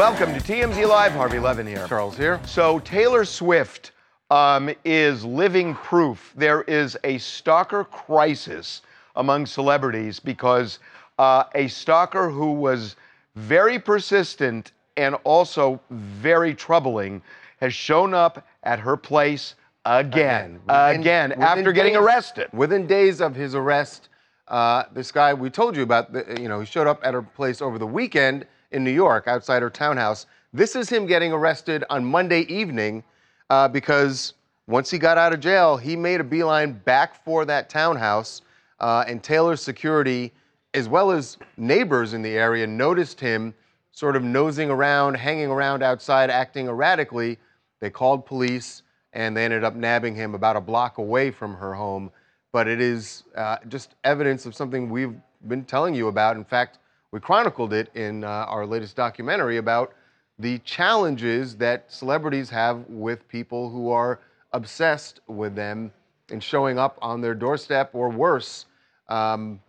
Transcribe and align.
Welcome 0.00 0.32
to 0.32 0.40
TMZ 0.40 0.88
Live. 0.88 1.12
Harvey 1.12 1.38
Levin 1.38 1.66
here. 1.66 1.86
Charles 1.86 2.16
here. 2.16 2.40
So 2.46 2.78
Taylor 2.78 3.22
Swift 3.26 3.92
um, 4.30 4.70
is 4.82 5.26
living 5.26 5.74
proof 5.74 6.32
there 6.34 6.62
is 6.62 6.96
a 7.04 7.18
stalker 7.18 7.84
crisis 7.84 8.80
among 9.16 9.44
celebrities 9.44 10.18
because 10.18 10.78
uh, 11.18 11.44
a 11.54 11.68
stalker 11.68 12.30
who 12.30 12.52
was 12.52 12.96
very 13.36 13.78
persistent 13.78 14.72
and 14.96 15.16
also 15.22 15.78
very 15.90 16.54
troubling 16.54 17.20
has 17.60 17.74
shown 17.74 18.14
up 18.14 18.48
at 18.62 18.78
her 18.78 18.96
place 18.96 19.54
again, 19.84 20.60
Within- 20.66 21.00
again, 21.00 21.28
within 21.28 21.42
after 21.44 21.72
getting 21.72 21.92
days- 21.92 22.02
arrested. 22.02 22.48
Within 22.54 22.86
days 22.86 23.20
of 23.20 23.34
his 23.34 23.54
arrest, 23.54 24.08
uh, 24.48 24.84
this 24.94 25.12
guy 25.12 25.34
we 25.34 25.50
told 25.50 25.76
you 25.76 25.82
about, 25.82 26.10
the, 26.10 26.38
you 26.40 26.48
know, 26.48 26.58
he 26.60 26.64
showed 26.64 26.86
up 26.86 27.02
at 27.04 27.12
her 27.12 27.20
place 27.20 27.60
over 27.60 27.78
the 27.78 27.86
weekend 27.86 28.46
in 28.72 28.84
New 28.84 28.90
York, 28.90 29.26
outside 29.26 29.62
her 29.62 29.70
townhouse. 29.70 30.26
This 30.52 30.76
is 30.76 30.88
him 30.88 31.06
getting 31.06 31.32
arrested 31.32 31.84
on 31.90 32.04
Monday 32.04 32.42
evening 32.42 33.04
uh, 33.50 33.68
because 33.68 34.34
once 34.66 34.90
he 34.90 34.98
got 34.98 35.18
out 35.18 35.32
of 35.32 35.40
jail, 35.40 35.76
he 35.76 35.96
made 35.96 36.20
a 36.20 36.24
beeline 36.24 36.72
back 36.72 37.24
for 37.24 37.44
that 37.44 37.68
townhouse, 37.68 38.42
uh, 38.78 39.04
and 39.06 39.22
Taylor's 39.22 39.62
security, 39.62 40.32
as 40.74 40.88
well 40.88 41.10
as 41.10 41.38
neighbors 41.56 42.14
in 42.14 42.22
the 42.22 42.30
area, 42.30 42.66
noticed 42.66 43.18
him 43.20 43.54
sort 43.92 44.16
of 44.16 44.22
nosing 44.22 44.70
around, 44.70 45.14
hanging 45.14 45.48
around 45.48 45.82
outside, 45.82 46.30
acting 46.30 46.68
erratically. 46.68 47.38
They 47.80 47.90
called 47.90 48.24
police 48.24 48.82
and 49.12 49.36
they 49.36 49.44
ended 49.44 49.64
up 49.64 49.74
nabbing 49.74 50.14
him 50.14 50.34
about 50.34 50.56
a 50.56 50.60
block 50.60 50.98
away 50.98 51.30
from 51.30 51.54
her 51.54 51.74
home. 51.74 52.10
But 52.52 52.68
it 52.68 52.80
is 52.80 53.24
uh, 53.36 53.56
just 53.68 53.94
evidence 54.04 54.46
of 54.46 54.54
something 54.54 54.88
we've 54.88 55.16
been 55.48 55.64
telling 55.64 55.94
you 55.94 56.08
about. 56.08 56.36
In 56.36 56.44
fact, 56.44 56.78
we 57.12 57.20
chronicled 57.20 57.72
it 57.72 57.94
in 57.94 58.24
uh, 58.24 58.28
our 58.28 58.64
latest 58.64 58.96
documentary 58.96 59.56
about 59.56 59.92
the 60.38 60.58
challenges 60.60 61.56
that 61.56 61.92
celebrities 61.92 62.48
have 62.50 62.86
with 62.88 63.26
people 63.28 63.68
who 63.68 63.90
are 63.90 64.20
obsessed 64.52 65.20
with 65.26 65.54
them 65.54 65.92
and 66.30 66.42
showing 66.42 66.78
up 66.78 66.98
on 67.02 67.20
their 67.20 67.34
doorstep 67.34 67.90
or 67.94 68.08
worse. 68.08 68.66
Um, 69.08 69.60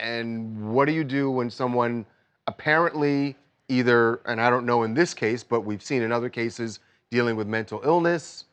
and 0.00 0.72
what 0.72 0.84
do 0.86 0.92
you 0.92 1.04
do 1.04 1.30
when 1.30 1.50
someone 1.50 2.06
apparently 2.46 3.36
either, 3.68 4.20
and 4.26 4.40
I 4.40 4.48
don't 4.48 4.64
know 4.64 4.84
in 4.84 4.94
this 4.94 5.14
case, 5.14 5.42
but 5.42 5.62
we've 5.62 5.82
seen 5.82 6.02
in 6.02 6.12
other 6.12 6.28
cases 6.28 6.78
dealing 7.10 7.36
with 7.36 7.46
mental 7.48 7.80
illness, 7.84 8.44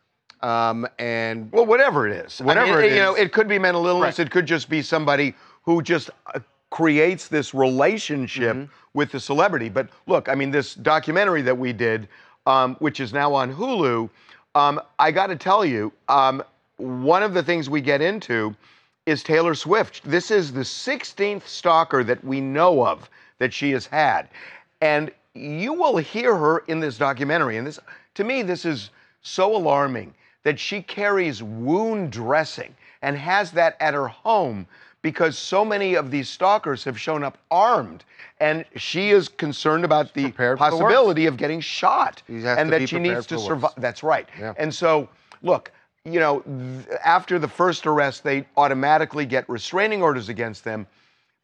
um, 0.42 0.88
and 0.98 1.52
Well, 1.52 1.66
whatever 1.66 2.08
it 2.08 2.26
is. 2.26 2.40
Whatever 2.40 2.80
I 2.80 2.82
mean, 2.82 2.92
it 2.92 2.96
you 2.96 3.02
know, 3.02 3.14
it 3.16 3.32
could 3.32 3.48
be 3.48 3.60
mental 3.60 3.86
illness. 3.86 4.18
Right. 4.18 4.28
It 4.28 4.32
could 4.32 4.46
just 4.46 4.70
be 4.70 4.82
somebody 4.82 5.36
who 5.64 5.82
just 5.82 6.10
uh, 6.34 6.40
creates 6.70 7.28
this 7.28 7.54
relationship 7.54 8.56
Mm-hmm. 8.56 8.72
with 8.94 9.12
the 9.12 9.20
celebrity. 9.20 9.70
But 9.70 9.90
look, 10.08 10.30
I 10.30 10.36
mean, 10.36 10.52
this 10.52 10.74
documentary 10.76 11.42
that 11.44 11.58
we 11.58 11.74
did, 11.74 12.08
um, 12.46 12.76
which 12.80 13.00
is 13.00 13.14
now 13.14 13.34
on 13.34 13.54
Hulu, 13.54 14.10
um, 14.56 14.82
I 14.98 15.12
got 15.12 15.28
to 15.28 15.36
tell 15.36 15.64
you, 15.64 15.92
um, 16.08 16.44
one 16.78 17.24
of 17.24 17.34
the 17.34 17.44
things 17.44 17.70
we 17.70 17.82
get 17.82 18.02
into 18.02 18.56
is 19.06 19.22
Taylor 19.24 19.54
Swift. 19.54 20.02
This 20.04 20.32
is 20.32 20.52
the 20.52 20.62
16th 20.62 21.46
stalker 21.48 22.04
that 22.04 22.24
we 22.24 22.42
know 22.42 22.86
of 22.86 23.10
that 23.38 23.54
she 23.54 23.72
has 23.72 23.86
had. 23.86 24.30
And 24.82 25.12
you 25.34 25.74
will 25.74 25.98
hear 25.98 26.36
her 26.36 26.60
in 26.68 26.80
this 26.80 26.98
documentary. 26.98 27.58
And 27.58 27.68
this, 27.68 27.80
to 28.16 28.24
me, 28.24 28.42
this 28.42 28.66
is 28.66 28.90
so 29.22 29.56
alarming 29.56 30.14
that 30.44 30.60
she 30.60 30.82
carries 30.82 31.44
wound 31.44 32.12
dressing 32.12 32.76
and 33.02 33.18
has 33.18 33.52
that 33.52 33.78
at 33.80 33.94
her 33.94 34.08
home 34.08 34.66
because 35.02 35.38
so 35.38 35.64
many 35.64 35.96
of 35.96 36.12
these 36.12 36.30
stalkers 36.30 36.84
have 36.84 37.00
shown 37.00 37.24
up 37.24 37.38
armed. 37.50 38.04
And 38.40 38.66
she 38.76 39.12
is 39.12 39.30
concerned 39.30 39.86
about 39.86 40.14
the 40.14 40.32
for 40.32 40.52
the 40.52 40.58
possibility 40.58 41.26
of 41.26 41.38
getting 41.38 41.62
shot 41.62 42.22
and 42.28 42.72
that 42.72 42.88
she 42.90 43.00
needs 43.00 43.26
to 43.28 43.40
survive. 43.40 43.72
That's 43.78 44.04
right. 44.04 44.28
Yeah. 44.40 44.54
And 44.58 44.74
so, 44.74 45.10
look, 45.42 45.72
you 46.06 46.20
know, 46.20 46.42
th- 46.42 47.00
after 47.04 47.40
the 47.40 47.48
first 47.48 47.86
arrest, 47.86 48.24
they 48.24 48.46
automatically 48.58 49.26
get 49.26 49.48
restraining 49.50 50.02
orders 50.02 50.30
against 50.30 50.64
them. 50.64 50.88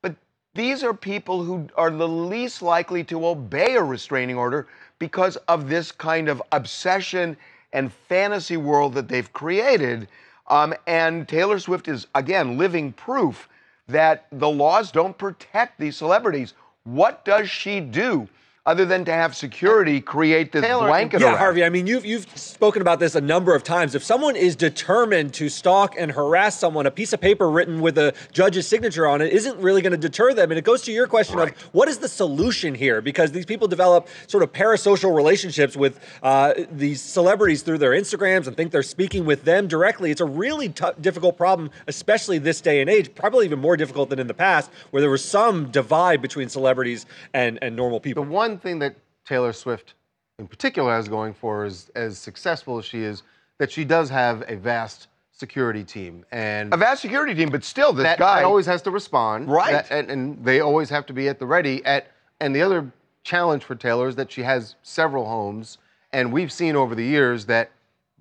But 0.01 0.15
these 0.53 0.83
are 0.83 0.93
people 0.93 1.43
who 1.43 1.67
are 1.75 1.91
the 1.91 2.07
least 2.07 2.61
likely 2.61 3.03
to 3.05 3.25
obey 3.25 3.75
a 3.75 3.83
restraining 3.83 4.37
order 4.37 4.67
because 4.99 5.35
of 5.47 5.69
this 5.69 5.91
kind 5.91 6.29
of 6.29 6.41
obsession 6.51 7.35
and 7.73 7.91
fantasy 7.91 8.55
world 8.57 8.93
that 8.93 9.07
they've 9.09 9.31
created. 9.33 10.07
Um, 10.47 10.73
and 10.85 11.27
Taylor 11.27 11.59
Swift 11.59 11.87
is, 11.87 12.07
again, 12.13 12.57
living 12.57 12.93
proof 12.93 13.49
that 13.87 14.27
the 14.31 14.49
laws 14.49 14.91
don't 14.91 15.17
protect 15.17 15.79
these 15.79 15.97
celebrities. 15.97 16.53
What 16.83 17.25
does 17.25 17.49
she 17.49 17.79
do 17.79 18.27
other 18.65 18.83
than 18.83 19.05
to 19.05 19.11
have 19.13 19.35
security 19.35 20.01
create 20.01 20.51
this 20.51 20.63
Taylor, 20.63 20.87
blanket 20.87 21.21
Yeah, 21.21 21.27
around? 21.27 21.37
Harvey. 21.37 21.63
I 21.63 21.69
mean, 21.69 21.85
you've 21.85 22.03
you've 22.03 22.25
spoken 22.37 22.81
about 22.81 22.99
this 22.99 23.13
a 23.13 23.21
number 23.21 23.53
of 23.53 23.63
times. 23.63 23.93
If 23.93 24.03
someone 24.03 24.35
is 24.35 24.55
determined 24.55 25.35
to 25.35 25.49
stalk 25.49 25.93
and 25.97 26.11
harass 26.11 26.57
someone, 26.59 26.87
a 26.87 26.91
piece 26.91 27.13
of 27.13 27.21
paper 27.21 27.47
written 27.49 27.79
with 27.79 27.97
a 27.99 28.13
judge's 28.31 28.67
signature 28.67 29.05
on 29.07 29.21
it 29.21 29.31
isn't 29.33 29.59
really 29.59 29.83
going 29.83 29.91
to 29.91 29.97
deter 29.97 30.33
them. 30.33 30.49
And 30.51 30.57
it 30.57 30.63
goes 30.63 30.81
to 30.83 30.91
your 30.91 31.05
question 31.05 31.37
Right. 31.37 31.51
of 31.51 31.61
what 31.73 31.87
is 31.87 31.99
the 31.99 32.07
solution 32.07 32.73
here? 32.73 33.01
Because 33.01 33.31
these 33.31 33.45
people 33.45 33.67
develop 33.67 34.07
sort 34.27 34.41
of 34.43 34.51
parasocial 34.51 35.15
relationships 35.15 35.75
with 35.77 35.99
uh, 36.23 36.53
these 36.71 37.01
celebrities 37.01 37.61
through 37.61 37.77
their 37.77 37.91
Instagrams 37.91 38.47
and 38.47 38.57
think 38.57 38.71
they're 38.71 38.81
speaking 38.83 39.25
with 39.25 39.43
them 39.43 39.67
directly. 39.67 40.09
It's 40.09 40.21
a 40.21 40.25
really 40.25 40.69
tou- 40.69 40.93
difficult 40.99 41.37
problem, 41.37 41.69
especially 41.87 42.39
this 42.39 42.61
day 42.61 42.81
and 42.81 42.89
age. 42.89 43.13
Probably 43.13 43.45
even 43.45 43.59
more 43.59 43.77
difficult 43.77 44.09
than 44.09 44.17
in 44.19 44.25
the 44.27 44.33
past, 44.33 44.71
where 44.89 45.01
there 45.01 45.09
was 45.11 45.23
some 45.23 45.69
divide 45.71 46.19
between 46.21 46.49
celebrities 46.49 47.05
and 47.33 47.59
and 47.61 47.75
normal 47.75 47.99
people. 47.99 48.23
the 48.23 48.29
people. 48.29 48.54
One 48.55 48.61
thing 48.61 48.79
that 48.79 48.95
Taylor 49.25 49.51
Swift 49.51 49.95
in 50.39 50.47
particular 50.47 50.91
has 50.91 51.09
going 51.09 51.33
for 51.33 51.59
her 51.59 51.65
is 51.65 51.91
as 51.93 52.17
successful 52.17 52.77
as 52.77 52.85
she 52.85 52.99
is, 52.99 53.23
that 53.57 53.69
she 53.69 53.83
does 53.83 54.09
have 54.09 54.45
a 54.47 54.55
vast 54.55 55.07
security 55.33 55.83
team. 55.83 56.25
And 56.31 56.73
a 56.73 56.77
vast 56.77 57.01
security 57.01 57.35
team, 57.35 57.49
but 57.49 57.65
still, 57.65 57.91
this 57.91 58.03
that, 58.03 58.17
guy 58.17 58.39
that 58.39 58.45
always 58.45 58.65
has 58.65 58.81
to 58.83 58.91
respond. 58.91 59.49
Right. 59.49 59.73
That- 59.73 59.91
and, 59.91 60.09
and 60.09 60.45
they 60.45 60.61
always 60.61 60.89
have 60.89 61.05
to 61.07 61.13
be 61.13 61.27
at 61.27 61.37
the 61.39 61.45
ready. 61.45 61.83
At 61.83 62.07
and 62.39 62.55
the 62.55 62.61
other 62.61 62.91
challenge 63.23 63.65
for 63.65 63.75
Taylor 63.75 64.07
is 64.07 64.15
that 64.15 64.31
she 64.31 64.43
has 64.43 64.75
several 64.83 65.25
homes, 65.25 65.77
and 66.13 66.31
we've 66.31 66.51
seen 66.51 66.77
over 66.77 66.95
the 66.95 67.03
years 67.03 67.45
that 67.47 67.71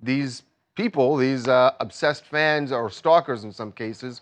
these 0.01 0.43
people, 0.75 1.15
these 1.15 1.47
uh, 1.47 1.71
obsessed 1.79 2.25
fans 2.25 2.73
or 2.73 2.89
stalkers 2.89 3.45
in 3.45 3.53
some 3.53 3.71
cases, 3.71 4.19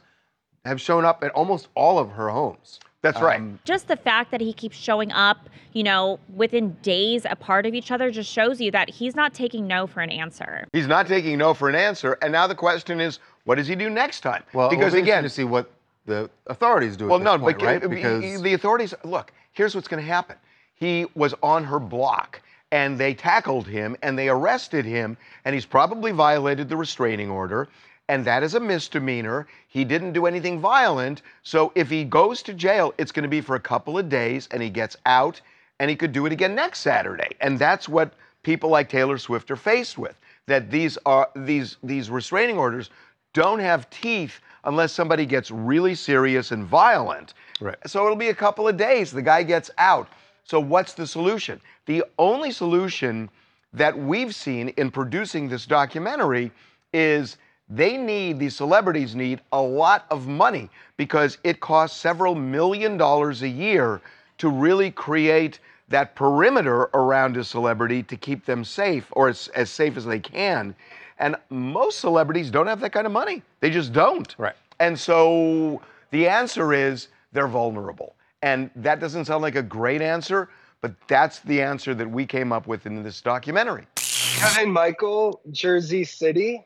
have 0.64 0.80
shown 0.80 1.06
up 1.06 1.24
at 1.24 1.32
almost 1.32 1.70
all 1.74 1.98
of 1.98 2.12
her 2.12 2.30
homes. 2.30 2.80
That's 3.04 3.22
right. 3.22 3.40
Um, 3.40 3.60
just 3.66 3.90
the 3.90 3.98
fact 3.98 4.32
that 4.32 4.40
he 4.40 4.54
keeps 4.54 4.78
showing 4.78 5.12
up, 5.12 5.50
you 5.74 5.84
know, 5.84 6.20
within 6.34 6.72
days 6.82 7.26
apart 7.30 7.66
of 7.66 7.74
each 7.74 7.92
other 7.92 8.10
just 8.10 8.32
shows 8.32 8.62
you 8.62 8.72
that 8.72 8.90
he's 8.90 9.14
not 9.14 9.34
taking 9.34 9.68
no 9.68 9.86
for 9.86 10.00
an 10.00 10.10
answer. 10.10 10.66
He's 10.72 10.88
not 10.88 11.06
taking 11.06 11.38
no 11.38 11.54
for 11.54 11.68
an 11.68 11.76
answer. 11.76 12.18
And 12.22 12.32
now 12.32 12.48
the 12.48 12.56
question 12.56 13.02
is, 13.02 13.20
what 13.44 13.56
does 13.56 13.68
he 13.68 13.76
do 13.76 13.90
next 13.90 14.22
time? 14.22 14.44
Well, 14.54 14.70
because 14.70 14.94
it'll 14.94 15.04
be 15.04 15.12
again, 15.12 15.24
to 15.24 15.30
see 15.30 15.44
what 15.44 15.70
the 16.06 16.30
authorities 16.48 16.96
do. 16.96 17.08
well, 17.08 17.18
at 17.18 17.24
no, 17.24 17.34
this 17.34 17.42
point, 17.42 17.60
but 17.60 17.66
right? 17.66 17.90
because 17.90 18.42
the 18.42 18.54
authorities 18.54 18.94
look. 19.04 19.34
Here's 19.52 19.76
what's 19.76 19.90
going 19.90 20.02
to 20.02 20.08
happen. 20.08 20.38
He 20.76 21.06
was 21.14 21.36
on 21.44 21.66
her 21.66 21.80
block, 21.80 22.42
and 22.72 22.98
they 22.98 23.14
tackled 23.14 23.68
him, 23.68 23.98
and 24.02 24.18
they 24.18 24.30
arrested 24.30 24.86
him, 24.86 25.18
and 25.44 25.54
he's 25.54 25.66
probably 25.66 26.12
violated 26.12 26.70
the 26.70 26.78
restraining 26.78 27.30
order. 27.30 27.68
And 28.14 28.24
that 28.26 28.44
is 28.44 28.54
a 28.54 28.60
misdemeanor. 28.60 29.48
He 29.68 29.84
didn't 29.84 30.14
do 30.14 30.28
anything 30.28 30.60
violent. 30.60 31.24
So 31.42 31.72
if 31.74 31.90
he 31.90 32.04
goes 32.04 32.44
to 32.44 32.54
jail, 32.54 32.94
it's 33.00 33.12
going 33.12 33.24
to 33.24 33.28
be 33.28 33.42
for 33.42 33.56
a 33.56 33.60
couple 33.60 33.98
of 33.98 34.08
days 34.08 34.48
and 34.52 34.62
he 34.62 34.70
gets 34.70 34.96
out 35.08 35.42
and 35.80 35.90
he 35.90 35.96
could 35.96 36.12
do 36.12 36.28
it 36.28 36.32
again 36.32 36.54
next 36.54 36.82
Saturday. 36.82 37.30
And 37.42 37.58
that's 37.58 37.90
what 37.90 38.14
people 38.44 38.70
like 38.70 38.88
Taylor 38.88 39.18
Swift 39.18 39.50
are 39.50 39.56
faced 39.56 39.98
with. 39.98 40.16
That 40.46 40.70
these 40.70 40.96
are 41.08 41.28
these 41.36 41.78
these 41.82 42.12
restraining 42.12 42.56
orders 42.56 42.92
don't 43.34 43.58
have 43.58 43.90
teeth 43.90 44.42
unless 44.64 44.94
somebody 44.94 45.26
gets 45.26 45.50
really 45.50 45.96
serious 45.96 46.52
and 46.52 46.64
violent. 46.64 47.34
Right. 47.60 47.78
So 47.88 48.06
it'll 48.06 48.16
be 48.16 48.30
a 48.30 48.36
couple 48.36 48.68
of 48.68 48.78
days. 48.78 49.10
The 49.10 49.24
guy 49.24 49.42
gets 49.42 49.72
out. 49.80 50.08
So 50.44 50.60
what's 50.60 50.94
the 50.94 51.08
solution? 51.08 51.60
The 51.88 52.04
only 52.20 52.52
solution 52.52 53.28
that 53.74 53.98
we've 53.98 54.36
seen 54.36 54.70
in 54.78 54.92
producing 54.92 55.50
this 55.50 55.66
documentary 55.66 56.52
is 56.94 57.38
they 57.76 57.98
need, 57.98 58.40
these 58.40 58.56
celebrities 58.56 59.16
need 59.16 59.42
a 59.52 59.62
lot 59.62 60.06
of 60.12 60.28
money 60.28 60.70
because 60.98 61.40
it 61.44 61.60
costs 61.60 62.00
several 62.00 62.36
million 62.36 62.98
dollars 62.98 63.42
a 63.42 63.50
year 63.50 64.02
to 64.38 64.50
really 64.50 64.92
create 64.92 65.60
that 65.90 66.16
perimeter 66.16 66.84
around 66.94 67.36
a 67.38 67.44
celebrity 67.44 68.04
to 68.04 68.16
keep 68.16 68.46
them 68.46 68.64
safe 68.64 69.08
or 69.12 69.28
as, 69.30 69.48
as 69.50 69.70
safe 69.70 69.98
as 69.98 70.06
they 70.06 70.20
can. 70.20 70.76
And 71.20 71.36
most 71.50 72.00
celebrities 72.00 72.52
don't 72.52 72.68
have 72.68 72.80
that 72.82 72.92
kind 72.92 73.06
of 73.06 73.14
money. 73.14 73.42
They 73.60 73.70
just 73.70 73.92
don't. 73.92 74.34
Right. 74.38 74.56
And 74.80 75.00
so 75.00 75.82
the 76.12 76.28
answer 76.28 76.74
is 76.74 77.08
they're 77.32 77.48
vulnerable. 77.48 78.16
And 78.42 78.70
that 78.76 79.00
doesn't 79.00 79.26
sound 79.26 79.42
like 79.42 79.56
a 79.56 79.64
great 79.64 80.02
answer, 80.02 80.50
but 80.82 80.94
that's 81.08 81.40
the 81.40 81.62
answer 81.62 81.96
that 81.96 82.10
we 82.10 82.26
came 82.26 82.52
up 82.52 82.68
with 82.68 82.86
in 82.86 83.02
this 83.02 83.22
documentary. 83.22 83.88
Kevin 83.96 84.72
Michael, 84.72 85.42
Jersey 85.52 86.04
City. 86.04 86.66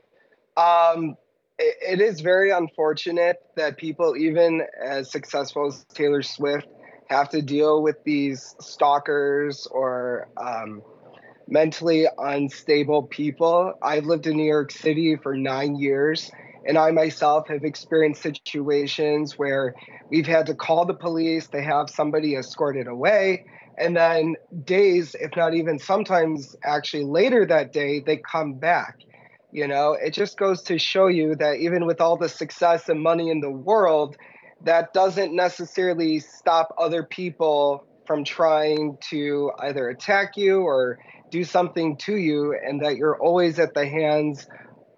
Um, 0.58 1.16
it, 1.60 2.00
it 2.00 2.02
is 2.02 2.22
very 2.22 2.52
unfortunate 2.52 3.38
that 3.56 3.78
people, 3.78 4.18
even 4.18 4.64
as 4.84 5.12
successful 5.12 5.68
as 5.68 5.86
Taylor 5.94 6.24
Swift, 6.24 6.68
have 7.10 7.30
to 7.30 7.42
deal 7.42 7.82
with 7.82 8.04
these 8.04 8.56
stalkers 8.60 9.68
or 9.72 10.28
um, 10.36 10.82
mentally 11.48 12.08
unstable 12.18 13.04
people. 13.04 13.74
I've 13.82 14.06
lived 14.06 14.28
in 14.28 14.36
New 14.36 14.46
York 14.48 14.72
City 14.72 15.16
for 15.16 15.38
nine 15.38 15.78
years, 15.78 16.30
and 16.68 16.78
I 16.78 16.92
myself 16.92 17.48
have 17.48 17.64
experienced 17.64 18.22
situations 18.22 19.38
where 19.38 19.74
we've 20.10 20.28
had 20.28 20.48
to 20.48 20.56
call 20.56 20.86
the 20.86 20.94
police, 20.94 21.48
they 21.48 21.64
have 21.64 21.90
somebody 21.90 22.36
escorted 22.36 22.88
away, 22.88 23.46
and 23.78 23.96
then 23.96 24.36
days, 24.66 25.16
if 25.20 25.32
not 25.38 25.54
even 25.54 25.80
sometimes 25.80 26.56
actually 26.64 27.04
later 27.06 27.46
that 27.46 27.72
day, 27.72 28.02
they 28.06 28.18
come 28.18 28.56
back. 28.56 28.98
You 29.52 29.68
know, 29.68 29.94
it 29.94 30.14
just 30.14 30.38
goes 30.38 30.62
to 30.64 30.78
show 30.78 31.08
you 31.08 31.36
that 31.36 31.58
even 31.58 31.86
with 31.86 32.02
all 32.02 32.18
the 32.18 32.30
success 32.30 32.90
and 32.90 33.02
money 33.02 33.30
in 33.30 33.40
the 33.40 33.50
world, 33.50 34.18
that 34.64 34.94
doesn't 34.94 35.36
necessarily 35.36 36.20
stop 36.20 36.76
other 36.78 37.04
people 37.04 37.86
from 38.06 38.24
trying 38.24 38.98
to 39.10 39.52
either 39.60 39.90
attack 39.90 40.38
you 40.38 40.62
or 40.62 41.00
do 41.30 41.44
something 41.44 41.98
to 41.98 42.16
you, 42.16 42.58
and 42.66 42.82
that 42.82 42.96
you're 42.96 43.18
always 43.20 43.60
at 43.60 43.74
the 43.74 43.86
hands 43.86 44.48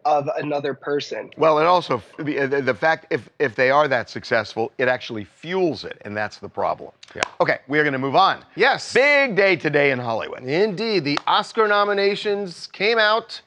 of 0.05 0.27
another 0.37 0.73
person. 0.73 1.29
Well, 1.37 1.57
and 1.59 1.67
also 1.67 2.01
the, 2.17 2.77
fact 2.79 3.07
if 3.09 3.29
if 3.39 3.55
they 3.55 3.71
are 3.71 3.87
that 3.87 4.09
successful, 4.09 4.71
it 4.77 4.87
actually 4.87 5.25
fuels 5.25 5.83
it, 5.83 6.01
and 6.05 6.15
that's 6.15 6.37
the 6.37 6.49
problem. 6.49 6.91
Yeah. 7.15 7.21
Okay, 7.41 7.59
we 7.67 7.79
are 7.79 7.83
going 7.83 7.93
to 7.93 7.99
move 7.99 8.15
on. 8.15 8.45
Yes. 8.55 8.93
Big 8.93 9.35
day 9.35 9.55
today 9.55 9.91
in 9.91 9.99
Hollywood. 9.99 10.43
Indeed, 10.43 11.03
the 11.03 11.19
Oscar 11.25 11.67
nominations 11.67 12.67
came 12.67 12.99
out, 12.99 13.41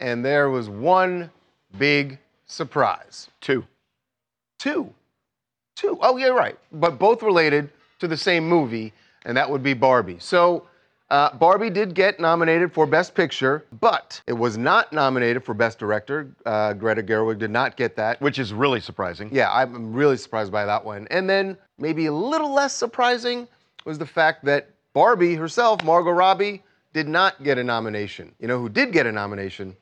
and 0.00 0.24
there 0.24 0.50
was 0.50 0.68
one 0.68 1.30
big 1.78 2.18
surprise. 2.46 3.28
Two. 3.40 3.64
Two. 4.58 4.92
Two. 5.76 5.98
Oh, 6.00 6.16
yeah, 6.16 6.28
right. 6.28 6.58
But 6.72 6.98
both 6.98 7.22
related 7.22 7.70
to 8.00 8.08
the 8.08 8.16
same 8.16 8.48
movie, 8.48 8.92
and 9.24 9.36
that 9.36 9.48
would 9.48 9.62
be 9.62 9.74
Barbie. 9.74 10.18
So, 10.18 10.66
uh, 11.10 11.34
Barbie 11.34 11.70
did 11.70 11.94
get 11.94 12.20
nominated 12.20 12.72
for 12.72 12.84
Best 12.84 13.14
Picture, 13.14 13.64
but 13.80 14.20
it 14.26 14.32
was 14.34 14.58
not 14.58 14.92
nominated 14.92 15.42
for 15.42 15.54
Best 15.54 15.78
Director. 15.78 16.28
Uh, 16.44 16.74
Greta 16.74 17.02
Gerwig 17.02 17.38
did 17.38 17.50
not 17.50 17.76
get 17.76 17.96
that. 17.96 18.20
Which 18.20 18.38
is 18.38 18.52
really 18.52 18.80
surprising. 18.80 19.30
Yeah, 19.32 19.50
I'm 19.50 19.92
really 19.92 20.18
surprised 20.18 20.52
by 20.52 20.66
that 20.66 20.84
one. 20.84 21.06
And 21.10 21.28
then 21.28 21.56
maybe 21.78 22.06
a 22.06 22.12
little 22.12 22.52
less 22.52 22.74
surprising 22.74 23.48
was 23.84 23.98
the 23.98 24.06
fact 24.06 24.44
that 24.44 24.70
Barbie 24.92 25.34
herself, 25.34 25.82
Margot 25.82 26.10
Robbie, 26.10 26.62
did 26.92 27.08
not 27.08 27.42
get 27.42 27.56
a 27.56 27.64
nomination. 27.64 28.34
You 28.38 28.48
know 28.48 28.58
who 28.58 28.68
did 28.68 28.92
get 28.92 29.06
a 29.06 29.12
nomination? 29.12 29.76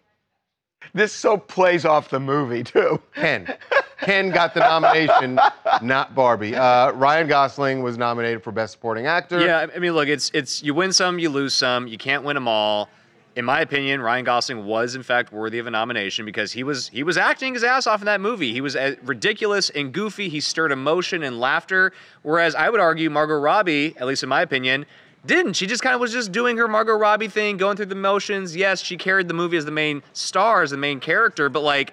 This 0.94 1.12
so 1.12 1.37
plays 1.37 1.84
off 1.84 2.11
the 2.11 2.20
movie 2.20 2.62
too. 2.62 3.00
Ken. 3.14 3.52
Ken 4.00 4.31
got 4.31 4.55
the 4.55 4.61
nomination, 4.61 5.38
not 5.82 6.14
Barbie. 6.14 6.55
Uh, 6.55 6.93
Ryan 6.93 7.28
Gosling 7.28 7.82
was 7.82 7.96
nominated 7.99 8.43
for 8.43 8.52
Best 8.52 8.73
Supporting 8.73 9.06
Actor. 9.06 9.40
Yeah, 9.40 9.67
I 9.75 9.78
mean, 9.78 9.93
look, 9.93 10.08
it's 10.08 10.31
it's 10.34 10.62
you 10.62 10.75
win 10.75 10.93
some, 10.93 11.19
you 11.19 11.31
lose 11.31 11.55
some. 11.55 11.87
You 11.87 11.99
can't 11.99 12.25
win 12.25 12.34
them 12.34 12.49
all. 12.49 12.88
In 13.37 13.44
my 13.44 13.61
opinion, 13.61 14.00
Ryan 14.00 14.25
Gosling 14.25 14.64
was 14.64 14.94
in 14.94 15.02
fact 15.02 15.32
worthy 15.32 15.58
of 15.58 15.67
a 15.67 15.70
nomination 15.70 16.25
because 16.25 16.52
he 16.52 16.62
was 16.62 16.88
he 16.88 17.02
was 17.02 17.19
acting 17.19 17.55
his 17.55 17.64
ass 17.64 17.87
off 17.87 18.00
in 18.00 18.06
that 18.06 18.20
movie. 18.20 18.52
He 18.52 18.62
was 18.62 18.76
uh, 18.76 18.96
ridiculous 19.02 19.69
and 19.70 19.93
goofy. 19.93 20.29
He 20.29 20.40
stirred 20.40 20.72
emotion 20.72 21.22
and 21.22 21.38
laughter. 21.38 21.93
Whereas 22.22 22.55
I 22.55 22.70
would 22.70 22.81
argue 22.81 23.11
Margot 23.11 23.38
Robbie, 23.38 23.94
at 23.99 24.06
least 24.06 24.22
in 24.22 24.31
my 24.31 24.40
opinion, 24.40 24.87
didn't. 25.26 25.55
She 25.55 25.67
just 25.67 25.82
kind 25.82 25.94
of 25.94 26.00
was 26.00 26.12
just 26.12 26.32
doing 26.32 26.56
her 26.56 26.69
Margot 26.69 26.94
Robbie 26.94 27.28
thing, 27.28 27.56
going 27.56 27.76
through 27.76 27.87
the 27.87 27.94
motions. 27.94 28.55
Yes, 28.56 28.82
she 28.82 28.96
carried 28.96 29.28
the 29.28 29.34
movie 29.34 29.56
as 29.56 29.64
the 29.64 29.70
main 29.70 30.02
star, 30.12 30.62
as 30.62 30.70
the 30.70 30.76
main 30.76 31.00
character, 31.00 31.49
but 31.49 31.61
like. 31.61 31.93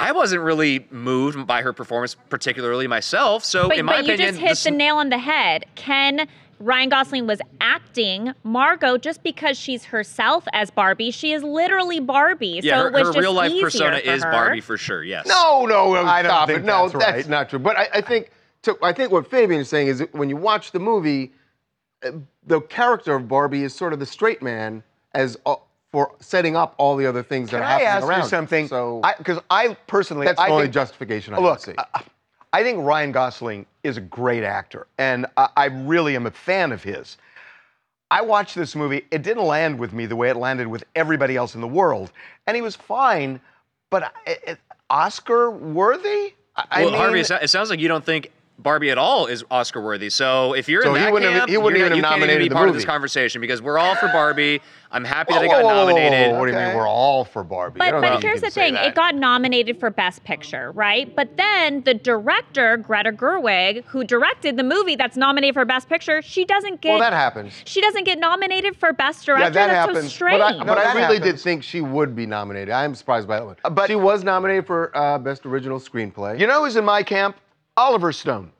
I 0.00 0.12
wasn't 0.12 0.42
really 0.42 0.86
moved 0.92 1.44
by 1.48 1.62
her 1.62 1.72
performance, 1.72 2.14
particularly 2.14 2.86
myself. 2.86 3.44
So, 3.44 3.66
But, 3.66 3.78
in 3.78 3.84
my 3.86 3.94
but 3.96 4.06
you 4.06 4.12
opinion, 4.14 4.28
just 4.34 4.40
hit 4.40 4.48
this- 4.50 4.62
the 4.62 4.70
nail 4.70 4.94
on 4.98 5.08
the 5.08 5.18
head. 5.18 5.64
Ken 5.74 6.28
Ryan 6.60 6.88
Gosling 6.88 7.26
was 7.26 7.40
acting 7.60 8.32
Margot 8.44 8.96
just 8.98 9.24
because 9.24 9.58
she's 9.58 9.86
herself 9.86 10.44
as 10.52 10.70
Barbie. 10.70 11.10
She 11.10 11.32
is 11.32 11.42
literally 11.42 11.98
Barbie. 11.98 12.60
yeah, 12.62 12.76
so 12.76 12.82
her, 12.82 12.88
it 12.88 12.92
was 12.92 13.00
her 13.00 13.06
just 13.06 13.18
real 13.18 13.32
life 13.32 13.60
persona 13.60 13.96
is 13.96 14.22
her. 14.22 14.30
Barbie 14.30 14.60
for 14.60 14.76
sure. 14.76 15.02
Yes. 15.02 15.26
No, 15.26 15.66
no, 15.66 15.94
no 15.94 16.04
I 16.04 16.22
don't 16.22 16.30
stop 16.30 16.48
think 16.48 16.60
it. 16.60 16.64
No, 16.64 16.88
that's 16.88 16.94
right. 16.94 17.28
not 17.28 17.50
true. 17.50 17.58
But 17.58 17.76
I, 17.76 17.88
I 17.94 18.00
think 18.00 18.30
to, 18.62 18.78
I 18.80 18.92
think 18.92 19.10
what 19.10 19.28
Fabian 19.28 19.60
is 19.60 19.68
saying 19.68 19.88
is 19.88 19.98
that 19.98 20.14
when 20.14 20.28
you 20.28 20.36
watch 20.36 20.70
the 20.70 20.78
movie, 20.80 21.32
the 22.46 22.60
character 22.62 23.14
of 23.14 23.28
Barbie 23.28 23.64
is 23.64 23.74
sort 23.74 23.92
of 23.92 23.98
the 23.98 24.06
straight 24.06 24.42
man 24.42 24.82
as 25.14 25.36
uh, 25.46 25.56
for 25.90 26.14
setting 26.20 26.54
up 26.56 26.74
all 26.78 26.96
the 26.96 27.06
other 27.06 27.22
things 27.22 27.50
Can 27.50 27.60
that 27.60 27.64
are 27.64 27.68
I 27.68 27.70
happening 27.72 27.88
ask 27.88 28.06
around. 28.06 28.22
you 28.22 28.28
something? 28.28 28.68
So 28.68 29.02
because 29.18 29.40
I, 29.50 29.74
personally, 29.86 30.26
that's 30.26 30.38
I 30.40 30.46
the 30.48 30.52
only 30.52 30.64
think, 30.66 30.74
justification 30.74 31.34
I 31.34 31.38
Look, 31.38 31.62
can 31.62 31.74
see. 31.74 31.78
I- 31.94 32.02
I 32.50 32.62
think 32.62 32.82
Ryan 32.82 33.12
Gosling 33.12 33.66
is 33.84 33.98
a 33.98 34.00
great 34.00 34.42
actor, 34.42 34.86
and 34.96 35.26
I, 35.36 35.48
I 35.54 35.64
really 35.66 36.16
am 36.16 36.24
a 36.24 36.30
fan 36.30 36.72
of 36.72 36.82
his. 36.82 37.18
I 38.10 38.22
watched 38.22 38.54
this 38.54 38.74
movie. 38.74 39.04
It 39.10 39.20
didn't 39.20 39.44
land 39.44 39.78
with 39.78 39.92
me 39.92 40.06
the 40.06 40.16
way 40.16 40.30
it 40.30 40.36
landed 40.36 40.66
with 40.66 40.82
everybody 40.96 41.36
else 41.36 41.54
in 41.54 41.60
the 41.60 41.68
world, 41.68 42.10
and 42.46 42.56
he 42.56 42.62
was 42.62 42.74
fine, 42.74 43.38
but 43.90 44.14
it, 44.26 44.42
it, 44.46 44.58
Oscar 44.88 45.50
worthy. 45.50 46.32
I, 46.56 46.64
I 46.70 46.80
well, 46.84 46.90
mean, 46.92 47.00
Harvey, 47.00 47.20
it 47.20 47.50
sounds 47.50 47.68
like 47.68 47.80
you 47.80 47.88
don't 47.88 48.04
think 48.04 48.32
Barbie 48.60 48.90
at 48.90 48.98
all 48.98 49.26
is 49.26 49.44
Oscar 49.52 49.80
worthy. 49.80 50.10
So 50.10 50.52
if 50.52 50.68
you're 50.68 50.82
So 50.82 50.90
in 50.90 50.96
he 50.96 51.04
that 51.04 51.12
wouldn't 51.12 51.30
have- 51.32 51.40
camp, 51.42 51.50
he 51.50 51.56
wouldn't 51.56 51.78
you're 51.78 51.86
even 51.86 52.00
not- 52.02 52.10
have 52.10 52.18
you 52.18 52.26
can't 52.26 52.30
even 52.32 52.44
be 52.44 52.48
the 52.48 52.54
part 52.56 52.68
of 52.68 52.74
this 52.74 52.84
conversation 52.84 53.40
because 53.40 53.62
we're 53.62 53.78
all 53.78 53.94
for 53.94 54.08
Barbie. 54.08 54.60
I'm 54.90 55.04
happy 55.04 55.32
that 55.34 55.40
Whoa, 55.42 55.44
it 55.44 55.48
got 55.48 55.62
whoa, 55.62 55.68
whoa, 55.68 55.74
whoa, 55.74 55.84
whoa, 55.94 56.00
nominated. 56.00 56.36
What 56.36 56.46
do 56.46 56.52
you 56.52 56.58
mean? 56.58 56.76
We're 56.76 56.88
all 56.88 57.24
for 57.24 57.44
Barbie. 57.44 57.78
But, 57.78 58.00
but 58.00 58.20
here's 58.22 58.40
the 58.40 58.50
thing 58.50 58.74
that. 58.74 58.86
it 58.86 58.94
got 58.96 59.14
nominated 59.14 59.78
for 59.78 59.90
Best 59.90 60.24
Picture, 60.24 60.72
right? 60.72 61.14
But 61.14 61.36
then 61.36 61.82
the 61.82 61.94
director, 61.94 62.78
Greta 62.78 63.12
Gerwig, 63.12 63.84
who 63.84 64.02
directed 64.02 64.56
the 64.56 64.64
movie 64.64 64.96
that's 64.96 65.16
nominated 65.16 65.54
for 65.54 65.64
Best 65.64 65.88
Picture, 65.88 66.20
she 66.22 66.44
doesn't 66.44 66.80
get 66.80 66.90
Well, 66.90 66.98
that 67.00 67.12
happens. 67.12 67.52
she 67.64 67.80
doesn't 67.80 68.04
get 68.04 68.18
nominated 68.18 68.76
for 68.76 68.92
Best 68.92 69.24
Director. 69.24 69.44
Yeah, 69.44 69.50
that 69.50 69.66
that's 69.68 69.86
so 69.86 69.94
happens. 69.94 70.12
strange. 70.12 70.40
But 70.40 70.54
I, 70.54 70.58
No, 70.58 70.64
but 70.64 70.78
I 70.78 70.84
that 70.94 70.96
really 70.96 71.20
did 71.20 71.38
think 71.38 71.62
she 71.62 71.80
would 71.80 72.16
be 72.16 72.26
nominated. 72.26 72.70
I'm 72.70 72.94
surprised 72.96 73.28
by 73.28 73.36
that 73.38 73.46
one. 73.46 73.56
But- 73.70 73.86
she 73.88 73.94
was 73.94 74.24
nominated 74.24 74.66
for 74.66 74.90
uh, 74.96 75.18
Best 75.18 75.46
Original 75.46 75.78
Screenplay. 75.78 76.40
you 76.40 76.46
know 76.48 76.64
who's 76.64 76.74
in 76.76 76.84
my 76.84 77.04
camp? 77.04 77.36
Oliver 77.78 78.12
Stone. 78.12 78.50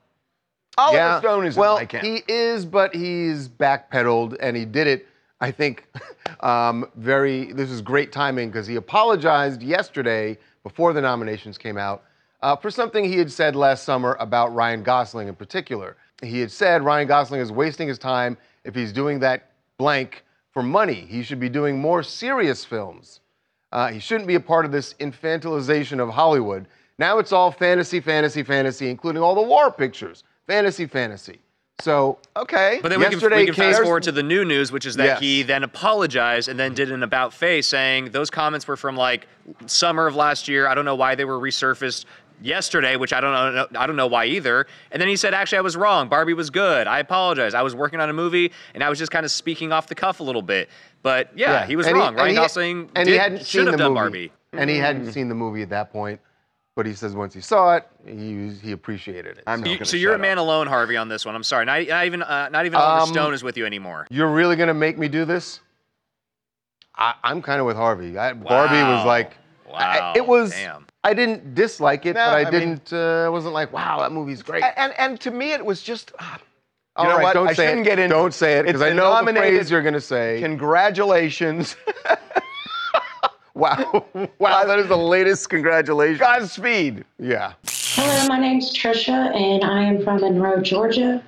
Oliver 0.79 1.19
Stone 1.21 1.45
is 1.47 1.57
well, 1.57 1.77
in 1.77 1.83
my 1.83 1.87
camp. 1.87 2.05
he 2.05 2.23
is, 2.29 2.65
but 2.65 2.95
he's 2.95 3.49
backpedaled, 3.49 4.37
and 4.39 4.57
he 4.57 4.65
did 4.65 4.87
it. 4.87 5.09
I 5.41 5.51
think 5.51 5.87
um, 6.41 6.89
very. 6.95 7.53
This 7.53 7.69
is 7.69 7.83
great 7.83 8.13
timing 8.13 8.49
because 8.49 8.67
he 8.67 8.77
apologized 8.77 9.61
yesterday 9.61 10.39
before 10.63 10.93
the 10.93 11.01
nominations 11.01 11.59
came 11.59 11.77
out 11.77 12.05
uh, 12.43 12.55
for 12.55 12.71
something 12.71 13.05
he 13.05 13.19
had 13.19 13.31
said 13.31 13.57
last 13.57 13.85
summer 13.85 14.17
about 14.21 14.55
Ryan 14.55 14.85
Gosling 14.85 15.27
in 15.27 15.35
particular. 15.35 15.97
He 16.23 16.39
had 16.41 16.51
said 16.51 16.85
Ryan 16.85 17.09
Gosling 17.09 17.41
is 17.41 17.51
wasting 17.51 17.89
his 17.89 17.99
time 17.99 18.37
if 18.65 18.75
he's 18.75 18.93
doing 18.93 19.19
that 19.21 19.51
blank 19.79 20.25
for 20.53 20.63
money. 20.63 21.07
He 21.09 21.25
should 21.25 21.41
be 21.41 21.49
doing 21.49 21.81
more 21.81 22.05
serious 22.05 22.65
films. 22.65 23.21
Uh, 23.73 23.89
he 23.89 23.99
shouldn't 23.99 24.27
be 24.29 24.37
a 24.37 24.41
part 24.41 24.65
of 24.65 24.73
this 24.73 24.95
infantilization 24.95 26.01
of 26.01 26.09
Hollywood. 26.09 26.67
Now 26.99 27.19
it's 27.19 27.33
all 27.33 27.51
fantasy, 27.51 28.01
fantasy, 28.01 28.43
fantasy, 28.43 28.91
including 28.91 29.23
all 29.23 29.35
the 29.35 29.43
war 29.43 29.71
pictures. 29.71 30.25
Fantasy, 30.47 30.87
fantasy. 30.87 31.39
So, 31.81 32.19
okay. 32.37 32.81
But 32.83 32.89
then 32.89 32.99
we 32.99 33.05
can, 33.05 33.13
Yesterday 33.13 33.37
we 33.37 33.47
can 33.47 33.55
fast 33.55 33.83
forward 33.83 34.03
to 34.03 34.13
the 34.13 34.23
new 34.23 34.45
news, 34.45 34.73
which 34.73 34.85
is 34.85 34.97
that 34.97 35.05
Yes. 35.05 35.21
he 35.21 35.43
then 35.45 35.63
apologized 35.63 36.49
and 36.49 36.59
then 36.59 36.75
did 36.75 36.91
an 36.91 37.05
about 37.05 37.33
face 37.33 37.69
saying 37.69 38.11
those 38.11 38.31
comments 38.31 38.67
were 38.67 38.77
from 38.77 38.97
like 38.97 39.29
summer 39.67 40.09
of 40.09 40.17
last 40.17 40.49
year. 40.49 40.67
I 40.67 40.75
don't 40.75 40.85
know 40.85 40.97
why 40.97 41.15
they 41.15 41.25
were 41.25 41.39
resurfaced 41.39 42.05
yesterday, 42.43 42.97
which 42.97 43.13
I 43.13 43.21
don't 43.21 43.55
know. 43.55 43.67
I 43.79 43.87
don't 43.87 43.95
know 43.95 44.09
why 44.09 44.25
either. 44.27 44.67
And 44.91 45.01
then 45.01 45.09
he 45.09 45.15
said, 45.15 45.35
actually, 45.35 45.59
I 45.59 45.61
was 45.61 45.77
wrong. 45.77 46.09
Barbie 46.09 46.35
was 46.35 46.51
good. 46.51 46.89
I 46.89 46.99
apologize. 46.99 47.55
I 47.55 47.63
was 47.63 47.77
working 47.77 48.01
on 48.01 48.11
a 48.11 48.13
movie 48.13 48.51
and 48.75 48.83
I 48.83 48.89
was 48.89 48.99
just 48.99 49.13
kind 49.13 49.25
of 49.25 49.31
speaking 49.31 49.71
off 49.71 49.87
the 49.87 49.95
cuff 49.95 50.19
a 50.19 50.25
little 50.25 50.43
bit. 50.43 50.69
But 51.03 51.31
yeah, 51.37 51.65
he 51.65 51.77
was 51.77 51.87
And 51.87 51.97
wrong. 51.97 52.09
and 52.09 52.17
Ryan 52.17 52.35
Gosling 52.35 52.91
and 52.97 53.07
did, 53.07 53.13
he 53.13 53.19
hadn't 53.19 53.39
should 53.39 53.47
seen 53.47 53.67
have 53.67 53.73
the 53.73 53.79
done 53.79 53.93
movie. 53.95 54.29
Barbie. 54.29 54.33
And 54.53 54.69
he 54.69 54.79
hadn't 54.79 55.03
mm-hmm. 55.03 55.11
seen 55.13 55.29
the 55.29 55.35
movie 55.37 55.63
at 55.63 55.71
that 55.71 55.93
point. 55.93 56.21
But 56.79 56.87
he 56.87 56.95
says 56.95 57.13
once 57.17 57.35
he 57.35 57.41
saw 57.41 57.75
it, 57.75 57.89
he, 58.07 58.51
he 58.63 58.71
appreciated 58.71 59.37
it. 59.39 59.43
I'm 59.49 59.65
So- 59.65 59.69
you, 59.69 59.85
so 59.85 59.97
you're 59.97 60.13
a 60.13 60.15
shut 60.15 60.21
man 60.21 60.39
alone, 60.39 60.69
Harvey, 60.69 60.97
on 60.97 61.09
this 61.09 61.27
one. 61.27 61.35
I'm 61.35 61.43
sorry. 61.43 61.65
Not, 61.65 61.85
not 61.89 62.07
even 62.07 62.23
uh, 62.23 62.51
not 62.51 62.67
even 62.67 62.77
Oliver 62.77 63.03
Um, 63.03 63.09
Stone 63.09 63.35
is 63.35 63.43
with 63.43 63.57
you 63.57 63.67
anymore. 63.67 64.07
You're 64.11 64.31
really 64.31 64.55
gonna 64.55 64.75
make 64.75 64.97
me 64.97 65.09
do 65.09 65.25
this? 65.25 65.59
I, 66.95 67.15
I'm 67.25 67.43
kind 67.43 67.59
of 67.59 67.67
with 67.67 67.75
Harvey. 67.77 68.17
I, 68.17 68.33
Barbie 68.33 68.75
was 68.77 69.01
Wow. 69.01 69.07
like, 69.07 69.33
I- 69.75 70.13
it 70.15 70.25
was. 70.25 70.53
Damn. 70.53 70.87
I 71.03 71.11
I 71.11 71.15
didn't 71.15 71.57
dislike 71.57 72.07
it, 72.07 72.15
No, 72.15 72.27
but 72.27 72.35
I, 72.37 72.41
I 72.47 72.51
didn't. 72.51 72.93
uh, 72.93 73.25
I 73.27 73.29
wasn't 73.29 73.55
like, 73.55 73.73
wow, 73.73 73.99
that 73.99 74.13
movie's 74.13 74.43
great. 74.45 74.63
And, 74.63 74.75
and 74.77 74.93
and 75.01 75.21
to 75.23 75.33
me, 75.33 75.51
it 75.55 75.65
was 75.67 75.83
just. 75.83 76.13
ah, 76.21 76.39
All 76.95 77.05
you 77.07 77.11
know 77.11 77.17
right, 77.17 77.23
what? 77.25 77.33
don't 77.35 77.49
I 77.49 77.55
say 77.55 77.67
shouldn't 77.67 77.87
it. 77.89 77.91
get 77.91 77.99
into 77.99 78.15
Don't 78.15 78.33
say 78.33 78.61
it 78.61 78.67
because 78.67 78.83
I 78.83 78.91
know 78.91 79.11
the 79.11 79.15
nominated- 79.17 79.51
phrase 79.59 79.71
you're 79.73 79.83
gonna 79.83 80.01
say. 80.01 80.39
Congratulations. 80.43 81.75
wow, 83.59 84.05
wow, 84.39 84.65
that 84.65 84.79
is 84.79 84.89
the 84.89 84.97
latest. 84.97 85.51
Congratulations. 85.51 86.21
Godspeed. 86.21 87.05
Yeah. 87.19 87.55
Hello, 87.65 88.29
my 88.29 88.39
name's 88.39 88.77
Trisha, 88.77 89.35
and 89.35 89.65
I 89.65 89.83
am 89.83 90.03
from 90.03 90.21
Monroe, 90.21 90.63
Georgia. 90.63 91.23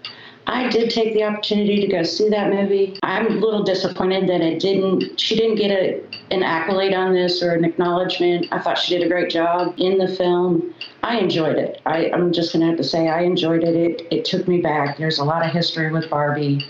I 0.47 0.69
did 0.69 0.91
take 0.91 1.15
the 1.15 1.23
opportunity 1.25 1.81
to 1.81 1.87
go 1.87 2.03
see 2.03 2.29
that 2.31 2.51
movie. 2.51 2.99
I'm 3.03 3.27
a 3.27 3.31
little 3.31 3.63
disappointed 3.63 4.29
that 4.29 4.41
it 4.41 4.61
didn't. 4.61 5.21
She 5.21 5.37
didn't 5.37 5.57
get 5.57 5.71
a, 5.71 6.03
an 6.31 6.43
accolade 6.43 6.95
on 6.95 7.13
this 7.13 7.43
or 7.43 7.53
an 7.53 7.65
acknowledgement. 7.65 8.47
I 8.51 8.59
thought 8.61 8.79
she 8.79 8.97
did 8.97 9.07
a 9.07 9.09
great 9.09 9.31
job 9.31 9.75
in 9.77 9.99
the 9.99 10.09
film. 10.09 10.75
I 11.03 11.19
enjoyed 11.19 11.57
it. 11.57 11.81
I, 11.87 12.11
I'm 12.11 12.33
just 12.33 12.53
gonna 12.53 12.67
have 12.67 12.77
to 12.79 12.85
say 12.85 13.09
I 13.09 13.21
enjoyed 13.23 13.63
it. 13.63 13.77
It 13.77 14.07
it 14.11 14.25
took 14.25 14.49
me 14.49 14.61
back. 14.61 14.97
There's 14.97 15.19
a 15.19 15.25
lot 15.25 15.45
of 15.45 15.53
history 15.53 15.93
with 15.93 16.09
Barbie 16.09 16.67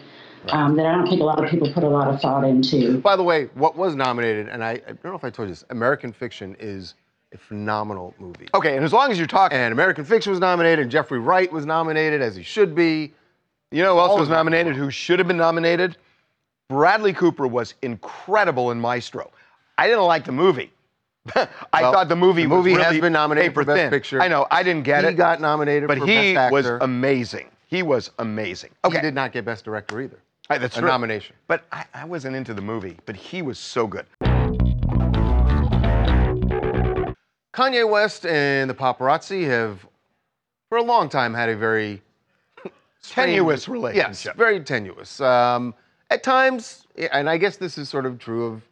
um, 0.49 0.77
that 0.77 0.87
I 0.87 0.93
don't 0.95 1.07
think 1.07 1.21
a 1.21 1.25
lot 1.25 1.43
of 1.43 1.51
people 1.51 1.73
put 1.73 1.85
a 1.85 1.89
lot 1.89 2.09
of 2.13 2.21
thought 2.21 2.45
into. 2.45 2.99
By 3.01 3.17
the 3.17 3.23
way, 3.23 3.45
what 3.55 3.77
was 3.77 3.95
nominated, 3.95 4.49
and 4.49 4.65
I, 4.65 4.71
I 4.73 4.79
don't 4.93 5.05
know 5.05 5.15
if 5.15 5.25
I 5.25 5.31
told 5.31 5.49
you 5.49 5.55
this, 5.55 5.65
American 5.71 6.13
Fiction 6.13 6.57
is 6.59 6.95
a 7.33 7.39
phenomenal 7.39 8.15
movie. 8.19 8.49
Okay, 8.55 8.75
and 8.77 8.85
as 8.85 8.93
long 8.93 9.13
as 9.13 9.19
you're 9.19 9.27
talking, 9.27 9.57
And 9.59 9.73
American 9.73 10.05
Fiction 10.05 10.31
was 10.31 10.41
nominated, 10.41 10.81
and 10.81 10.91
Jeffrey 10.91 11.19
Wright 11.21 11.53
was 11.53 11.67
nominated, 11.67 12.23
as 12.23 12.35
he 12.35 12.43
should 12.43 12.75
be. 12.75 13.13
you 13.71 13.83
know 13.83 13.95
who 13.95 14.01
else 14.01 14.11
all 14.11 14.19
was 14.19 14.29
nominated? 14.29 14.75
Who 14.77 14.91
should 14.91 15.19
have 15.21 15.29
been 15.29 15.37
nominated? 15.37 15.97
Bradley 16.69 17.13
Cooper 17.13 17.47
was 17.47 17.75
incredible 17.83 18.71
in 18.71 18.81
Maestro. 18.81 19.31
I 19.79 19.87
didn't 19.89 20.05
like 20.05 20.25
the 20.25 20.33
movie. 20.33 20.73
I 21.37 21.49
Well, 21.83 21.93
thought 21.93 22.09
the 22.09 22.17
movie 22.17 22.43
the 22.43 22.49
movie 22.49 22.73
was 22.73 22.83
has 22.85 23.01
been 23.01 23.13
nominated 23.13 23.55
for 23.55 23.65
Best 23.65 23.77
thin. 23.77 23.91
Picture. 23.91 24.21
I 24.23 24.29
know. 24.29 24.47
I 24.51 24.63
didn't 24.63 24.85
get 24.85 25.03
he 25.03 25.09
it. 25.09 25.11
He 25.11 25.17
got 25.17 25.41
nominated 25.41 25.87
but 25.89 25.99
for 25.99 26.07
he 26.07 26.35
Best 26.35 26.53
was 26.53 26.67
amazing. 26.67 27.49
He 27.67 27.83
was 27.83 28.11
amazing. 28.19 28.71
Okay. 28.85 28.93
He 28.95 28.99
Okay, 28.99 29.07
did 29.07 29.15
not 29.15 29.33
get 29.33 29.45
Best 29.45 29.65
Director 29.65 30.01
either. 30.01 30.19
That's 30.59 30.77
a 30.77 30.81
true. 30.81 30.89
nomination. 30.89 31.37
But 31.47 31.65
I, 31.71 31.85
I 31.95 32.05
wasn't 32.05 32.37
into 32.37 32.55
the 32.55 32.63
movie. 32.63 32.97
But 33.07 33.17
he 33.17 33.43
was 33.43 33.59
so 33.59 33.87
good. 33.87 34.07
Kanye 37.53 37.89
West 37.89 38.27
and 38.27 38.71
the 38.71 38.75
paparazzi 38.75 39.47
have, 39.47 39.87
for 40.69 40.79
a 40.79 40.83
long 40.83 41.09
time, 41.09 41.35
had 41.35 41.49
a 41.49 41.57
very 41.57 42.03
Tenuous 43.03 43.69
Yes, 43.97 44.27
very 44.37 44.61
tenuous. 44.61 45.21
Um, 45.21 45.75
at 46.11 46.23
times, 46.23 46.87
and 47.13 47.29
I 47.31 47.37
guess 47.37 47.57
this 47.57 47.79
is 47.79 47.89
sort 47.89 48.07
of 48.07 48.19
true 48.19 48.47
of 48.47 48.63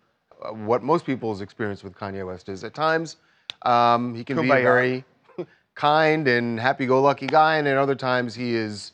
uh, 0.43 0.53
what 0.53 0.83
most 0.83 1.07
people's 1.07 1.41
experience 1.41 1.83
with 1.83 1.95
Kanye 1.95 2.27
West 2.27 2.49
is. 2.49 2.65
At 2.65 2.75
times, 2.75 3.17
um, 3.63 4.15
he 4.15 4.25
can 4.25 4.41
be 4.41 4.51
a 4.51 4.63
very 4.63 5.05
kind 5.75 6.29
and 6.29 6.59
happy-go-lucky 6.59 7.27
guy, 7.27 7.57
and 7.57 7.67
at 7.67 7.77
other 7.77 7.95
times 7.95 8.35
he 8.35 8.55
is 8.55 8.93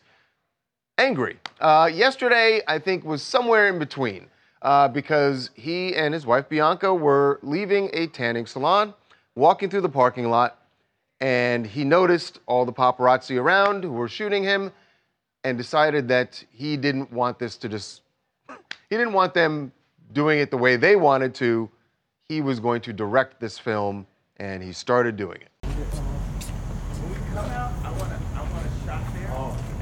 angry. 0.99 1.39
Uh, 1.65 1.87
yesterday, 1.87 2.61
I 2.69 2.79
think, 2.79 3.07
was 3.07 3.23
somewhere 3.23 3.69
in 3.71 3.79
between 3.79 4.27
uh, 4.61 4.87
because 4.87 5.49
he 5.55 5.97
and 5.97 6.13
his 6.13 6.27
wife 6.27 6.47
Bianca 6.47 6.93
were 6.93 7.41
leaving 7.43 7.89
a 7.95 8.07
tanning 8.09 8.45
salon, 8.45 8.93
walking 9.35 9.71
through 9.71 9.81
the 9.81 9.89
parking 9.89 10.29
lot, 10.29 10.59
and 11.21 11.67
he 11.67 11.83
noticed 11.83 12.41
all 12.45 12.67
the 12.67 12.73
paparazzi 12.73 13.41
around 13.41 13.83
who 13.83 13.93
were 13.93 14.09
shooting 14.09 14.43
him, 14.43 14.73
and 15.43 15.57
decided 15.57 16.07
that 16.09 16.45
he 16.51 16.77
didn't 16.77 17.11
want 17.11 17.39
this 17.39 17.57
to 17.57 17.71
just. 17.71 18.03
He 18.91 18.99
didn't 18.99 19.15
want 19.15 19.33
them 19.33 19.73
doing 20.13 20.41
it 20.41 20.51
the 20.51 20.59
way 20.59 20.77
they 20.77 20.97
wanted 20.97 21.35
to. 21.37 21.71
He 22.29 22.43
was 22.43 22.61
going 22.61 22.83
to 22.83 22.93
direct 22.93 23.41
this 23.41 23.59
film, 23.59 24.07
and 24.37 24.63
he 24.63 24.75
started 24.75 25.17
doing 25.17 25.39
it. 25.41 25.49
When 25.63 27.09
we 27.09 27.17
come 27.33 27.47
out, 27.53 27.73
I 27.83 27.91
want 27.93 28.11
to 28.11 28.19
I 28.37 28.43
want 28.53 28.67
a 28.67 28.85
shot 28.85 29.03
there. 29.15 29.25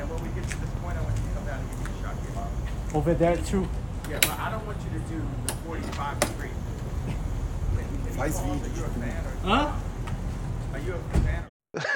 And 0.00 0.10
when 0.10 0.22
we 0.22 0.40
get 0.40 0.48
to 0.48 0.56
this 0.60 0.70
point, 0.80 0.96
I 0.96 1.02
want 1.02 1.16
you 1.16 1.22
to 1.22 1.34
come 1.34 1.46
down 1.46 1.60
and 1.60 1.70
give 1.70 1.78
me 1.78 1.98
a 1.98 2.02
shot 2.02 2.14
here. 2.22 2.32
Over 2.94 3.14
there 3.14 3.37
too. 3.38 3.66
Yeah, 4.11 4.18
but 4.20 4.38
I 4.38 4.50
don't 4.50 4.64
want 4.66 4.78
you 4.84 4.99
to 4.99 5.04
do 5.06 5.22
the 5.46 5.52
45 5.66 6.20
degree. 6.20 6.49
Vice 8.11 8.38
Are 8.40 8.46
you 8.46 8.52
a 8.52 8.56
fan 8.88 9.25
Huh? 9.42 9.72
are 10.75 10.78
you 10.80 10.94
a 10.94 11.18
fan? 11.20 11.44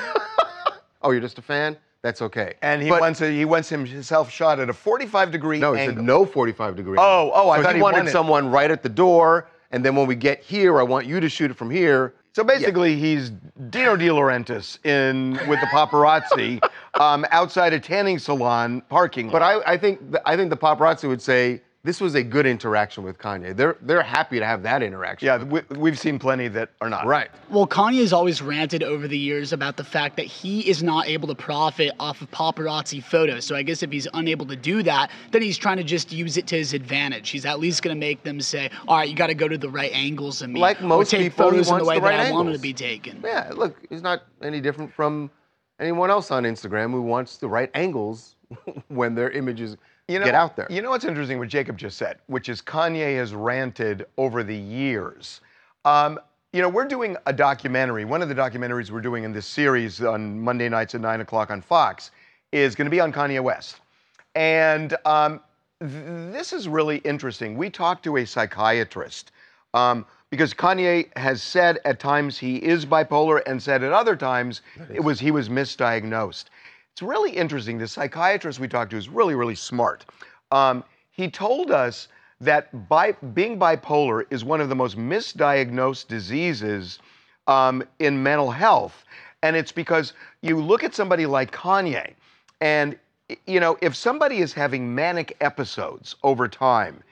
Oh, 1.03 1.11
you're 1.13 1.21
just 1.21 1.39
a 1.39 1.43
fan? 1.43 1.77
That's 2.03 2.21
okay. 2.23 2.55
And 2.63 2.83
he 2.83 2.89
But- 2.89 3.01
wants 3.01 3.21
a, 3.21 3.31
he 3.31 3.45
wants 3.45 3.69
himself 3.69 4.31
shot 4.31 4.59
at 4.59 4.69
a 4.71 4.73
45 4.73 5.31
degree 5.31 5.59
No, 5.61 5.73
he 5.75 5.81
angle. 5.83 5.97
said 5.97 6.05
no 6.05 6.25
45 6.25 6.75
degree. 6.77 6.97
Oh, 6.99 7.31
oh, 7.35 7.51
I 7.51 7.59
so 7.59 7.63
thought 7.65 7.73
he 7.73 7.79
he 7.79 7.83
wanted 7.83 7.99
wanted- 7.99 8.13
someone 8.13 8.51
right 8.51 8.71
at 8.71 8.83
the 8.83 8.89
door, 8.89 9.49
and 9.71 9.85
then 9.85 9.95
when 9.95 10.07
we 10.07 10.15
get 10.17 10.41
here, 10.43 10.81
I 10.81 10.83
want 10.83 11.07
you 11.07 11.21
to 11.21 11.29
shoot 11.29 11.51
it 11.51 11.57
from 11.57 11.71
here. 11.71 12.15
So 12.37 12.45
basically, 12.45 12.97
he's 12.97 13.31
Dino 13.71 13.97
De 13.97 14.09
Laurentiis 14.09 14.85
in 14.85 15.41
with 15.49 15.59
the 15.59 15.67
paparazzi 15.69 16.63
um, 17.01 17.25
outside 17.31 17.73
a 17.73 17.81
tanning 17.81 18.19
salon 18.19 18.83
parking. 18.91 19.29
Lot. 19.29 19.33
But 19.33 19.43
I, 19.43 19.73
I 19.73 19.79
think 19.79 20.01
th- 20.11 20.23
I 20.27 20.37
think 20.37 20.51
the 20.51 20.57
paparazzi 20.59 21.09
would 21.09 21.23
say 21.23 21.63
this 21.87 22.01
was 22.01 22.17
a 22.17 22.23
good 22.23 22.47
interaction 22.47 23.05
with 23.05 23.17
Kanye. 23.17 23.55
They're 23.55 23.77
they're 23.81 24.03
happy 24.03 24.41
to 24.41 24.45
have 24.45 24.65
that 24.65 24.83
interaction. 24.83 25.27
yeah, 25.27 25.43
we, 25.43 25.61
we've 25.71 25.99
seen 25.99 26.19
plenty 26.19 26.49
that 26.49 26.71
are 26.81 26.91
not. 26.91 27.07
Right. 27.07 27.29
Well, 27.49 27.67
Kanye's 27.67 28.13
always 28.13 28.43
ranted 28.43 28.83
over 28.83 29.07
the 29.07 29.17
years 29.17 29.53
about 29.53 29.77
the 29.77 29.85
fact 29.85 30.17
that 30.17 30.27
he 30.27 30.69
is 30.69 30.83
not 30.83 31.07
able 31.07 31.29
to 31.29 31.35
profit 31.37 31.93
off 32.01 32.21
of 32.21 32.31
paparazzi 32.33 33.03
photos. 33.03 33.45
So 33.45 33.55
I 33.55 33.63
guess 33.63 33.85
if 33.85 33.93
he's 33.93 34.09
unable 34.15 34.47
to 34.47 34.57
do 34.57 34.83
that, 34.83 35.13
then 35.31 35.43
he's 35.43 35.57
trying 35.57 35.77
to 35.77 35.85
just 35.85 36.11
use 36.11 36.37
it 36.37 36.49
to 36.49 36.57
his 36.57 36.75
advantage. 36.75 37.31
He's 37.31 37.47
at 37.47 37.61
least 37.61 37.83
going 37.83 37.95
to 37.95 38.01
make 38.01 38.25
them 38.25 38.41
say, 38.41 38.69
"All 38.89 38.97
right, 38.97 39.09
you 39.09 39.15
got 39.15 39.29
to 39.29 39.35
go 39.35 39.47
to 39.47 39.57
the 39.57 39.71
right 39.71 39.93
angles 39.93 40.43
and 40.43 40.53
me, 40.53 40.61
Like 40.61 40.81
or 40.81 40.87
most 40.87 41.13
take 41.13 41.21
people, 41.21 41.51
photos 41.51 41.69
in 41.69 41.79
the 41.79 41.85
wants 41.85 41.89
way 41.89 41.95
the 41.97 42.03
right 42.03 42.17
that 42.17 42.27
I 42.27 42.33
wanted 42.33 42.55
to 42.55 42.59
be 42.59 42.73
taken." 42.73 43.23
Yeah. 43.25 43.53
Look, 43.55 43.79
he's 43.89 44.03
not 44.03 44.25
any 44.43 44.61
different 44.61 44.93
from 44.93 45.31
anyone 45.79 46.11
else 46.11 46.33
on 46.33 46.43
Instagram 46.43 46.91
who 46.91 47.03
wants 47.03 47.37
the 47.37 47.49
right 47.49 47.71
angles 47.75 48.35
when 48.89 49.15
their 49.15 49.31
images 49.31 49.77
You 50.09 50.21
know, 50.21 50.25
get 50.25 50.35
out 50.35 50.55
there. 50.55 50.69
You 50.71 50.83
know 50.83 50.91
what's 50.91 51.05
interesting? 51.05 51.39
What 51.39 51.49
Jacob 51.49 51.77
just 51.77 51.99
said, 51.99 52.19
which 52.29 52.49
is 52.49 52.63
Kanye 52.63 53.17
has 53.17 53.35
ranted 53.35 54.07
over 54.17 54.45
the 54.45 54.57
years. 54.57 55.41
Um, 55.85 56.21
you 56.53 56.63
know, 56.63 56.69
we're 56.69 56.87
doing 56.87 57.17
a 57.27 57.33
documentary. 57.33 58.05
One 58.05 58.23
of 58.23 58.29
the 58.29 58.35
documentaries 58.35 58.91
we're 58.91 59.01
doing 59.01 59.25
in 59.25 59.33
this 59.33 59.47
series 59.47 60.01
on 60.03 60.39
Monday 60.41 60.69
nights 60.69 60.95
at 60.95 61.01
nine 61.01 61.21
o'clock 61.21 61.51
on 61.51 61.61
Fox 61.61 62.13
is 62.53 62.77
going 62.77 62.87
to 62.87 62.91
be 62.91 63.01
on 63.01 63.13
Kanye 63.13 63.43
West, 63.43 63.81
and 64.37 64.97
um, 65.05 65.41
th- 65.81 65.93
this 66.33 66.53
is 66.53 66.69
really 66.69 66.99
interesting. 66.99 67.57
We 67.57 67.69
talked 67.69 68.05
to 68.05 68.19
a 68.19 68.25
psychiatrist 68.25 69.33
um, 69.75 70.07
because 70.31 70.55
Kanye 70.55 71.09
has 71.19 71.43
said 71.43 71.81
at 71.85 71.99
times 71.99 72.39
he 72.39 72.57
is 72.57 72.87
bipolar, 72.87 73.43
and 73.45 73.61
said 73.61 73.83
at 73.83 73.93
other 73.93 74.15
times 74.15 74.63
it 74.95 75.01
was 75.01 75.19
he 75.19 75.33
was 75.33 75.49
misdiagnosed. 75.49 76.45
It's 76.97 77.03
really 77.03 77.33
interesting. 77.33 77.77
The 77.77 77.87
psychiatrist 77.87 78.59
we 78.59 78.69
talked 78.69 78.93
to 78.93 78.97
is 78.97 79.11
really, 79.11 79.35
really 79.35 79.55
smart. 79.55 80.07
Um, 80.51 80.83
he 81.11 81.31
told 81.31 81.71
us 81.71 82.09
that 82.41 82.89
bi- 82.89 83.13
being 83.35 83.59
bipolar 83.59 84.25
is 84.31 84.47
one 84.47 84.63
of 84.63 84.71
the 84.71 84.75
most 84.75 84.97
misdiagnosed 84.97 86.09
diseases 86.09 87.01
um, 87.49 87.83
in 87.99 88.23
mental 88.23 88.51
health. 88.51 89.05
And 89.43 89.57
it's 89.57 89.73
because 89.73 90.15
you 90.41 90.59
look 90.59 90.85
at 90.85 90.95
somebody 90.95 91.27
like 91.27 91.53
Kanye, 91.53 92.15
and 92.63 92.99
you 93.47 93.61
know, 93.61 93.77
if 93.83 93.95
somebody 93.95 94.39
is 94.39 94.55
having 94.55 94.95
manic 94.95 95.37
episodes 95.43 96.17
over 96.23 96.49
time, 96.49 97.03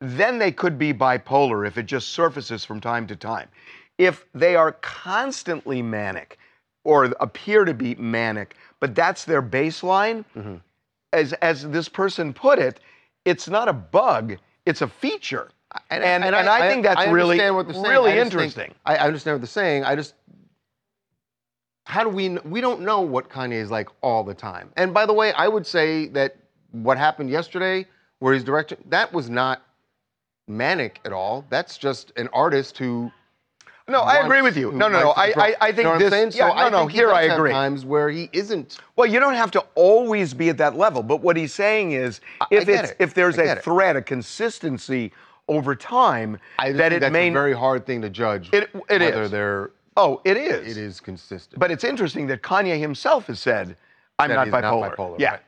then 0.00 0.38
they 0.38 0.52
could 0.52 0.78
be 0.78 0.94
bipolar 0.94 1.66
if 1.66 1.76
it 1.76 1.86
just 1.86 2.10
surfaces 2.10 2.64
from 2.64 2.80
time 2.80 3.08
to 3.08 3.16
time. 3.16 3.48
If 3.98 4.24
they 4.34 4.54
are 4.54 4.70
constantly 4.82 5.82
manic 5.82 6.38
or 6.84 7.06
appear 7.18 7.64
to 7.64 7.74
be 7.74 7.96
manic, 7.96 8.54
but 8.82 8.96
that's 8.96 9.24
their 9.24 9.40
baseline, 9.40 10.24
mm-hmm. 10.36 10.56
as, 11.12 11.34
as 11.34 11.68
this 11.68 11.88
person 11.88 12.34
put 12.34 12.58
it, 12.58 12.80
it's 13.24 13.48
not 13.48 13.68
a 13.68 13.72
bug, 13.72 14.38
it's 14.66 14.82
a 14.82 14.88
feature. 14.88 15.52
And, 15.88 16.02
and, 16.02 16.24
I, 16.34 16.68
think 16.68 16.82
that's 16.82 16.98
I 16.98 17.04
really, 17.04 17.38
really 17.38 17.60
I 17.60 17.64
just 17.64 17.80
think- 17.80 18.18
interesting. 18.26 18.74
I, 18.84 18.96
I 18.96 19.06
understand 19.06 19.36
what 19.36 19.40
they're 19.42 19.46
saying. 19.46 19.84
I 19.84 19.94
just 19.94 20.14
how 21.84 22.02
do 22.02 22.08
we 22.08 22.30
we 22.38 22.60
don't 22.60 22.80
know 22.80 23.02
what 23.02 23.28
Kanye 23.28 23.52
is 23.52 23.70
like 23.70 23.88
all 24.00 24.24
the 24.24 24.34
time. 24.34 24.72
And 24.76 24.92
by 24.92 25.06
the 25.06 25.12
way, 25.12 25.32
I 25.32 25.46
would 25.46 25.66
say 25.66 26.08
that 26.08 26.36
what 26.72 26.98
happened 26.98 27.30
yesterday, 27.30 27.86
where 28.18 28.34
he's 28.34 28.42
directing, 28.44 28.78
that 28.88 29.12
was 29.12 29.30
not 29.30 29.62
manic 30.48 30.98
at 31.04 31.12
all. 31.12 31.44
That's 31.50 31.78
just 31.78 32.12
an 32.16 32.28
artist 32.32 32.78
who. 32.78 33.12
No, 33.88 34.00
I 34.00 34.24
agree 34.24 34.42
with 34.42 34.56
you. 34.56 34.70
No, 34.72 34.88
no, 34.88 35.00
no. 35.00 35.10
I, 35.10 35.32
I, 35.36 35.54
I 35.60 35.66
think 35.72 35.78
you 35.78 35.82
know 35.84 35.98
this. 35.98 36.12
I'm? 36.12 36.26
Yeah, 36.30 36.48
so 36.50 36.54
I 36.54 36.64
no, 36.64 36.68
no. 36.70 36.78
think 36.80 36.92
Here 36.92 37.08
does 37.08 37.16
I 37.16 37.22
agree. 37.22 37.50
Times 37.50 37.84
where 37.84 38.08
he 38.10 38.30
isn't. 38.32 38.78
Well, 38.96 39.06
you 39.06 39.18
don't 39.20 39.34
have 39.34 39.50
to 39.52 39.64
always 39.74 40.34
be 40.34 40.48
at 40.50 40.58
that 40.58 40.76
level, 40.76 41.02
but 41.02 41.20
what 41.20 41.36
he's 41.36 41.52
saying 41.52 41.92
is, 41.92 42.20
if 42.50 42.68
it's 42.68 42.90
it. 42.90 42.96
if 43.00 43.14
there's 43.14 43.38
a 43.38 43.44
get 43.44 43.58
it. 43.58 43.64
thread, 43.64 43.96
a 43.96 44.02
consistency 44.02 45.12
over 45.48 45.74
time, 45.74 46.38
I 46.58 46.70
that 46.72 46.78
think 46.78 46.92
it 46.94 47.00
that's 47.00 47.12
may. 47.12 47.28
a 47.28 47.32
very 47.32 47.52
hard 47.54 47.84
thing 47.84 48.00
to 48.02 48.10
judge. 48.10 48.50
It- 48.52 48.70
it 48.88 49.00
whether 49.00 49.22
is. 49.24 49.30
they're 49.30 49.70
oh, 49.96 50.20
it 50.24 50.36
is. 50.36 50.76
it 50.76 50.80
is 50.80 51.00
consistent. 51.00 51.58
But 51.58 51.70
it's 51.72 51.84
interesting 51.84 52.28
that 52.28 52.42
Kanye 52.42 52.78
himself 52.78 53.26
has 53.26 53.40
said, 53.40 53.76
"I'm 54.18 54.28
That 54.28 54.36
not 54.36 54.46
he's 54.46 54.52
not 54.52 54.64
bipolar." 54.64 54.94
bipolar, 54.96 55.18
Yeah. 55.18 55.30
right. 55.32 55.40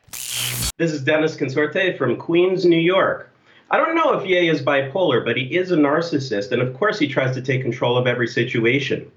This 0.76 0.90
is 0.92 1.02
Dennis 1.04 1.36
Consorte 1.36 1.96
from 1.96 2.16
Queens, 2.16 2.64
New 2.64 2.76
York. 2.80 3.30
I 3.70 3.78
don't 3.78 3.94
know 3.94 4.12
if 4.12 4.26
Ye 4.26 4.48
is 4.48 4.62
bipolar, 4.62 5.24
but 5.24 5.36
he 5.36 5.56
is 5.56 5.70
a 5.70 5.76
narcissist, 5.76 6.52
and 6.52 6.60
of 6.60 6.74
course 6.74 6.98
he 6.98 7.08
tries 7.08 7.34
to 7.34 7.42
take 7.42 7.62
control 7.62 7.96
of 7.96 8.06
every 8.06 8.28
situation. 8.28 9.10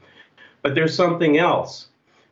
But 0.61 0.73
there's 0.73 0.95
something 0.95 1.37
else. 1.37 1.87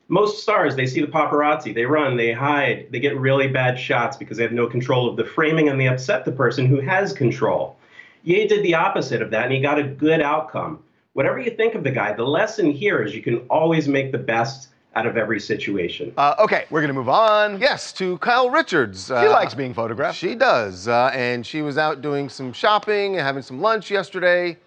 Most 0.07 0.41
stars, 0.41 0.75
they 0.75 0.85
see 0.85 1.01
the 1.01 1.07
paparazzi, 1.07 1.73
they 1.73 1.85
run, 1.85 2.15
they 2.15 2.31
hide, 2.31 2.87
they 2.91 2.99
get 2.99 3.17
really 3.17 3.47
bad 3.47 3.79
shots 3.79 4.15
because 4.15 4.37
they 4.37 4.43
have 4.43 4.51
no 4.51 4.67
control 4.67 5.09
of 5.09 5.17
the 5.17 5.25
framing 5.25 5.67
and 5.67 5.79
they 5.79 5.87
upset 5.87 6.25
the 6.25 6.31
person 6.31 6.67
who 6.67 6.79
has 6.79 7.11
control. 7.11 7.75
Ye 8.23 8.47
did 8.47 8.63
the 8.63 8.75
opposite 8.75 9.21
of 9.21 9.31
that 9.31 9.45
and 9.45 9.53
he 9.53 9.59
got 9.59 9.79
a 9.79 9.83
good 9.83 10.21
outcome. 10.21 10.79
Whatever 11.13 11.39
you 11.39 11.51
think 11.51 11.73
of 11.73 11.83
the 11.83 11.91
guy, 11.91 12.13
the 12.13 12.23
lesson 12.23 12.69
here 12.69 13.01
is 13.01 13.15
you 13.15 13.23
can 13.23 13.39
always 13.49 13.87
make 13.87 14.11
the 14.11 14.17
best 14.19 14.69
out 14.95 15.05
of 15.05 15.17
every 15.17 15.39
situation. 15.39 16.13
Uh, 16.17 16.35
okay, 16.39 16.65
we're 16.69 16.79
going 16.79 16.87
to 16.87 16.93
move 16.93 17.09
on. 17.09 17.59
Yes, 17.59 17.91
to 17.93 18.17
Kyle 18.19 18.49
Richards. 18.49 19.07
She 19.07 19.13
likes 19.13 19.53
being 19.53 19.73
photographed. 19.73 20.17
She 20.17 20.35
does. 20.35 20.87
Uh, 20.87 21.11
and 21.13 21.45
she 21.45 21.61
was 21.61 21.77
out 21.77 22.01
doing 22.01 22.29
some 22.29 22.53
shopping 22.53 23.13
and 23.15 23.21
having 23.21 23.41
some 23.41 23.59
lunch 23.59 23.91
yesterday 23.91 24.57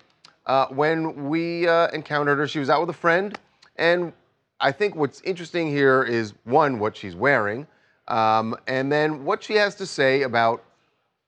uh, 0.46 0.66
when 0.66 1.28
we 1.28 1.66
uh, 1.66 1.88
encountered 1.88 2.38
her. 2.38 2.46
She 2.46 2.58
was 2.58 2.68
out 2.68 2.80
with 2.80 2.90
a 2.90 2.98
friend. 2.98 3.38
And 3.76 4.12
I 4.60 4.72
think 4.72 4.96
what's 4.96 5.20
interesting 5.22 5.68
here 5.68 6.02
is 6.02 6.34
one, 6.44 6.78
what 6.78 6.96
she's 6.96 7.14
wearing, 7.16 7.66
um, 8.08 8.56
and 8.66 8.90
then 8.90 9.24
what 9.24 9.42
she 9.42 9.54
has 9.54 9.74
to 9.76 9.86
say 9.86 10.22
about 10.22 10.64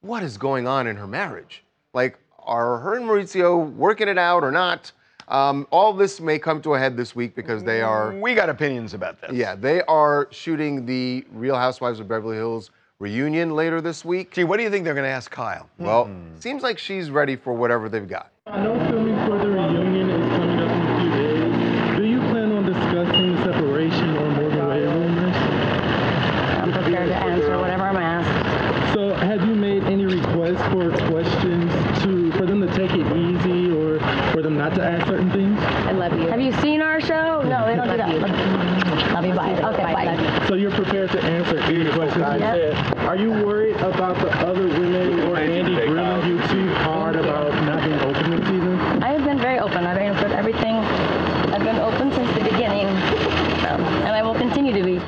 what 0.03 0.23
is 0.23 0.37
going 0.37 0.67
on 0.67 0.87
in 0.87 0.97
her 0.97 1.07
marriage. 1.07 1.63
Like, 1.95 2.19
are 2.39 2.79
her 2.79 2.97
and 2.97 3.07
Mauricio 3.07 3.73
working 3.75 4.09
it 4.09 4.19
out 4.19 4.43
or 4.43 4.51
not? 4.51 4.93
Um, 5.31 5.69
all 5.71 5.93
this 5.93 6.21
may 6.21 6.39
come 6.41 6.61
to 6.63 6.75
a 6.75 6.79
head 6.79 6.97
this 6.97 7.15
week 7.15 7.37
because 7.37 7.63
they 7.63 7.83
are. 7.83 8.13
We 8.13 8.35
got 8.35 8.49
opinions 8.49 8.95
about 8.95 9.21
this. 9.21 9.33
Yeah, 9.33 9.55
they 9.55 9.81
are 9.83 10.27
shooting 10.33 10.85
the 10.85 11.25
Real 11.33 11.55
Housewives 11.55 12.01
of 12.01 12.09
Beverly 12.09 12.37
Hills 12.37 12.73
reunion 12.99 13.55
later 13.55 13.81
this 13.81 14.05
week. 14.05 14.33
Gee, 14.33 14.45
what 14.45 14.57
do 14.57 14.65
you 14.65 14.71
think 14.71 14.85
they're 14.85 14.95
going 14.95 15.05
to 15.05 15.11
ask 15.11 15.31
Kyle? 15.31 15.71
Well, 15.79 16.11
seems 16.41 16.65
like 16.65 16.79
she's 16.79 17.11
ready 17.11 17.37
for 17.37 17.53
whatever 17.53 17.89
they've 17.89 18.09
got. 18.09 18.33
I 18.49 18.61
know 18.61 18.75
filming 18.91 19.17
for 19.27 19.39
the 19.39 19.49
reunion 19.49 20.11
is 20.11 20.29
coming 20.37 20.59
up 20.59 20.71
in 20.71 20.87
a 20.87 21.01
few 21.01 21.11
days. 21.11 21.97
Do 21.97 22.05
you 22.05 22.19
plan 22.31 22.53
on 22.53 22.67
discussing 22.67 23.37
separation 23.39 24.17
or 24.17 24.31
moving 24.33 24.59
away 24.59 24.83
rumors? 24.83 25.37
I'm 25.37 26.73
prepared 26.73 27.09
to 27.09 27.17
answer 27.17 27.57
whatever 27.57 27.85
I'm 27.85 27.97
asked. 27.97 28.95
So, 28.95 29.15
have 29.15 29.47
you 29.47 29.55
made 29.55 29.85
any 29.85 30.05
requests 30.05 30.61
for 30.73 30.91
questions 31.09 31.73
to 32.03 32.33
for 32.33 32.45
them 32.45 32.61
to 32.61 32.67
take 32.75 32.91
it 32.93 33.07
easy 33.17 33.71
or 33.71 34.01
for 34.33 34.40
them 34.51 34.59
not 34.59 34.75
to 34.75 34.83
ask 34.83 35.07
certain 35.07 35.31
things? 35.31 35.59
I 35.61 35.93
love 35.93 36.19
you. 36.19 36.27
Have 36.29 36.41
you 36.41 36.53
seen 36.61 36.83
our 36.83 37.01
show? 37.01 37.43
No, 37.43 37.67
they 37.67 37.77
don't 37.77 37.89
do 37.89 37.97
that. 37.97 38.21
Love 39.13 39.25
you. 39.25 39.35
Bye. 39.35 39.61
Okay, 39.73 39.83
bye. 39.83 40.47
So 40.49 40.55
you're 40.55 40.71
prepared 40.71 41.11
to 41.13 41.23
answer 41.23 41.59
any 41.59 41.91
questions 41.93 42.25
you 42.35 42.41
said. 42.41 42.77
Are 42.99 43.17
you 43.17 43.31
worried 43.31 43.77
about 43.77 44.19
the 44.19 44.31
other 44.47 44.67
women 44.67 45.21
or 45.21 45.37
Andy 45.39 45.75
grilling 45.87 46.29
you 46.29 46.39
too 46.49 46.75
hard 46.75 47.17
about 47.17 47.55
not 47.65 47.83
being 47.85 48.01
open 48.01 48.31
this 48.31 48.41
season? 48.49 49.03
I 49.03 49.09
have 49.13 49.25
been 49.25 49.39
very 49.39 49.59
open. 49.59 49.87
I've 49.87 49.99
answered 49.99 50.33
everything. 50.33 50.77
I've 51.53 51.63
been 51.63 51.77
open 51.77 52.13
since 52.13 52.31
the 52.33 52.45
beginning, 52.45 52.87
so, 53.61 53.77
and 54.07 54.09
I 54.09 54.23
will 54.23 54.35
continue 54.35 54.73
to 54.73 54.83
be. 54.85 55.01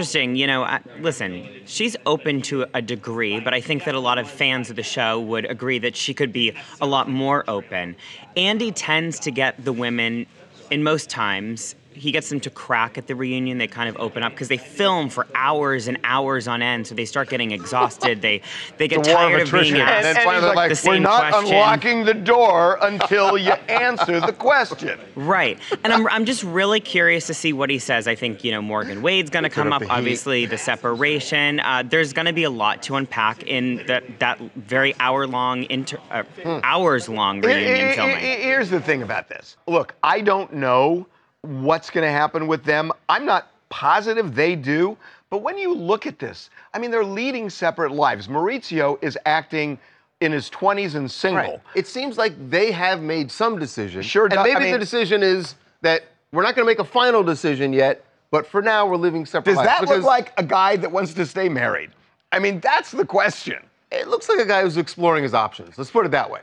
Interesting. 0.00 0.34
You 0.34 0.46
know, 0.46 0.62
I, 0.62 0.80
listen, 1.00 1.46
she's 1.66 1.94
open 2.06 2.40
to 2.42 2.64
a 2.72 2.80
degree, 2.80 3.38
but 3.38 3.52
I 3.52 3.60
think 3.60 3.84
that 3.84 3.94
a 3.94 4.00
lot 4.00 4.16
of 4.16 4.30
fans 4.30 4.70
of 4.70 4.76
the 4.76 4.82
show 4.82 5.20
would 5.20 5.44
agree 5.44 5.78
that 5.80 5.94
she 5.94 6.14
could 6.14 6.32
be 6.32 6.54
a 6.80 6.86
lot 6.86 7.10
more 7.10 7.44
open. 7.46 7.96
Andy 8.34 8.72
tends 8.72 9.20
to 9.20 9.30
get 9.30 9.62
the 9.62 9.74
women, 9.74 10.24
in 10.70 10.82
most 10.82 11.10
times, 11.10 11.74
he 11.92 12.12
gets 12.12 12.28
them 12.28 12.40
to 12.40 12.50
crack 12.50 12.96
at 12.98 13.06
the 13.06 13.14
reunion. 13.14 13.58
They 13.58 13.66
kind 13.66 13.88
of 13.88 13.96
open 13.98 14.22
up 14.22 14.32
because 14.32 14.48
they 14.48 14.56
film 14.56 15.08
for 15.08 15.26
hours 15.34 15.88
and 15.88 15.98
hours 16.04 16.46
on 16.48 16.62
end, 16.62 16.86
so 16.86 16.94
they 16.94 17.04
start 17.04 17.28
getting 17.28 17.50
exhausted. 17.50 18.22
They 18.22 18.42
they 18.78 18.88
get 18.88 19.00
It's 19.00 19.08
a 19.08 19.12
war 19.12 19.22
of 19.24 19.28
tired 19.30 19.42
of 19.42 19.52
being 19.52 19.62
attrition. 19.74 19.80
asked 19.80 20.06
And- 20.06 20.18
and 20.18 20.30
he's 20.32 20.40
the 20.42 20.52
like, 20.52 20.76
same 20.76 20.92
We're 20.92 20.98
not 21.00 21.32
question. 21.32 21.52
unlocking 21.54 22.04
the 22.04 22.14
door 22.14 22.78
until 22.82 23.36
you 23.36 23.52
answer 23.68 24.20
the 24.20 24.32
question. 24.32 24.98
Right. 25.16 25.58
And 25.84 25.92
I'm, 25.92 26.06
I'm 26.08 26.24
just 26.24 26.42
really 26.44 26.80
curious 26.80 27.26
to 27.26 27.34
see 27.34 27.52
what 27.52 27.70
he 27.70 27.78
says. 27.78 28.06
I 28.06 28.14
think, 28.14 28.44
you 28.44 28.52
know, 28.52 28.62
Morgan 28.62 29.02
Wade's 29.02 29.30
going 29.30 29.42
to 29.44 29.50
come 29.50 29.72
up 29.72 29.82
up, 29.82 29.88
the 29.88 29.92
obviously, 29.94 30.46
the 30.46 30.58
separation. 30.58 31.60
Uh, 31.60 31.82
there's 31.86 32.12
going 32.12 32.26
to 32.26 32.32
be 32.32 32.44
a 32.44 32.50
lot 32.50 32.82
to 32.84 32.96
unpack 32.96 33.42
in 33.44 33.84
that, 33.86 34.18
that 34.20 34.38
very 34.56 34.94
hour 35.00 35.26
long, 35.26 35.64
inter, 35.70 35.98
uh, 36.10 36.22
hours 36.64 37.08
long 37.08 37.42
Here- 37.42 37.50
reunion 37.54 37.76
here- 37.76 37.94
filming. 37.94 38.18
here- 38.18 38.38
Here's 38.38 38.70
the 38.70 38.80
thing 38.80 39.02
about 39.02 39.28
this. 39.28 39.56
Look, 39.66 39.94
I 40.02 40.20
don't 40.20 40.52
know 40.52 41.06
what's 41.42 41.90
going 41.90 42.06
to 42.06 42.12
happen 42.12 42.46
with 42.46 42.64
them. 42.64 42.92
I'm 43.08 43.24
not 43.24 43.48
positive 43.68 44.34
they 44.34 44.56
do. 44.56 44.96
But 45.30 45.42
when 45.42 45.56
you 45.56 45.72
look 45.74 46.06
at 46.06 46.18
this, 46.18 46.50
I 46.74 46.78
mean, 46.78 46.90
they're 46.90 47.04
leading 47.04 47.50
separate 47.50 47.92
lives. 47.92 48.26
Mauricio 48.26 48.98
is 49.02 49.16
acting 49.26 49.78
in 50.20 50.32
his 50.32 50.50
20s 50.50 50.96
and 50.96 51.10
single. 51.10 51.40
Right. 51.40 51.60
It 51.74 51.86
seems 51.86 52.18
like 52.18 52.34
they 52.50 52.72
have 52.72 53.00
made 53.00 53.30
some 53.30 53.58
decision. 53.58 54.02
Sure 54.02 54.24
And 54.24 54.34
does. 54.34 54.44
maybe 54.44 54.56
I 54.56 54.60
mean- 54.60 54.72
the 54.72 54.78
decision 54.78 55.22
is 55.22 55.54
that 55.82 56.04
we're 56.32 56.42
not 56.42 56.54
going 56.56 56.66
to 56.66 56.70
make 56.70 56.78
a 56.78 56.84
final 56.84 57.22
decision 57.22 57.72
yet, 57.72 58.04
but 58.30 58.46
for 58.46 58.60
now 58.60 58.86
we're 58.86 58.96
living 58.96 59.24
separate 59.24 59.54
lives. 59.56 59.68
Does 59.68 59.78
lives. 59.80 59.90
that 59.90 59.96
look 59.96 60.04
like 60.04 60.32
a 60.36 60.42
guy 60.42 60.76
that 60.76 60.90
wants 60.90 61.14
to 61.14 61.24
stay 61.26 61.48
married? 61.48 61.90
I 62.32 62.38
mean, 62.38 62.60
that's 62.60 62.90
the 62.90 63.04
question. 63.06 63.58
It 63.90 64.08
looks 64.08 64.28
like 64.28 64.38
a 64.38 64.44
guy 64.46 64.62
who's 64.62 64.76
exploring 64.76 65.22
his 65.22 65.34
options. 65.34 65.78
Let's 65.78 65.90
put 65.90 66.06
it 66.06 66.10
that 66.12 66.30
way. 66.30 66.42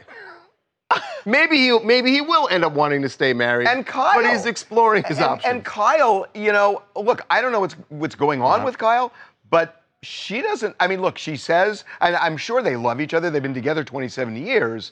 Maybe 1.26 1.58
he 1.58 1.80
maybe 1.80 2.12
he 2.12 2.21
will 2.21 2.47
end 2.50 2.63
up 2.63 2.73
wanting 2.73 3.02
to 3.02 3.10
stay 3.10 3.34
married. 3.34 3.67
And 3.67 3.86
Kyle. 3.86 4.21
But 4.21 4.30
he's 4.32 4.45
exploring 4.45 5.04
his 5.04 5.17
and, 5.17 5.26
options. 5.26 5.54
And 5.54 5.65
Kyle, 5.65 6.26
you 6.34 6.52
know, 6.52 6.82
look, 6.95 7.26
I 7.30 7.41
don't 7.41 7.52
know 7.52 7.60
what's 7.60 7.76
what's 7.89 8.15
going 8.15 8.41
on 8.41 8.58
Uh-huh. 8.58 8.65
with 8.65 8.78
Kyle, 8.78 9.12
but 9.50 9.84
she 10.04 10.41
doesn't. 10.41 10.76
I 10.80 10.88
mean, 10.88 11.02
look, 11.02 11.17
she 11.17 11.36
says, 11.38 11.84
and 12.02 12.15
I'm 12.15 12.38
sure 12.38 12.62
they 12.62 12.76
love 12.76 13.02
each 13.02 13.13
other. 13.13 13.30
They've 13.30 13.41
been 13.41 13.54
together 13.54 13.84
27 13.84 14.36
years, 14.36 14.91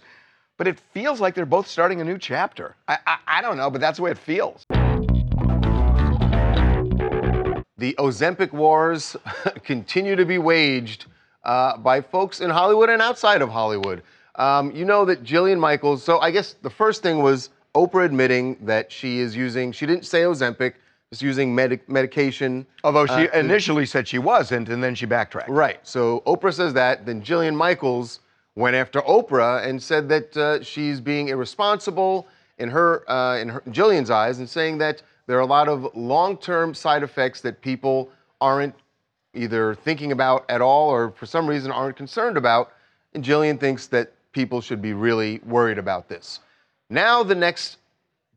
but 0.58 0.68
it 0.68 0.80
feels 0.94 1.22
like 1.22 1.36
they're 1.36 1.46
both 1.46 1.68
starting 1.68 2.02
a 2.02 2.04
new 2.04 2.18
chapter. 2.18 2.76
I, 2.88 2.98
I, 3.06 3.18
I 3.28 3.42
don't 3.42 3.56
know, 3.58 3.70
but 3.70 3.80
that's 3.82 3.98
the 3.98 4.04
way 4.04 4.12
it 4.12 4.18
feels. 4.18 4.66
The 7.78 7.94
Ozempic 8.00 8.52
wars 8.54 9.16
continue 9.64 10.16
to 10.16 10.26
be 10.26 10.38
waged 10.38 11.06
uh, 11.44 11.78
by 11.78 12.02
folks 12.02 12.40
in 12.42 12.50
Hollywood 12.50 12.90
and 12.90 13.02
outside 13.02 13.42
of 13.42 13.50
Hollywood. 13.50 14.02
Um, 14.38 14.72
you 14.76 14.86
know 14.86 15.06
that 15.06 15.24
Jillian 15.24 15.60
Michaels, 15.60 16.04
so 16.04 16.20
I 16.20 16.32
guess 16.32 16.56
the 16.62 16.70
first 16.70 17.02
thing 17.02 17.20
was 17.20 17.50
Oprah 17.74 18.06
admitting 18.06 18.58
that 18.62 18.92
she 18.92 19.20
is 19.20 19.36
using, 19.36 19.72
she 19.72 19.86
didn't 19.86 20.06
say 20.06 20.22
Ozempic, 20.22 20.74
just 21.12 21.22
using 21.22 21.54
medic 21.54 21.88
medication. 21.90 22.66
Although 22.84 23.06
she 23.06 23.30
uh, 23.30 23.40
initially 23.40 23.86
said 23.86 24.08
she 24.08 24.18
wasn't, 24.18 24.70
and 24.70 24.84
then 24.84 24.96
she 24.96 25.06
backtracked. 25.06 25.50
Right. 25.50 25.80
So 25.84 26.22
Oprah 26.26 26.54
says 26.54 26.74
that. 26.74 27.06
Then 27.06 27.22
Jillian 27.22 27.56
Michaels 27.56 28.20
went 28.56 28.76
after 28.76 29.02
Oprah 29.02 29.66
and 29.66 29.82
said 29.82 30.10
that 30.10 30.36
uh, 30.38 30.64
she's 30.64 31.00
being 31.00 31.28
irresponsible 31.30 32.28
in 32.58 32.70
her, 32.70 33.10
uh, 33.10 33.38
in 33.38 33.50
her 33.50 33.62
Jillian's 33.70 34.10
eyes, 34.10 34.40
and 34.40 34.50
saying 34.50 34.78
that 34.80 35.02
there 35.28 35.38
are 35.38 35.42
a 35.42 35.46
lot 35.46 35.68
of 35.68 35.96
long-term 35.96 36.74
side 36.74 37.04
effects 37.04 37.42
that 37.42 37.62
people 37.62 38.10
aren't 38.42 38.76
either 39.34 39.76
thinking 39.76 40.12
about 40.12 40.46
at 40.50 40.62
all 40.62 40.90
or 40.90 41.12
for 41.12 41.26
some 41.26 41.48
reason 41.48 41.72
aren't 41.72 41.98
concerned 41.98 42.38
about. 42.38 42.72
And 43.14 43.24
Jillian 43.24 43.60
thinks 43.60 43.88
that 43.88 44.14
people 44.36 44.60
should 44.60 44.82
be 44.82 44.92
really 44.92 45.40
worried 45.46 45.78
about 45.78 46.10
this. 46.10 46.42
Now 46.90 47.24
the 47.24 47.34
next 47.34 47.78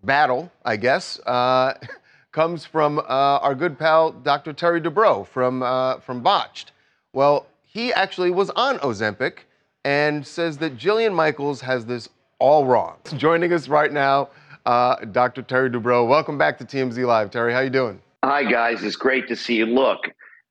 battle, 0.05 0.51
I 0.65 0.77
guess, 0.77 1.19
uh, 1.27 1.75
comes 2.33 2.65
from 2.65 3.01
uh, 3.01 3.03
our 3.03 3.55
good 3.57 3.77
pal 3.79 4.13
Dr. 4.13 4.53
Terry 4.53 4.81
Dubrow 4.81 5.27
from 5.27 5.63
uh, 5.63 5.99
from 5.99 6.23
Botched. 6.23 6.71
Well, 7.13 7.47
he 7.65 7.93
actually 7.93 8.31
was 8.31 8.49
on 8.51 8.79
Ozempic 8.79 9.39
and 9.85 10.25
says 10.25 10.57
that 10.59 10.79
Jillian 10.79 11.13
Michaels 11.13 11.61
has 11.63 11.85
this 11.85 12.09
all 12.39 12.65
wrong. 12.65 12.97
Joining 13.17 13.53
us 13.53 13.69
right 13.69 13.93
now, 13.93 14.29
uh, 14.67 15.05
Dr. 15.07 15.43
Terry 15.43 15.69
Dubrow. 15.69 16.09
Welcome 16.09 16.39
back 16.39 16.59
to 16.59 16.65
TMZ 16.65 17.05
Live, 17.05 17.33
Terry. 17.33 17.53
How 17.53 17.61
you 17.61 17.71
doing? 17.71 18.01
Hi, 18.25 18.45
guys. 18.45 18.85
It's 18.85 18.97
great 18.97 19.27
to 19.29 19.37
see 19.37 19.57
you. 19.57 19.67
Look, 19.67 20.01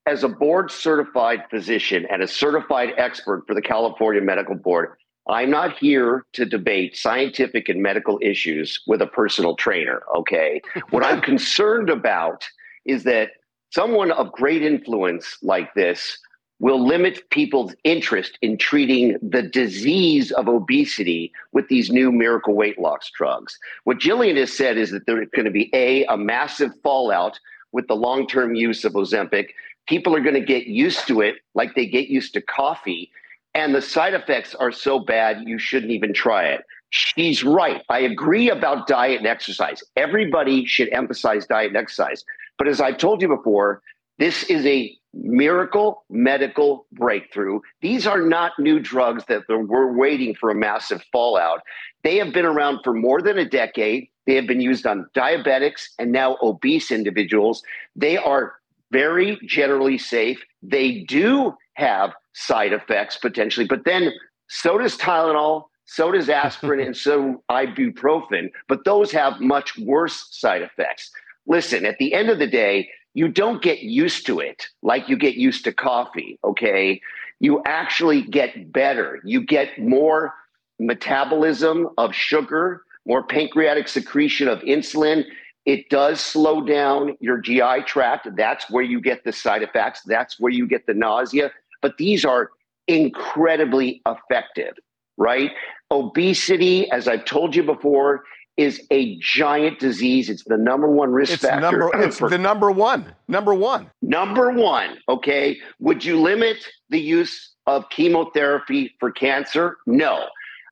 as 0.06 0.26
a 0.26 0.30
board 0.30 0.72
certified 0.72 1.44
physician 1.50 2.06
and 2.12 2.22
a 2.22 2.28
certified 2.28 2.90
expert 2.98 3.44
for 3.48 3.54
the 3.54 3.62
California 3.62 4.22
Medical 4.22 4.56
Board, 4.56 4.98
I'm 5.30 5.50
not 5.50 5.78
here 5.78 6.26
to 6.34 6.46
debate 6.46 6.96
scientific 6.96 7.68
and 7.68 7.82
medical 7.82 8.18
issues 8.22 8.80
with 8.88 9.02
a 9.02 9.08
personal 9.08 9.56
trainer, 9.56 10.04
okay? 10.16 10.62
what 10.90 11.04
I'm 11.04 11.22
concerned 11.22 11.90
about 11.90 12.48
is 12.86 13.04
that 13.04 13.32
someone 13.72 14.12
of 14.12 14.32
great 14.32 14.64
influence 14.64 15.38
like 15.42 15.74
this 15.74 16.18
will 16.60 16.84
limit 16.84 17.30
people's 17.30 17.76
interest 17.84 18.38
in 18.42 18.58
treating 18.58 19.18
the 19.22 19.44
disease 19.44 20.32
of 20.32 20.48
obesity 20.48 21.32
with 21.52 21.68
these 21.68 21.92
new 21.92 22.12
miracle 22.12 22.56
weight 22.56 22.80
loss 22.80 23.12
drugs. 23.16 23.60
What 23.84 24.00
Jillian 24.00 24.38
has 24.38 24.52
said 24.52 24.78
is 24.78 24.92
that 24.92 25.06
there's 25.06 25.28
going 25.36 25.46
to 25.46 25.52
be 25.52 25.70
a 25.74 26.06
a 26.06 26.18
massive 26.18 26.72
fallout 26.82 27.40
with 27.74 27.88
the 27.88 27.96
long-term 27.96 28.56
use 28.56 28.86
of 28.86 28.94
Ozempic. 28.94 29.50
People 29.88 30.16
are 30.16 30.22
going 30.22 30.34
to 30.34 30.42
get 30.42 30.66
used 30.66 31.08
to 31.08 31.22
it 31.22 31.36
like 31.54 31.76
they 31.76 31.86
get 31.86 32.08
used 32.08 32.34
to 32.34 32.42
coffee, 32.42 33.12
and 33.58 33.74
the 33.74 33.82
side 33.82 34.14
effects 34.14 34.54
are 34.54 34.72
so 34.72 35.00
bad 35.00 35.42
you 35.48 35.58
shouldn't 35.58 35.92
even 35.92 36.14
try 36.14 36.46
it. 36.46 36.62
She's 36.92 37.44
right. 37.44 37.82
I 37.90 38.00
agree 38.00 38.52
about 38.52 38.88
diet 38.88 39.18
and 39.18 39.26
exercise. 39.26 39.84
Everybody 39.96 40.68
should 40.68 40.90
emphasize 40.94 41.48
diet 41.48 41.70
and 41.70 41.78
exercise. 41.78 42.24
But 42.60 42.68
as 42.68 42.80
I've 42.80 43.00
told 43.00 43.20
you 43.20 43.28
before, 43.28 43.82
this 44.20 44.44
is 44.44 44.64
a 44.68 44.96
miracle 45.12 46.06
medical 46.08 46.86
breakthrough. 46.92 47.62
These 47.82 48.06
are 48.06 48.22
not 48.22 48.52
new 48.60 48.80
drugs 48.80 49.24
that 49.28 49.42
we're 49.50 49.98
waiting 49.98 50.36
for 50.36 50.52
a 50.52 50.56
massive 50.56 51.04
fallout. 51.12 51.62
They 52.04 52.18
have 52.18 52.32
been 52.32 52.46
around 52.46 52.82
for 52.84 52.94
more 52.94 53.24
than 53.24 53.40
a 53.40 53.50
decade. 53.50 54.08
They 54.28 54.36
have 54.36 54.46
been 54.46 54.62
used 54.62 54.86
on 54.86 55.10
diabetics 55.16 55.88
and 55.98 56.12
now 56.12 56.38
obese 56.44 56.92
individuals. 56.92 57.64
They 57.96 58.18
are 58.18 58.54
very 58.92 59.40
generally 59.48 59.98
safe. 59.98 60.44
They 60.62 61.00
do 61.08 61.56
have 61.78 62.12
side 62.34 62.74
effects 62.74 63.18
potentially, 63.18 63.66
but 63.66 63.86
then 63.86 64.12
so 64.50 64.78
does 64.78 64.98
Tylenol, 64.98 65.66
so 65.86 66.12
does 66.12 66.30
aspirin, 66.30 66.80
and 66.80 66.98
so 66.98 67.44
ibuprofen, 67.52 68.50
but 68.68 68.84
those 68.86 69.12
have 69.12 69.40
much 69.40 69.78
worse 69.78 70.28
side 70.32 70.62
effects. 70.62 71.12
Listen, 71.46 71.86
at 71.86 71.98
the 71.98 72.14
end 72.14 72.30
of 72.30 72.40
the 72.40 72.48
day, 72.48 72.90
you 73.14 73.28
don't 73.28 73.64
get 73.64 73.80
used 73.80 74.26
to 74.26 74.40
it 74.40 74.68
like 74.82 75.10
you 75.10 75.18
get 75.18 75.36
used 75.36 75.64
to 75.64 75.74
coffee, 75.74 76.38
okay? 76.44 77.02
You 77.40 77.62
actually 77.66 78.22
get 78.22 78.72
better. 78.72 79.20
You 79.24 79.44
get 79.44 79.80
more 79.80 80.34
metabolism 80.80 81.90
of 81.98 82.14
sugar, 82.14 82.84
more 83.06 83.24
pancreatic 83.24 83.88
secretion 83.88 84.48
of 84.48 84.60
insulin. 84.60 85.24
It 85.66 85.90
does 85.90 86.20
slow 86.20 86.62
down 86.62 87.18
your 87.20 87.40
GI 87.40 87.84
tract. 87.86 88.28
That's 88.36 88.70
where 88.70 88.84
you 88.84 89.02
get 89.02 89.24
the 89.24 89.32
side 89.32 89.64
effects. 89.64 90.02
That's 90.06 90.40
where 90.40 90.52
you 90.52 90.68
get 90.68 90.86
the 90.86 90.94
nausea. 90.94 91.52
But 91.88 91.98
these 91.98 92.26
are 92.26 92.50
incredibly 92.90 94.02
effective, 94.06 94.74
right? 95.16 95.52
Obesity, 95.90 96.92
as 96.92 97.08
I've 97.08 97.24
told 97.24 97.56
you 97.56 97.64
before, 97.64 98.26
is 98.58 98.82
a 98.92 99.18
giant 99.20 99.80
disease. 99.80 100.30
It's 100.30 100.44
the 100.44 100.58
number 100.58 100.90
one 100.90 101.14
risk 101.14 101.36
It's 101.36 101.44
factor. 101.44 101.62
number. 101.62 101.90
It's 102.04 102.20
the 102.20 102.38
number 102.38 102.72
one. 102.72 103.14
Number 103.30 103.54
one. 103.54 103.90
Number 104.02 104.52
one, 104.52 104.98
okay. 105.08 105.60
Would 105.80 106.04
you 106.04 106.20
limit 106.20 106.58
the 106.90 107.00
use 107.00 107.54
of 107.68 107.90
chemotherapy 107.90 108.94
for 109.00 109.10
cancer? 109.10 109.78
No. 109.86 110.26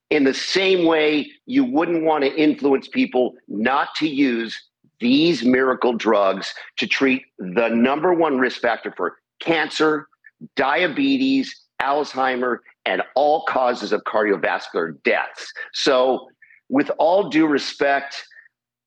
In 0.10 0.26
the 0.26 0.34
same 0.34 0.86
way, 0.86 1.32
you 1.46 1.64
wouldn't 1.64 2.04
want 2.04 2.26
to 2.26 2.36
influence 2.36 2.90
people 2.90 3.36
not 3.48 3.96
to 4.00 4.08
use 4.10 4.62
these 5.00 5.46
miracle 5.46 5.94
drugs 5.94 6.54
to 6.76 6.86
treat 6.88 7.22
the 7.40 7.70
number 7.70 8.14
one 8.14 8.38
risk 8.38 8.60
factor 8.60 8.94
for 8.98 9.16
cancer, 9.40 10.10
diabetes, 10.56 11.56
Alzheimer, 11.82 12.60
and 12.86 13.02
all 13.16 13.44
causes 13.48 13.92
of 13.92 14.02
cardiovascular 14.04 15.02
deaths. 15.04 15.52
So, 15.74 16.28
with 16.70 16.90
all 16.98 17.30
due 17.30 17.48
respect, 17.48 18.26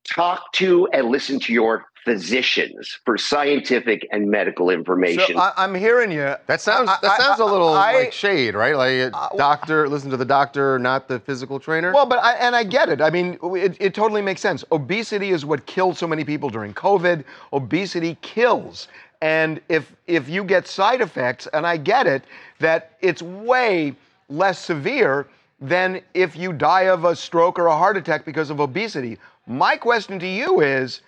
talk 0.05 0.53
to 0.55 0.89
and 0.93 1.09
listen 1.09 1.39
to 1.41 1.53
your 1.53 1.85
physicians 2.05 2.99
for 3.05 3.19
scientific 3.19 4.07
and 4.11 4.31
medical 4.31 4.71
information. 4.71 5.35
So 5.37 5.39
I, 5.39 5.53
I'm 5.59 5.75
hearing 5.75 6.11
you. 6.11 6.35
That 6.47 6.61
sounds 6.61 6.89
that 7.03 7.05
I- 7.05 7.19
sounds 7.19 7.39
a 7.41 7.45
little 7.45 7.69
I- 7.69 7.93
like 7.95 8.13
shade, 8.13 8.55
right? 8.55 8.75
Like 8.77 9.13
uh, 9.13 9.29
doctor, 9.37 9.89
listen 9.89 10.11
to 10.11 10.17
the 10.17 10.25
doctor, 10.25 10.79
not 10.79 11.09
the 11.09 11.21
physical 11.21 11.61
trainer. 11.61 11.93
Well, 11.93 12.07
but 12.07 12.19
I, 12.21 12.35
and 12.35 12.57
I 12.57 12.65
get 12.65 12.89
it. 12.89 13.03
I 13.03 13.11
mean, 13.11 13.39
it, 13.43 13.77
it 13.79 13.95
totally 13.95 14.23
makes 14.23 14.41
sense. 14.41 14.65
Obesity 14.73 15.31
is 15.31 15.45
what 15.45 15.67
killed 15.67 15.99
so 15.99 16.07
many 16.07 16.25
people 16.25 16.49
during 16.49 16.73
COVID. 16.73 17.25
Obesity 17.53 18.17
kills. 18.23 18.89
And 19.21 19.61
if 19.69 19.95
if 20.07 20.29
you 20.29 20.45
get 20.45 20.69
side 20.69 21.01
effects, 21.01 21.49
and 21.53 21.67
I 21.67 21.77
get 21.77 22.07
it, 22.07 22.25
that 22.61 22.93
it's 23.01 23.23
way 23.23 23.95
less 24.29 24.59
severe 24.59 25.27
than 25.61 26.01
if 26.15 26.37
you 26.37 26.53
die 26.53 26.83
of 26.83 27.05
a 27.05 27.17
stroke 27.17 27.59
or 27.59 27.67
a 27.67 27.77
heart 27.77 27.97
attack 27.97 28.25
because 28.25 28.51
of 28.51 28.61
obesity. 28.61 29.19
My 29.47 29.77
question 29.77 30.19
to 30.21 30.27
you 30.27 30.61
is, 30.61 31.01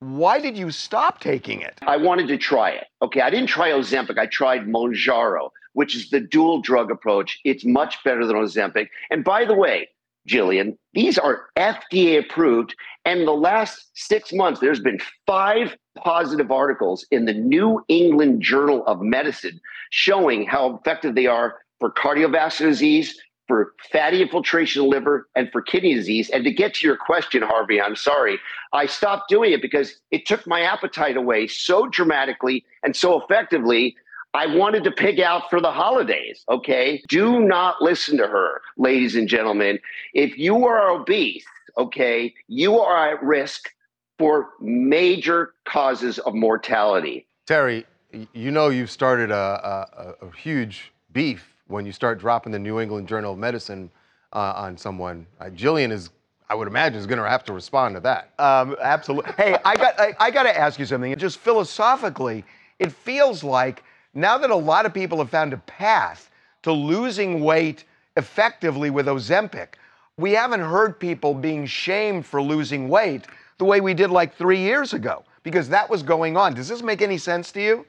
why 0.00 0.40
did 0.40 0.56
you 0.56 0.70
stop 0.70 1.20
taking 1.20 1.60
it? 1.60 1.78
I 1.86 1.96
wanted 1.96 2.26
to 2.28 2.36
try 2.36 2.70
it. 2.70 2.86
Okay, 3.02 3.20
I 3.20 3.30
didn't 3.30 3.48
try 3.48 3.70
Ozempic. 3.70 4.18
I 4.18 4.26
tried 4.26 4.66
Mounjaro, 4.66 5.50
which 5.74 5.94
is 5.94 6.10
the 6.10 6.20
dual 6.20 6.60
drug 6.60 6.90
approach. 6.90 7.38
It's 7.44 7.64
much 7.64 8.02
better 8.02 8.26
than 8.26 8.36
Ozempic. 8.36 8.88
And 9.10 9.22
by 9.22 9.44
the 9.44 9.54
way, 9.54 9.88
Jillian, 10.28 10.76
these 10.92 11.18
are 11.18 11.46
FDA 11.56 12.18
approved. 12.18 12.74
And 13.04 13.26
the 13.26 13.32
last 13.32 13.90
six 13.94 14.32
months, 14.32 14.60
there's 14.60 14.80
been 14.80 15.00
five 15.26 15.76
positive 15.96 16.50
articles 16.50 17.06
in 17.10 17.24
the 17.24 17.34
New 17.34 17.84
England 17.88 18.42
Journal 18.42 18.84
of 18.86 19.00
Medicine 19.00 19.60
showing 19.90 20.46
how 20.46 20.76
effective 20.76 21.14
they 21.14 21.26
are 21.26 21.58
for 21.78 21.92
cardiovascular 21.92 22.68
disease, 22.68 23.20
for 23.46 23.74
fatty 23.92 24.22
infiltration 24.22 24.82
of 24.82 24.88
liver, 24.88 25.28
and 25.36 25.50
for 25.52 25.60
kidney 25.60 25.94
disease. 25.94 26.30
And 26.30 26.44
to 26.44 26.50
get 26.50 26.74
to 26.74 26.86
your 26.86 26.96
question, 26.96 27.42
Harvey, 27.42 27.80
I'm 27.80 27.96
sorry, 27.96 28.38
I 28.72 28.86
stopped 28.86 29.28
doing 29.28 29.52
it 29.52 29.60
because 29.60 30.00
it 30.10 30.24
took 30.24 30.46
my 30.46 30.62
appetite 30.62 31.16
away 31.16 31.46
so 31.46 31.86
dramatically 31.86 32.64
and 32.82 32.96
so 32.96 33.20
effectively. 33.20 33.96
I 34.34 34.46
wanted 34.46 34.82
to 34.84 34.90
pig 34.90 35.20
out 35.20 35.48
for 35.48 35.60
the 35.60 35.70
holidays, 35.70 36.44
okay? 36.50 37.00
Do 37.08 37.40
not 37.40 37.80
listen 37.80 38.18
to 38.18 38.26
her, 38.26 38.60
ladies 38.76 39.14
and 39.14 39.28
gentlemen. 39.28 39.78
If 40.12 40.36
you 40.36 40.66
are 40.66 40.90
obese, 40.90 41.44
okay, 41.78 42.34
you 42.48 42.80
are 42.80 43.14
at 43.14 43.22
risk 43.22 43.70
for 44.18 44.50
major 44.60 45.54
causes 45.64 46.18
of 46.18 46.34
mortality. 46.34 47.28
Terry, 47.46 47.86
you 48.32 48.50
know 48.50 48.70
you've 48.70 48.90
started 48.90 49.30
a, 49.30 50.16
a, 50.20 50.26
a 50.26 50.36
huge 50.36 50.92
beef 51.12 51.54
when 51.68 51.86
you 51.86 51.92
start 51.92 52.18
dropping 52.18 52.50
the 52.50 52.58
New 52.58 52.80
England 52.80 53.06
Journal 53.06 53.34
of 53.34 53.38
Medicine 53.38 53.88
uh, 54.32 54.52
on 54.56 54.76
someone. 54.76 55.26
Uh, 55.40 55.44
Jillian 55.44 55.92
is, 55.92 56.10
I 56.48 56.56
would 56.56 56.66
imagine, 56.66 56.98
is 56.98 57.06
going 57.06 57.22
to 57.22 57.28
have 57.28 57.44
to 57.44 57.52
respond 57.52 57.94
to 57.94 58.00
that. 58.00 58.32
Um, 58.40 58.74
absolutely. 58.82 59.32
Hey, 59.36 59.56
I 59.64 59.76
got 59.76 60.00
I, 60.00 60.14
I 60.18 60.30
got 60.32 60.42
to 60.42 60.58
ask 60.58 60.80
you 60.80 60.86
something. 60.86 61.16
Just 61.16 61.38
philosophically, 61.38 62.44
it 62.80 62.90
feels 62.90 63.44
like 63.44 63.84
now 64.14 64.38
that 64.38 64.50
a 64.50 64.56
lot 64.56 64.86
of 64.86 64.94
people 64.94 65.18
have 65.18 65.30
found 65.30 65.52
a 65.52 65.58
path 65.58 66.30
to 66.62 66.72
losing 66.72 67.40
weight 67.40 67.84
effectively 68.16 68.90
with 68.90 69.06
Ozempic, 69.06 69.74
we 70.16 70.32
haven't 70.32 70.60
heard 70.60 70.98
people 70.98 71.34
being 71.34 71.66
shamed 71.66 72.24
for 72.24 72.40
losing 72.40 72.88
weight 72.88 73.26
the 73.58 73.64
way 73.64 73.80
we 73.80 73.94
did 73.94 74.10
like 74.10 74.34
three 74.34 74.60
years 74.60 74.92
ago 74.92 75.24
because 75.42 75.68
that 75.68 75.90
was 75.90 76.02
going 76.02 76.36
on. 76.36 76.54
Does 76.54 76.68
this 76.68 76.82
make 76.82 77.02
any 77.02 77.18
sense 77.18 77.52
to 77.52 77.60
you? 77.60 77.86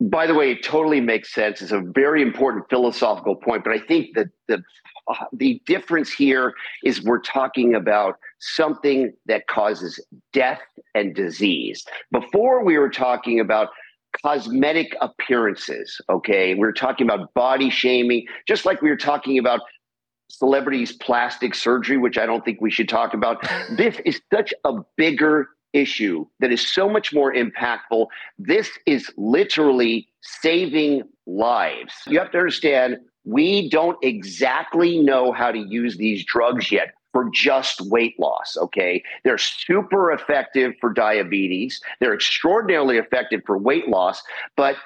By 0.00 0.26
the 0.26 0.34
way, 0.34 0.52
it 0.52 0.62
totally 0.62 1.00
makes 1.00 1.34
sense. 1.34 1.60
It's 1.60 1.72
a 1.72 1.80
very 1.80 2.22
important 2.22 2.68
philosophical 2.70 3.34
point, 3.34 3.64
but 3.64 3.72
I 3.72 3.80
think 3.80 4.14
that 4.14 4.28
the 4.46 4.62
uh, 5.08 5.24
the 5.32 5.60
difference 5.64 6.12
here 6.12 6.52
is 6.84 7.02
we're 7.02 7.20
talking 7.20 7.74
about 7.74 8.18
something 8.40 9.12
that 9.26 9.46
causes 9.46 9.98
death 10.34 10.60
and 10.94 11.14
disease. 11.14 11.84
Before 12.12 12.62
we 12.62 12.76
were 12.76 12.90
talking 12.90 13.40
about 13.40 13.68
cosmetic 14.22 14.96
appearances, 15.00 16.00
okay? 16.10 16.54
We 16.54 16.60
were 16.60 16.72
talking 16.72 17.06
about 17.06 17.32
body 17.34 17.70
shaming, 17.70 18.26
just 18.46 18.64
like 18.64 18.82
we 18.82 18.90
were 18.90 18.96
talking 18.96 19.38
about 19.38 19.60
celebrities' 20.30 20.92
plastic 20.92 21.54
surgery, 21.54 21.96
which 21.96 22.18
I 22.18 22.26
don't 22.26 22.44
think 22.44 22.60
we 22.60 22.70
should 22.70 22.88
talk 22.88 23.14
about. 23.14 23.48
This 23.76 23.96
is 24.04 24.20
such 24.32 24.52
a 24.64 24.74
bigger 24.96 25.48
issue 25.72 26.26
that 26.40 26.50
is 26.50 26.66
so 26.66 26.88
much 26.88 27.12
more 27.12 27.32
impactful. 27.32 28.06
This 28.38 28.70
is 28.86 29.12
literally 29.16 30.08
saving 30.22 31.02
lives. 31.26 31.94
You 32.06 32.18
have 32.18 32.30
to 32.32 32.38
understand, 32.38 32.98
we 33.24 33.68
don't 33.68 33.98
exactly 34.02 34.98
know 34.98 35.32
how 35.32 35.52
to 35.52 35.58
use 35.58 35.96
these 35.98 36.24
drugs 36.24 36.72
yet 36.72 36.94
for 37.12 37.28
just 37.32 37.80
weight 37.82 38.18
loss, 38.18 38.56
okay? 38.56 39.02
They're 39.24 39.38
super 39.38 40.12
effective 40.12 40.74
for 40.80 40.92
diabetes, 40.92 41.80
they're 42.00 42.14
extraordinarily 42.14 42.98
effective 42.98 43.40
for 43.46 43.58
weight 43.58 43.88
loss, 43.88 44.22
but 44.56 44.76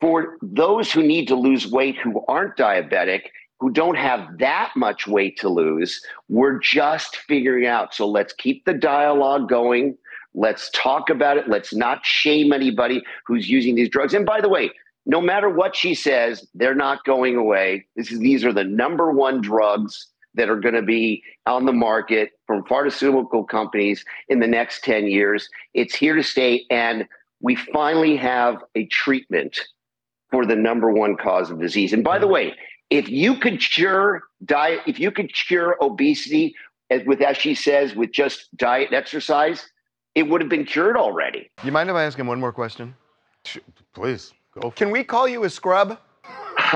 for 0.00 0.36
those 0.42 0.92
who 0.92 1.02
need 1.02 1.26
to 1.28 1.34
lose 1.34 1.66
weight 1.70 1.96
who 1.96 2.22
aren't 2.28 2.56
diabetic, 2.56 3.22
who 3.58 3.70
don't 3.70 3.96
have 3.96 4.38
that 4.38 4.72
much 4.76 5.06
weight 5.06 5.38
to 5.38 5.48
lose, 5.48 6.02
we're 6.28 6.58
just 6.58 7.16
figuring 7.16 7.66
out. 7.66 7.94
So 7.94 8.06
let's 8.06 8.32
keep 8.34 8.64
the 8.64 8.74
dialogue 8.74 9.48
going. 9.48 9.96
Let's 10.34 10.70
talk 10.74 11.08
about 11.08 11.38
it. 11.38 11.48
Let's 11.48 11.74
not 11.74 12.04
shame 12.04 12.52
anybody 12.52 13.02
who's 13.26 13.48
using 13.48 13.74
these 13.74 13.88
drugs. 13.88 14.12
And 14.12 14.26
by 14.26 14.42
the 14.42 14.50
way, 14.50 14.70
no 15.06 15.20
matter 15.20 15.48
what 15.48 15.74
she 15.74 15.94
says, 15.94 16.46
they're 16.54 16.74
not 16.74 17.04
going 17.04 17.36
away. 17.36 17.86
This 17.96 18.12
is, 18.12 18.18
these 18.18 18.44
are 18.44 18.52
the 18.52 18.64
number 18.64 19.10
one 19.10 19.40
drugs 19.40 20.08
that 20.36 20.48
are 20.48 20.60
going 20.60 20.74
to 20.74 20.82
be 20.82 21.22
on 21.46 21.66
the 21.66 21.72
market 21.72 22.30
from 22.46 22.64
pharmaceutical 22.64 23.44
companies 23.44 24.04
in 24.28 24.40
the 24.40 24.46
next 24.46 24.84
10 24.84 25.06
years. 25.08 25.48
It's 25.74 25.94
here 25.94 26.14
to 26.14 26.22
stay. 26.22 26.64
And 26.70 27.06
we 27.40 27.56
finally 27.56 28.16
have 28.16 28.62
a 28.74 28.86
treatment 28.86 29.58
for 30.30 30.46
the 30.46 30.56
number 30.56 30.90
one 30.90 31.16
cause 31.16 31.50
of 31.50 31.60
disease. 31.60 31.92
And 31.92 32.04
by 32.04 32.18
the 32.18 32.26
mm-hmm. 32.26 32.34
way, 32.34 32.54
if 32.90 33.08
you 33.08 33.36
could 33.36 33.60
cure 33.60 34.22
diet, 34.44 34.80
if 34.86 35.00
you 35.00 35.10
could 35.10 35.32
cure 35.34 35.76
obesity 35.80 36.54
as 36.90 37.02
with 37.04 37.20
as 37.20 37.36
she 37.36 37.54
says, 37.54 37.96
with 37.96 38.12
just 38.12 38.54
diet 38.56 38.88
and 38.88 38.96
exercise, 38.96 39.66
it 40.14 40.22
would 40.28 40.40
have 40.40 40.50
been 40.50 40.64
cured 40.64 40.96
already. 40.96 41.50
You 41.64 41.72
mind 41.72 41.90
if 41.90 41.96
I 41.96 42.04
ask 42.04 42.18
him 42.18 42.26
one 42.26 42.38
more 42.38 42.52
question? 42.52 42.94
Please 43.92 44.32
go. 44.58 44.70
Can 44.70 44.90
we 44.90 45.02
call 45.04 45.26
you 45.26 45.44
a 45.44 45.50
scrub? 45.50 45.98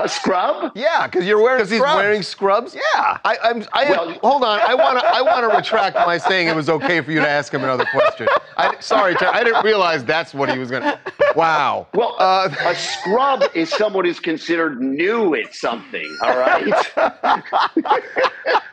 A 0.01 0.07
scrub? 0.07 0.71
Yeah, 0.75 1.07
because 1.07 1.25
you're 1.25 1.41
wearing 1.41 1.57
Because 1.59 1.71
he's 1.71 1.81
wearing 1.81 2.21
scrubs. 2.23 2.73
Yeah. 2.75 3.17
I, 3.25 3.37
I'm. 3.43 3.65
I, 3.73 3.89
Well- 3.89 4.11
hold 4.23 4.43
on. 4.43 4.59
I 4.59 4.73
want 4.75 4.99
to. 4.99 5.05
I 5.05 5.21
want 5.21 5.49
to 5.49 5.55
retract 5.57 5.95
my 5.95 6.17
saying 6.17 6.47
it 6.47 6.55
was 6.55 6.69
okay 6.69 7.01
for 7.01 7.11
you 7.11 7.19
to 7.19 7.27
ask 7.27 7.53
him 7.53 7.63
another 7.63 7.85
question. 7.91 8.27
I, 8.57 8.75
sorry, 8.79 9.15
I 9.17 9.43
didn't 9.43 9.63
realize 9.63 10.03
that's 10.05 10.33
what 10.33 10.49
he 10.51 10.59
was 10.59 10.69
gonna. 10.71 10.99
Wow. 11.35 11.87
Well, 11.93 12.15
Uh, 12.19 12.49
a 12.65 12.75
scrub 12.75 13.43
is 13.53 13.69
someone 13.69 14.05
who's 14.05 14.19
considered 14.19 14.81
new 14.81 15.35
at 15.35 15.53
something. 15.55 16.17
All 16.21 16.37
right. 16.37 16.65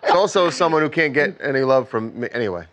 It's 0.03 0.16
also 0.16 0.49
someone 0.49 0.81
who 0.81 0.88
can't 0.88 1.12
get 1.12 1.37
any 1.40 1.61
love 1.61 1.87
from 1.88 2.18
me. 2.18 2.29
Anyway. 2.33 2.64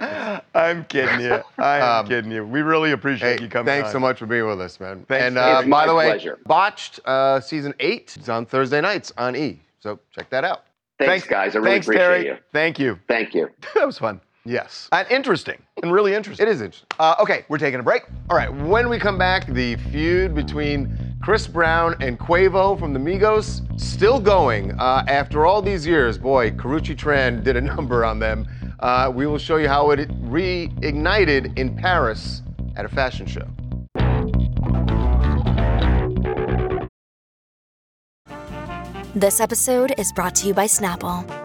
I'm 0.54 0.86
kidding 0.86 1.20
you. 1.20 1.42
I 1.58 1.78
am 1.80 1.84
Um, 2.06 2.08
kidding 2.08 2.32
you. 2.32 2.46
We 2.46 2.62
really 2.62 2.92
appreciate 2.94 3.40
Hey, 3.40 3.44
you 3.44 3.50
coming 3.50 3.66
thanks 3.66 3.88
on. 3.88 3.92
so 3.94 4.00
much 4.00 4.20
for 4.20 4.26
being 4.26 4.48
with 4.48 4.62
us, 4.62 4.80
man. 4.80 5.04
Thanks 5.10 5.26
and 5.26 5.38
uh, 5.38 5.58
It's 5.60 5.64
by 5.64 5.68
my 5.68 5.86
the 5.88 5.96
way, 5.96 6.06
pleasure. 6.06 6.40
Botched 6.46 7.02
uh, 7.06 7.42
season 7.42 7.74
eight 7.82 8.16
is 8.18 8.30
on 8.30 8.46
Thursday 8.46 8.80
nights 8.80 9.12
on 9.18 9.36
E. 9.36 9.60
So 9.80 10.00
check 10.14 10.30
that 10.30 10.46
out. 10.46 10.64
Thanks, 10.98 11.28
guys. 11.28 11.56
I 11.56 11.60
really 11.60 11.72
Thanks, 11.72 11.88
appreciate 11.88 12.06
Terry. 12.08 12.26
you. 12.26 12.38
Thank 12.54 12.80
you. 12.80 12.98
Thank 13.10 13.34
you. 13.34 13.50
that 13.76 13.86
was 13.86 13.98
fun. 13.98 14.22
Yes. 14.46 14.88
And 14.92 15.10
interesting. 15.10 15.62
And 15.82 15.92
really 15.92 16.14
interesting. 16.14 16.46
It 16.46 16.52
is 16.52 16.62
interesting. 16.62 16.88
Uh, 17.00 17.16
okay, 17.20 17.46
we're 17.50 17.58
taking 17.58 17.80
a 17.80 17.84
break. 17.84 18.04
All 18.30 18.38
right, 18.38 18.54
when 18.54 18.90
we 18.90 19.00
come 19.00 19.18
back, 19.18 19.48
the 19.48 19.76
feud 19.76 20.36
between 20.36 21.16
Chris 21.24 21.48
Brown 21.48 21.96
and 22.00 22.20
Quavo 22.20 22.80
from 22.80 22.94
the 22.94 23.00
Migos 23.00 23.62
still 23.82 24.20
going 24.20 24.80
uh, 24.80 25.04
after 25.08 25.48
all 25.48 25.64
these 25.64 25.86
years. 25.86 26.20
Boy, 26.20 26.52
Karrueche 26.52 26.96
Tran 26.96 27.44
did 27.44 27.56
a 27.56 27.62
number 27.76 28.06
on 28.06 28.20
them. 28.20 28.48
Uh, 28.80 29.12
we 29.14 29.26
will 29.26 29.40
show 29.40 29.58
you 29.58 29.68
how 29.68 29.90
it 29.90 30.08
reignited 30.26 31.58
in 31.58 31.76
Paris 31.76 32.44
at 32.76 32.86
a 32.86 32.90
fashion 32.90 33.26
show. 33.26 33.48
This 39.16 39.40
episode 39.40 39.94
is 39.98 40.12
brought 40.12 40.36
to 40.36 40.48
you 40.48 40.54
by 40.54 40.68
Snapple. 40.68 41.45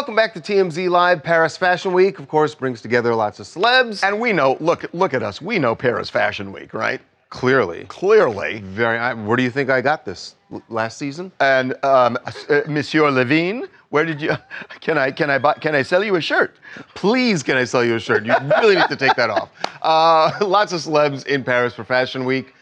Welcome 0.00 0.16
back 0.16 0.32
to 0.32 0.40
TMZ 0.40 0.88
Live. 0.88 1.22
Paris 1.22 1.58
Fashion 1.58 1.92
Week, 1.92 2.18
of 2.18 2.26
course, 2.26 2.54
brings 2.54 2.80
together 2.80 3.14
lots 3.14 3.38
of 3.38 3.46
celebs. 3.46 4.02
And 4.02 4.18
we 4.18 4.32
know, 4.32 4.56
look, 4.58 4.86
look 4.94 5.12
at 5.12 5.22
us. 5.22 5.42
We 5.42 5.58
know 5.58 5.74
Paris 5.74 6.08
Fashion 6.08 6.54
Week, 6.54 6.72
right? 6.72 7.02
Clearly. 7.28 7.84
Clearly. 7.84 8.60
Very. 8.60 8.96
I, 8.96 9.12
where 9.12 9.36
do 9.36 9.42
you 9.42 9.50
think 9.50 9.68
I 9.68 9.82
got 9.82 10.06
this 10.06 10.36
L- 10.50 10.62
last 10.70 10.96
season? 10.96 11.30
And 11.38 11.72
um, 11.84 12.16
uh, 12.48 12.62
Monsieur 12.66 13.10
Levine, 13.10 13.66
where 13.90 14.06
did 14.06 14.22
you? 14.22 14.38
Can 14.80 14.96
I 14.96 15.10
can 15.10 15.28
I 15.28 15.36
buy, 15.36 15.52
can 15.52 15.74
I 15.74 15.82
sell 15.82 16.02
you 16.02 16.16
a 16.16 16.20
shirt? 16.22 16.56
Please, 16.94 17.42
can 17.42 17.58
I 17.58 17.64
sell 17.64 17.84
you 17.84 17.96
a 17.96 18.00
shirt? 18.00 18.24
You 18.24 18.34
really 18.58 18.76
need 18.76 18.88
to 18.88 18.96
take 18.96 19.14
that 19.16 19.28
off. 19.28 19.50
Uh, 19.82 20.32
lots 20.46 20.72
of 20.72 20.80
celebs 20.80 21.26
in 21.26 21.44
Paris 21.44 21.74
for 21.74 21.84
Fashion 21.84 22.24
Week, 22.24 22.54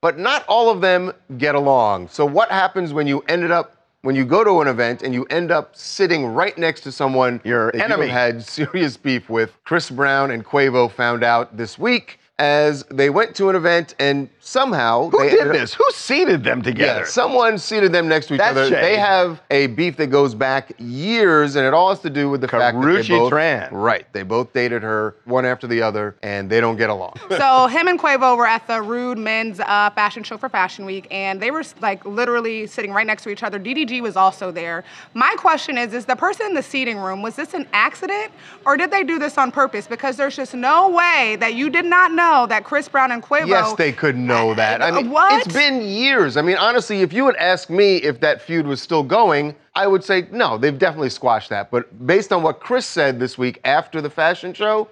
but 0.00 0.18
not 0.18 0.46
all 0.48 0.70
of 0.70 0.80
them 0.80 1.12
get 1.36 1.54
along. 1.54 2.08
So 2.08 2.24
what 2.24 2.50
happens 2.50 2.94
when 2.94 3.06
you 3.06 3.22
ended 3.28 3.50
up 3.50 3.77
when 4.02 4.14
you 4.14 4.24
go 4.24 4.44
to 4.44 4.60
an 4.60 4.68
event 4.68 5.02
and 5.02 5.12
you 5.12 5.24
end 5.26 5.50
up 5.50 5.74
sitting 5.76 6.26
right 6.26 6.56
next 6.56 6.82
to 6.82 6.92
someone 6.92 7.40
Your 7.44 7.74
enemy. 7.74 8.06
you 8.06 8.12
had 8.12 8.44
serious 8.58 8.96
beef 8.96 9.28
with? 9.28 9.52
Chris 9.64 9.90
Brown 9.90 10.30
and 10.30 10.44
Quavo 10.44 10.90
found 10.90 11.24
out 11.24 11.56
this 11.56 11.78
week 11.78 12.18
as 12.38 12.84
they 12.84 13.10
went 13.10 13.34
to 13.34 13.50
an 13.50 13.56
event 13.56 13.94
and 13.98 14.28
somehow 14.48 15.10
Who 15.10 15.18
they 15.18 15.30
did 15.30 15.40
ended 15.40 15.56
up- 15.56 15.60
this? 15.60 15.74
Who 15.74 15.84
seated 15.92 16.42
them 16.42 16.62
together? 16.62 17.00
yeah, 17.00 17.06
someone 17.06 17.58
seated 17.58 17.92
them 17.92 18.08
next 18.08 18.26
to 18.28 18.34
each 18.34 18.38
That's 18.38 18.52
other. 18.56 18.68
shady. 18.68 18.80
They 18.80 18.96
have 18.96 19.40
a 19.50 19.66
beef 19.68 19.96
that 19.98 20.06
goes 20.08 20.34
back 20.34 20.72
years, 20.78 21.56
and 21.56 21.66
it 21.66 21.74
all 21.74 21.90
has 21.90 22.00
to 22.00 22.10
do 22.10 22.30
with 22.30 22.40
the 22.40 22.48
fact 22.48 22.76
that 22.80 22.86
they 22.86 22.94
Karrueche 23.02 23.08
both 23.08 23.32
Tran. 23.32 23.68
right. 23.72 24.06
They 24.12 24.22
both 24.22 24.52
dated 24.52 24.82
her 24.82 25.14
one 25.26 25.44
after 25.44 25.66
the 25.66 25.82
other, 25.82 26.16
and 26.22 26.48
they 26.48 26.60
don't 26.60 26.76
get 26.76 26.88
along. 26.90 27.14
so 27.36 27.66
him 27.66 27.88
and 27.88 27.98
Quavo 27.98 28.36
were 28.36 28.46
at 28.46 28.66
the 28.66 28.80
Rhude 28.82 29.18
Men's 29.18 29.60
uh, 29.60 29.90
fashion 29.90 30.22
show 30.22 30.38
for 30.38 30.48
Fashion 30.48 30.84
Week, 30.86 31.06
and 31.10 31.40
they 31.40 31.50
were 31.50 31.62
like 31.80 32.04
literally 32.06 32.66
sitting 32.66 32.92
right 32.92 33.06
next 33.06 33.24
to 33.24 33.30
each 33.30 33.42
other. 33.42 33.58
DDG 33.58 34.00
was 34.00 34.16
also 34.16 34.50
there. 34.50 34.84
My 35.14 35.34
question 35.36 35.76
is: 35.76 35.92
Is 35.92 36.06
the 36.06 36.16
person 36.16 36.46
in 36.46 36.54
the 36.54 36.62
seating 36.62 36.96
room 36.98 37.20
was 37.22 37.36
this 37.36 37.52
an 37.54 37.66
accident, 37.72 38.32
or 38.64 38.76
did 38.76 38.90
they 38.90 39.04
do 39.04 39.18
this 39.18 39.36
on 39.36 39.52
purpose? 39.52 39.86
Because 39.86 40.16
there's 40.16 40.36
just 40.36 40.54
no 40.54 40.88
way 40.88 41.36
that 41.40 41.54
you 41.54 41.68
did 41.70 41.84
not 41.84 42.12
know 42.12 42.46
that 42.48 42.64
Chris 42.64 42.88
Brown 42.88 43.12
and 43.12 43.22
Quavo. 43.22 43.46
yes, 43.48 43.72
they 43.74 43.92
could 43.92 44.16
know 44.16 44.37
that. 44.54 44.82
I 44.82 44.90
mean, 44.90 45.10
what? 45.10 45.46
it's 45.46 45.52
been 45.52 45.82
years. 45.82 46.36
I 46.36 46.42
mean, 46.42 46.56
honestly, 46.56 47.02
if 47.02 47.12
you 47.12 47.24
would 47.24 47.36
ask 47.36 47.70
me 47.70 47.96
if 47.96 48.20
that 48.20 48.40
feud 48.42 48.66
was 48.66 48.80
still 48.82 49.02
going, 49.02 49.54
I 49.74 49.86
would 49.86 50.02
say 50.02 50.26
no. 50.30 50.58
They've 50.58 50.78
definitely 50.78 51.10
squashed 51.10 51.50
that. 51.50 51.70
But 51.70 52.06
based 52.06 52.32
on 52.32 52.42
what 52.42 52.60
Chris 52.60 52.86
said 52.86 53.18
this 53.20 53.38
week 53.38 53.60
after 53.64 54.00
the 54.00 54.10
fashion 54.10 54.52
show, 54.52 54.88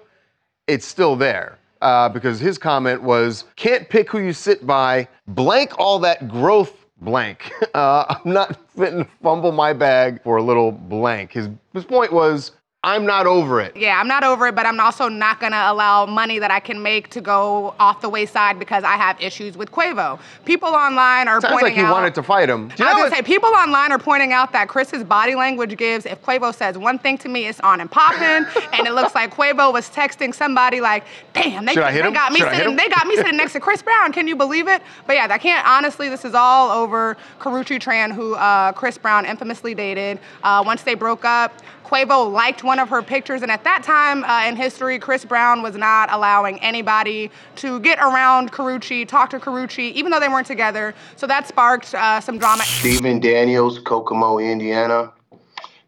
it's 0.67 0.85
still 0.85 1.15
there. 1.15 1.57
Uh, 1.81 2.09
because 2.09 2.39
his 2.39 2.57
comment 2.57 3.01
was, 3.03 3.43
can't 3.55 3.87
pick 3.87 4.09
who 4.09 4.19
you 4.19 4.33
sit 4.33 4.65
by, 4.65 5.07
blank 5.27 5.77
all 5.77 5.99
that 5.99 6.27
growth 6.27 6.85
blank. 7.01 7.51
Uh, 7.73 8.15
I'm 8.25 8.33
not 8.33 8.57
fitting 8.75 9.03
to 9.03 9.09
fumble 9.21 9.51
my 9.51 9.71
bag 9.71 10.23
for 10.23 10.37
a 10.37 10.41
little 10.41 10.71
blank. 10.71 11.31
His, 11.31 11.47
his 11.73 11.85
point 11.85 12.11
was, 12.11 12.53
I'm 12.83 13.07
not 13.07 13.25
over 13.25 13.59
it. 13.59 13.75
Yeah, 13.75 13.99
I'm 13.99 14.07
not 14.07 14.23
over 14.23 14.47
it, 14.47 14.55
but 14.55 14.67
I'm 14.67 14.79
also 14.79 15.09
not 15.09 15.39
gonna 15.39 15.63
allow 15.65 16.05
money 16.05 16.37
that 16.37 16.51
I 16.51 16.59
can 16.59 16.83
make 16.83 17.09
to 17.09 17.21
go 17.21 17.73
off 17.79 18.01
the 18.01 18.07
wayside 18.07 18.59
because 18.59 18.83
I 18.83 18.95
have 18.97 19.19
issues 19.19 19.57
with 19.57 19.71
Quavo. 19.71 20.19
People 20.45 20.69
online 20.69 21.27
are 21.27 21.41
Sounds 21.41 21.53
pointing 21.53 21.69
like 21.69 21.73
he 21.73 21.81
out. 21.81 21.91
wanted 21.91 22.13
to 22.15 22.23
fight 22.23 22.49
him. 22.49 22.71
I 22.73 22.93
gonna 22.93 23.09
say 23.09 23.23
people 23.23 23.49
online 23.49 23.91
are 23.91 23.97
pointing 23.97 24.31
out 24.31 24.53
that 24.53 24.69
Chris's 24.69 25.03
body 25.03 25.33
language 25.33 25.75
gives 25.75 26.05
if 26.05 26.21
Quavo 26.21 26.53
says 26.53 26.77
one 26.77 26.99
thing 26.99 27.17
to 27.17 27.29
me, 27.29 27.47
it's 27.47 27.59
on 27.61 27.81
and 27.81 27.89
popping, 27.89 28.45
and 28.73 28.85
it 28.87 28.93
looks 28.93 29.15
like 29.15 29.33
Quavo 29.35 29.73
was 29.73 29.89
texting 29.89 30.33
somebody 30.33 30.79
like, 30.79 31.03
"Damn, 31.33 31.65
they, 31.65 31.73
they 31.73 31.81
got 31.81 32.31
me 32.31 32.39
Should 32.39 32.47
I 32.47 32.53
hit 32.53 32.59
sitting, 32.59 32.75
they 32.75 32.89
got 32.89 33.07
me 33.07 33.15
sitting 33.15 33.37
next 33.37 33.53
to 33.53 33.59
Chris 33.59 33.81
Brown. 33.81 34.13
Can 34.13 34.27
you 34.27 34.35
believe 34.35 34.67
it?" 34.67 34.83
But 35.07 35.15
yeah, 35.15 35.27
I 35.29 35.39
can't. 35.39 35.67
Honestly, 35.67 36.09
this 36.09 36.23
is 36.23 36.35
all 36.35 36.69
over 36.69 37.17
Karrueche 37.39 37.79
Tran, 37.81 38.13
who 38.13 38.35
uh, 38.35 38.71
Chris 38.73 38.99
Brown 38.99 39.25
infamously 39.25 39.73
dated. 39.73 40.19
Uh, 40.43 40.63
once 40.65 40.83
they 40.83 40.93
broke 40.93 41.25
up, 41.25 41.51
Quavo 41.87 42.29
liked 42.29 42.65
one 42.65 42.79
of 42.79 42.89
her 42.89 43.01
pictures, 43.01 43.43
and 43.43 43.49
at 43.49 43.63
that 43.63 43.81
time 43.81 44.25
uh, 44.25 44.45
in 44.45 44.57
history, 44.57 44.99
Chris 44.99 45.23
Brown 45.23 45.61
was 45.61 45.77
not 45.77 46.11
allowing 46.11 46.59
anybody 46.59 47.31
to 47.55 47.79
get 47.79 47.97
around 47.99 48.51
Karrueche, 48.51 49.07
talk 49.07 49.29
to 49.29 49.39
Karrueche, 49.39 49.93
even 49.93 50.11
though 50.11 50.19
they 50.19 50.27
weren't 50.27 50.47
together. 50.47 50.93
So 51.15 51.25
that 51.27 51.47
sparked 51.47 51.95
uh, 51.95 52.19
some 52.19 52.37
drama. 52.37 52.63
Stephen 52.63 53.21
Daniels, 53.21 53.79
Kokomo, 53.79 54.37
Indiana. 54.37 55.13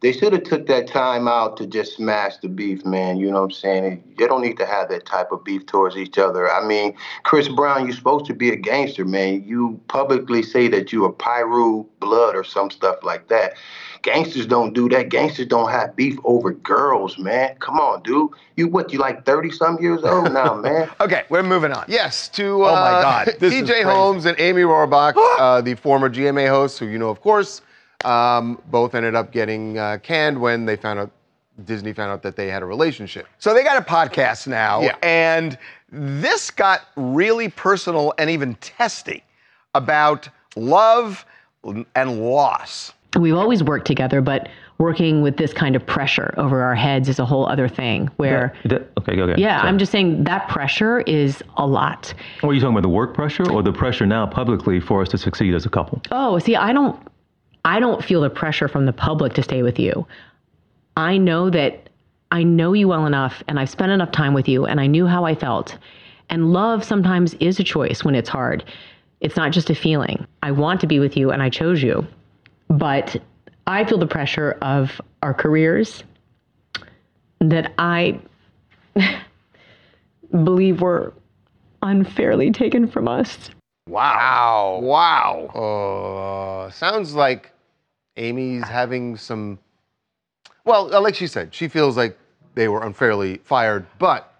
They 0.01 0.13
should 0.13 0.31
have 0.31 0.43
took 0.43 0.65
that 0.67 0.87
time 0.87 1.27
out 1.27 1.57
to 1.57 1.67
just 1.67 1.97
smash 1.97 2.37
the 2.37 2.47
beef, 2.47 2.85
man. 2.85 3.17
You 3.17 3.31
know 3.31 3.41
what 3.41 3.45
I'm 3.45 3.51
saying? 3.51 4.15
They 4.17 4.27
don't 4.27 4.41
need 4.41 4.57
to 4.57 4.65
have 4.65 4.87
that 4.89 5.05
type 5.05 5.33
of 5.33 5.43
beef 5.43 5.65
towards 5.65 5.97
each 5.97 6.17
other. 6.17 6.49
I 6.49 6.65
mean, 6.65 6.95
Chris 7.23 7.49
Brown, 7.49 7.85
you're 7.85 7.95
supposed 7.95 8.25
to 8.27 8.33
be 8.33 8.49
a 8.49 8.55
gangster, 8.55 9.03
man. 9.03 9.43
You 9.43 9.79
publicly 9.89 10.41
say 10.41 10.69
that 10.69 10.93
you 10.93 11.03
are 11.03 11.11
Piru 11.11 11.85
blood 11.99 12.35
or 12.35 12.45
some 12.45 12.71
stuff 12.71 13.03
like 13.03 13.27
that. 13.27 13.55
Gangsters 14.01 14.47
don't 14.47 14.73
do 14.73 14.87
that. 14.87 15.09
Gangsters 15.09 15.47
don't 15.47 15.69
have 15.69 15.97
beef 15.97 16.17
over 16.23 16.53
girls, 16.53 17.17
man. 17.17 17.55
Come 17.59 17.81
on, 17.81 18.01
dude. 18.03 18.31
You 18.55 18.69
what? 18.69 18.93
You 18.93 18.99
like 18.99 19.25
30 19.25 19.51
some 19.51 19.77
years 19.81 20.03
old 20.05 20.31
now, 20.31 20.53
man? 20.61 20.89
Okay, 21.01 21.23
we're 21.27 21.43
moving 21.43 21.73
on. 21.73 21.83
Yes, 21.89 22.29
to 22.29 22.63
Oh 22.63 22.67
uh, 22.67 22.79
my 22.79 23.01
God, 23.01 23.35
this 23.39 23.53
is 23.53 23.69
TJ. 23.69 23.83
Holmes 23.83 24.25
and 24.25 24.39
Amy 24.39 24.61
Robach, 24.61 25.13
uh, 25.39 25.59
the 25.59 25.75
former 25.75 26.09
GMA 26.09 26.47
hosts, 26.47 26.79
who 26.79 26.85
you 26.85 26.97
know, 26.97 27.09
of 27.09 27.19
course, 27.19 27.61
um, 28.05 28.61
both 28.71 28.95
ended 28.95 29.15
up 29.15 29.31
getting 29.31 29.77
uh, 29.77 29.97
canned 30.01 30.39
when 30.39 30.65
they 30.65 30.75
found 30.75 30.99
out 30.99 31.11
Disney 31.65 31.91
found 31.93 32.11
out 32.11 32.21
that 32.23 32.35
they 32.35 32.47
had 32.47 32.63
a 32.63 32.65
relationship. 32.65 33.27
So 33.39 33.53
they 33.53 33.63
got 33.63 33.77
a 33.81 33.85
podcast 33.85 34.47
now, 34.47 34.81
Yeah. 34.81 34.95
and 35.03 35.57
this 35.91 36.51
got 36.51 36.81
really 36.95 37.49
personal 37.49 38.13
and 38.17 38.29
even 38.29 38.55
testy 38.55 39.23
about 39.75 40.29
love 40.55 41.25
and 41.95 42.21
loss. 42.23 42.93
We've 43.19 43.35
always 43.35 43.63
worked 43.63 43.87
together, 43.87 44.21
but 44.21 44.47
working 44.77 45.21
with 45.21 45.35
this 45.35 45.51
kind 45.51 45.75
of 45.75 45.85
pressure 45.85 46.33
over 46.37 46.61
our 46.63 46.75
heads 46.75 47.09
is 47.09 47.19
a 47.19 47.25
whole 47.25 47.45
other 47.47 47.67
thing 47.67 48.09
where 48.15 48.53
okay, 48.97 49.15
go 49.17 49.23
ahead. 49.23 49.37
yeah, 49.39 49.57
Sorry. 49.57 49.67
I'm 49.67 49.77
just 49.77 49.91
saying 49.91 50.23
that 50.23 50.47
pressure 50.47 51.01
is 51.01 51.43
a 51.57 51.67
lot. 51.67 52.13
What 52.39 52.51
are 52.51 52.53
you 52.53 52.61
talking 52.61 52.75
about? 52.75 52.83
The 52.83 52.89
work 52.89 53.13
pressure 53.13 53.49
or 53.51 53.61
the 53.61 53.73
pressure 53.73 54.05
now 54.05 54.25
publicly 54.25 54.79
for 54.79 55.01
us 55.01 55.09
to 55.09 55.17
succeed 55.17 55.53
as 55.53 55.65
a 55.65 55.69
couple? 55.69 56.01
Oh, 56.11 56.39
see, 56.39 56.55
I 56.55 56.71
don't 56.71 56.97
I 57.69 57.79
don't 57.79 58.03
feel 58.03 58.21
the 58.21 58.31
pressure 58.31 58.67
from 58.67 58.87
the 58.87 58.93
public 58.93 59.33
to 59.33 59.43
stay 59.43 59.61
with 59.61 59.77
you. 59.77 60.07
I 60.97 61.19
know 61.19 61.51
that 61.51 61.87
I 62.31 62.41
know 62.41 62.73
you 62.73 62.87
well 62.87 63.05
enough 63.05 63.43
and 63.47 63.59
I've 63.59 63.69
spent 63.69 63.91
enough 63.91 64.11
time 64.11 64.33
with 64.33 64.47
you 64.47 64.65
and 64.65 64.81
I 64.81 64.87
knew 64.87 65.05
how 65.05 65.23
I 65.23 65.35
felt. 65.35 65.77
And 66.31 66.51
love 66.51 66.83
sometimes 66.83 67.35
is 67.35 67.59
a 67.59 67.63
choice 67.63 68.03
when 68.03 68.15
it's 68.15 68.27
hard. 68.27 68.63
It's 69.21 69.35
not 69.35 69.51
just 69.51 69.69
a 69.69 69.75
feeling. 69.75 70.25
I 70.41 70.49
want 70.49 70.81
to 70.81 70.87
be 70.87 70.97
with 70.97 71.15
you 71.15 71.29
and 71.29 71.43
I 71.43 71.51
chose 71.51 71.83
you. 71.83 72.07
But 72.69 73.15
I 73.67 73.85
feel 73.85 73.99
the 73.99 74.07
pressure 74.07 74.57
of 74.63 74.99
our 75.21 75.35
careers 75.35 76.03
that 77.39 77.71
I 77.77 78.19
believe 80.31 80.81
were 80.81 81.13
unfairly 81.83 82.49
taken 82.49 82.87
from 82.87 83.07
us. 83.07 83.51
Wow. 83.87 84.79
Wow. 84.81 86.65
Uh, 86.65 86.71
sounds 86.71 87.13
like 87.13 87.51
Amy's 88.19 88.63
having 88.67 89.15
some 89.17 89.57
Well, 90.65 90.93
uh, 90.93 91.01
like 91.01 91.15
she 91.15 91.25
said, 91.27 91.53
she 91.55 91.67
feels 91.67 91.97
like 91.97 92.17
they 92.53 92.67
were 92.67 92.83
unfairly 92.83 93.37
fired, 93.43 93.85
but 93.97 94.31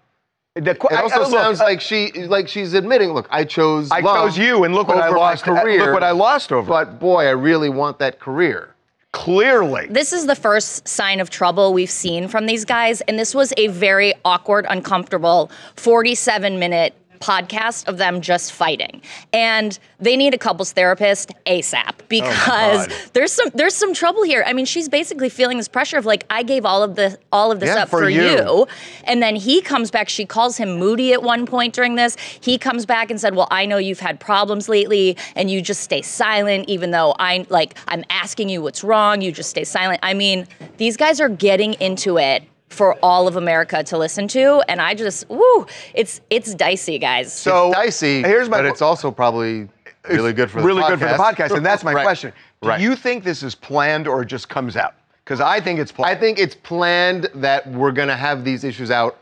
The 0.54 0.72
it 0.72 0.78
I- 0.90 0.96
I- 0.96 1.02
also 1.02 1.20
look, 1.20 1.30
sounds 1.30 1.60
uh, 1.60 1.64
like 1.64 1.80
she 1.80 2.12
like 2.26 2.46
she's 2.48 2.74
admitting, 2.74 3.12
look, 3.12 3.26
I 3.30 3.44
chose 3.44 3.90
I 3.90 4.00
love 4.00 4.28
chose 4.30 4.38
you, 4.38 4.64
and 4.64 4.74
look 4.74 4.88
what 4.88 4.98
I 4.98 5.08
lost- 5.08 5.48
uh, 5.48 5.52
look 5.64 5.92
what 5.92 6.04
I 6.04 6.10
lost 6.10 6.52
over. 6.52 6.68
But 6.68 6.98
boy, 7.00 7.26
I 7.26 7.30
really 7.30 7.68
want 7.70 7.98
that 8.00 8.20
career. 8.20 8.74
Clearly. 9.12 9.86
This 9.90 10.12
is 10.12 10.26
the 10.26 10.36
first 10.36 10.86
sign 10.86 11.18
of 11.18 11.30
trouble 11.30 11.72
we've 11.72 11.90
seen 11.90 12.28
from 12.28 12.46
these 12.46 12.64
guys, 12.64 13.00
and 13.02 13.18
this 13.18 13.34
was 13.34 13.52
a 13.56 13.66
very 13.66 14.14
awkward, 14.24 14.66
uncomfortable 14.68 15.50
47 15.74 16.60
minute 16.60 16.94
podcast 17.20 17.86
of 17.86 17.98
them 17.98 18.20
just 18.20 18.52
fighting. 18.52 19.02
And 19.32 19.78
they 19.98 20.16
need 20.16 20.34
a 20.34 20.38
couples 20.38 20.72
therapist 20.72 21.30
ASAP 21.46 21.90
oh 21.90 22.04
because 22.08 22.86
God. 22.86 22.96
there's 23.12 23.32
some 23.32 23.50
there's 23.54 23.74
some 23.74 23.92
trouble 23.94 24.22
here. 24.22 24.42
I 24.46 24.52
mean, 24.52 24.64
she's 24.64 24.88
basically 24.88 25.28
feeling 25.28 25.58
this 25.58 25.68
pressure 25.68 25.98
of 25.98 26.06
like 26.06 26.24
I 26.30 26.42
gave 26.42 26.64
all 26.64 26.82
of 26.82 26.96
the 26.96 27.18
all 27.30 27.52
of 27.52 27.60
this 27.60 27.68
Yeah, 27.68 27.82
up 27.82 27.88
for 27.90 28.00
for, 28.00 28.08
you. 28.08 28.22
you. 28.22 28.66
And 29.04 29.22
then 29.22 29.36
he 29.36 29.60
comes 29.60 29.90
back, 29.90 30.08
she 30.08 30.24
calls 30.24 30.56
him 30.56 30.78
moody 30.78 31.12
at 31.12 31.22
one 31.22 31.46
point 31.46 31.74
during 31.74 31.94
this. 31.94 32.16
He 32.40 32.56
comes 32.58 32.86
back 32.86 33.10
and 33.10 33.20
said, 33.20 33.34
"Well, 33.34 33.48
I 33.50 33.66
know 33.66 33.76
you've 33.76 34.00
had 34.00 34.18
problems 34.18 34.68
lately 34.68 35.16
and 35.36 35.50
you 35.50 35.60
just 35.60 35.82
stay 35.82 36.02
silent 36.02 36.68
even 36.68 36.90
though 36.90 37.14
I 37.18 37.46
like 37.50 37.74
I'm 37.88 38.04
asking 38.10 38.48
you 38.48 38.62
what's 38.62 38.82
wrong, 38.82 39.20
you 39.20 39.30
just 39.30 39.50
stay 39.50 39.64
silent." 39.64 40.00
I 40.02 40.14
mean, 40.14 40.46
these 40.78 40.96
guys 40.96 41.20
are 41.20 41.28
getting 41.28 41.74
into 41.74 42.18
it 42.18 42.42
for 42.70 42.94
all 43.02 43.28
of 43.28 43.36
America 43.36 43.82
to 43.84 43.98
listen 43.98 44.26
to 44.28 44.62
and 44.68 44.80
I 44.80 44.94
just 44.94 45.28
woo, 45.28 45.66
it's 45.94 46.20
it's 46.30 46.54
dicey, 46.54 46.98
guys. 46.98 47.32
So 47.32 47.72
dicey. 47.72 48.22
here's 48.22 48.48
my 48.48 48.58
but 48.58 48.66
it's 48.66 48.80
also 48.82 49.10
probably 49.10 49.68
really 50.08 50.32
good 50.32 50.50
for 50.50 50.60
the 50.60 50.66
really 50.66 50.82
podcast. 50.82 50.88
good 50.88 50.98
for 51.00 51.06
the 51.06 51.14
podcast, 51.22 51.56
and 51.56 51.66
that's 51.66 51.84
my 51.84 51.92
Right. 51.92 52.04
question. 52.04 52.32
Do 52.62 52.68
Right. 52.68 52.80
you 52.80 52.94
think 52.96 53.24
this 53.24 53.42
is 53.42 53.54
planned 53.54 54.06
or 54.08 54.22
it 54.22 54.26
just 54.26 54.48
comes 54.48 54.76
out? 54.76 54.94
Because 55.24 55.40
I 55.40 55.60
think 55.60 55.78
it's 55.78 55.92
planned. 55.92 56.16
I 56.16 56.20
think 56.20 56.38
it's 56.38 56.54
planned 56.54 57.28
that 57.34 57.66
we're 57.68 57.92
gonna 57.92 58.16
have 58.16 58.44
these 58.44 58.64
issues 58.64 58.90
out 58.90 59.16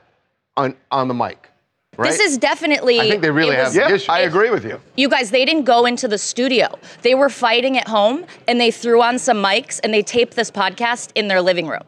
on 0.57 0.75
on 0.91 1.09
the 1.09 1.15
mic. 1.15 1.49
Right? 1.97 2.11
This 2.11 2.21
is 2.21 2.39
definitely 2.39 3.01
I 3.01 3.09
think 3.09 3.23
they 3.23 3.31
really 3.31 3.55
it 3.55 3.59
have 3.59 3.67
was- 3.69 3.75
the 3.75 3.95
issue. 3.95 4.13
I 4.13 4.21
agree 4.21 4.51
with 4.51 4.65
you. 4.65 4.81
You 4.97 5.09
guys, 5.09 5.31
they 5.33 5.45
didn't 5.45 5.65
go 5.65 5.85
into 5.85 6.07
the 6.07 6.19
studio. 6.19 6.69
They 7.03 7.15
were 7.17 7.29
fighting 7.29 7.77
at 7.77 7.89
home 7.89 8.25
and 8.47 8.61
they 8.61 8.71
threw 8.71 9.03
on 9.03 9.19
some 9.19 9.43
mics 9.43 9.81
and 9.83 9.93
they 9.93 10.03
taped 10.03 10.37
this 10.37 10.51
podcast 10.51 11.11
in 11.17 11.27
their 11.27 11.43
living 11.43 11.67
room. 11.67 11.83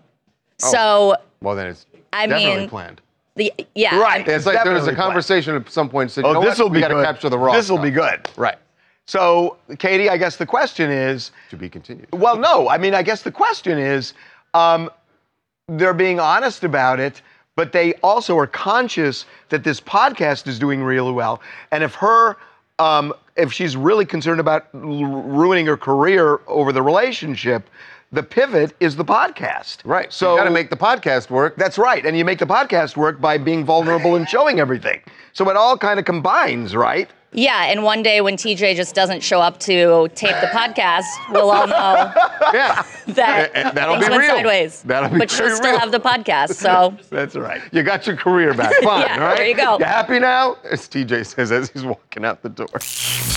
Oh. 0.64 0.72
So, 0.72 1.16
Well, 1.42 1.54
then 1.56 1.68
it's 1.68 1.86
I 2.12 2.26
definitely 2.26 2.60
mean, 2.60 2.68
planned. 2.68 3.00
the 3.36 3.52
yeah. 3.74 3.98
Right. 3.98 4.26
It's 4.28 4.44
like 4.46 4.62
there 4.62 4.72
was 4.74 4.82
a 4.82 4.86
Definitely 4.86 4.94
planned. 4.94 4.96
conversation 5.08 5.54
at 5.56 5.70
some 5.70 5.88
point. 5.88 6.10
Said, 6.10 6.24
Oh, 6.24 6.28
you 6.28 6.34
know 6.34 6.40
this 6.42 6.58
what? 6.58 6.64
will 6.64 6.70
we 6.70 6.76
be 6.78 6.80
got 6.82 6.88
to 6.88 6.94
good. 6.94 7.04
capture 7.06 7.28
the 7.30 7.38
raw. 7.38 7.52
This 7.54 7.70
will 7.70 7.78
stuff. 7.78 7.84
be 7.84 7.90
good. 7.90 8.28
Right. 8.36 8.58
So, 9.06 9.56
Katie, 9.78 10.08
I 10.08 10.16
guess 10.18 10.36
the 10.36 10.46
question 10.46 10.90
is 10.90 11.32
to 11.50 11.56
be 11.56 11.68
continued. 11.68 12.08
Well, 12.12 12.36
no, 12.36 12.68
I 12.68 12.78
mean, 12.78 12.94
I 12.94 13.02
guess 13.02 13.22
the 13.22 13.32
question 13.32 13.78
is, 13.78 14.12
um, 14.54 14.90
they're 15.68 15.94
being 15.94 16.20
honest 16.20 16.62
about 16.62 17.00
it, 17.00 17.22
but 17.56 17.72
they 17.72 17.94
also 18.02 18.36
are 18.38 18.46
conscious 18.46 19.24
that 19.48 19.64
this 19.64 19.80
podcast 19.80 20.46
is 20.46 20.58
doing 20.58 20.82
really 20.84 21.10
well, 21.12 21.40
and 21.72 21.82
if 21.82 21.94
her, 21.96 22.36
um, 22.78 23.12
if 23.36 23.52
she's 23.52 23.76
really 23.76 24.04
concerned 24.04 24.38
about 24.40 24.66
l- 24.74 24.80
ruining 25.06 25.66
her 25.66 25.76
career 25.76 26.40
over 26.46 26.70
the 26.72 26.82
relationship. 26.82 27.68
The 28.12 28.24
pivot 28.24 28.74
is 28.80 28.96
the 28.96 29.04
podcast. 29.04 29.78
Right. 29.84 30.12
So 30.12 30.32
you 30.32 30.40
got 30.40 30.44
to 30.44 30.50
make 30.50 30.68
the 30.68 30.76
podcast 30.76 31.30
work. 31.30 31.56
That's 31.56 31.78
right. 31.78 32.04
And 32.04 32.18
you 32.18 32.24
make 32.24 32.40
the 32.40 32.46
podcast 32.46 32.96
work 32.96 33.20
by 33.20 33.38
being 33.38 33.64
vulnerable 33.64 34.16
and 34.16 34.28
showing 34.28 34.58
everything. 34.58 35.00
So 35.32 35.48
it 35.48 35.56
all 35.56 35.78
kind 35.78 36.00
of 36.00 36.06
combines, 36.06 36.74
right? 36.74 37.08
Yeah, 37.32 37.66
and 37.66 37.84
one 37.84 38.02
day 38.02 38.20
when 38.20 38.36
TJ 38.36 38.74
just 38.74 38.92
doesn't 38.94 39.22
show 39.22 39.40
up 39.40 39.60
to 39.60 40.08
tape 40.16 40.34
the 40.40 40.48
podcast, 40.48 41.04
we'll 41.30 41.48
all 41.50 41.68
know 41.68 41.74
yeah. 42.52 42.82
that 43.06 43.50
Eh, 43.54 43.60
eh, 43.62 43.70
that'll 43.70 43.94
things 43.96 44.06
be 44.06 44.10
went 44.10 44.20
real. 44.22 44.34
sideways. 44.36 44.82
That'll 44.82 45.10
be 45.10 45.18
but 45.18 45.30
she'll 45.30 45.46
very 45.46 45.56
still 45.56 45.70
real. 45.70 45.78
have 45.78 45.92
the 45.92 46.00
podcast. 46.00 46.54
So 46.54 46.96
That's 47.10 47.36
right. 47.36 47.60
You 47.72 47.84
got 47.84 48.04
your 48.08 48.16
career 48.16 48.52
back. 48.52 48.74
Fine, 48.82 49.02
Yeah, 49.02 49.18
right? 49.20 49.36
there 49.36 49.46
you 49.46 49.54
go. 49.54 49.78
You 49.78 49.84
happy 49.84 50.18
now? 50.18 50.56
As 50.68 50.88
TJ 50.88 51.24
says 51.24 51.52
as 51.52 51.70
he's 51.70 51.84
walking 51.84 52.24
out 52.24 52.42
the 52.42 52.48
door. 52.48 52.66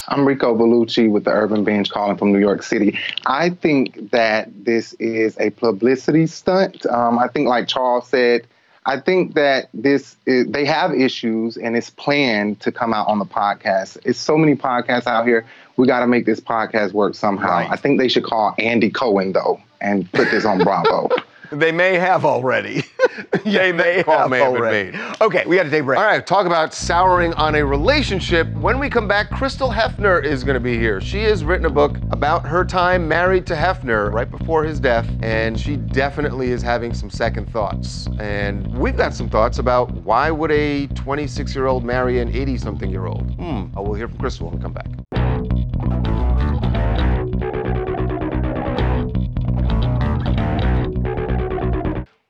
I'm 0.07 0.25
Rico 0.27 0.57
Bellucci 0.57 1.07
with 1.09 1.25
the 1.25 1.31
Urban 1.31 1.63
Bench 1.63 1.91
calling 1.91 2.17
from 2.17 2.33
New 2.33 2.39
York 2.39 2.63
City. 2.63 2.97
I 3.27 3.51
think 3.51 4.09
that 4.09 4.49
this 4.65 4.93
is 4.93 5.37
a 5.39 5.51
publicity 5.51 6.25
stunt. 6.25 6.83
Um, 6.87 7.19
I 7.19 7.27
think, 7.27 7.47
like 7.47 7.67
Charles 7.67 8.07
said, 8.07 8.47
I 8.85 8.99
think 8.99 9.35
that 9.35 9.69
this 9.73 10.15
is, 10.25 10.47
they 10.47 10.65
have 10.65 10.93
issues 10.93 11.57
and 11.57 11.75
it's 11.75 11.89
planned 11.89 12.59
to 12.61 12.71
come 12.71 12.93
out 12.93 13.07
on 13.07 13.19
the 13.19 13.25
podcast. 13.25 13.97
It's 14.03 14.19
so 14.19 14.37
many 14.37 14.55
podcasts 14.55 15.07
out 15.07 15.25
here. 15.25 15.45
We 15.77 15.87
got 15.87 16.01
to 16.01 16.07
make 16.07 16.25
this 16.25 16.39
podcast 16.39 16.91
work 16.93 17.15
somehow. 17.15 17.65
I 17.69 17.77
think 17.77 17.99
they 17.99 18.07
should 18.07 18.23
call 18.23 18.53
Andy 18.59 18.89
Cohen 18.89 19.31
though 19.33 19.61
and 19.81 20.11
put 20.11 20.29
this 20.31 20.45
on 20.45 20.59
Bravo. 20.59 21.09
They 21.51 21.71
may 21.71 21.99
have 21.99 22.25
already. 22.25 22.83
they 23.43 23.71
may 23.71 24.03
Call 24.03 24.29
may 24.29 24.39
have 24.39 24.53
been 24.53 24.61
made. 24.63 24.95
Okay, 25.21 25.45
we 25.45 25.55
got 25.55 25.63
to 25.63 25.69
take 25.69 25.81
a 25.81 25.85
break. 25.85 25.99
All 25.99 26.05
right, 26.05 26.25
talk 26.25 26.45
about 26.45 26.73
souring 26.73 27.33
on 27.35 27.55
a 27.55 27.65
relationship. 27.65 28.47
When 28.53 28.79
we 28.79 28.89
come 28.89 29.07
back, 29.07 29.29
Crystal 29.29 29.69
Hefner 29.69 30.23
is 30.23 30.43
going 30.43 30.55
to 30.55 30.59
be 30.59 30.77
here. 30.77 31.01
She 31.01 31.23
has 31.23 31.43
written 31.43 31.65
a 31.65 31.69
book 31.69 31.97
about 32.11 32.45
her 32.45 32.65
time 32.65 33.07
married 33.07 33.45
to 33.47 33.55
Hefner 33.55 34.11
right 34.11 34.29
before 34.29 34.63
his 34.63 34.79
death, 34.79 35.09
and 35.21 35.59
she 35.59 35.77
definitely 35.77 36.49
is 36.49 36.61
having 36.61 36.93
some 36.93 37.09
second 37.09 37.49
thoughts. 37.51 38.07
And 38.19 38.75
we've 38.77 38.97
got 38.97 39.13
some 39.13 39.29
thoughts 39.29 39.59
about 39.59 39.91
why 39.91 40.31
would 40.31 40.51
a 40.51 40.87
26-year-old 40.87 41.83
marry 41.83 42.19
an 42.19 42.31
80-something-year-old? 42.31 43.35
Hmm. 43.35 43.65
Oh, 43.75 43.83
we'll 43.83 43.93
hear 43.93 44.07
from 44.07 44.17
Crystal 44.17 44.47
when 44.47 44.57
we 44.57 44.61
come 44.61 44.73
back. 44.73 45.22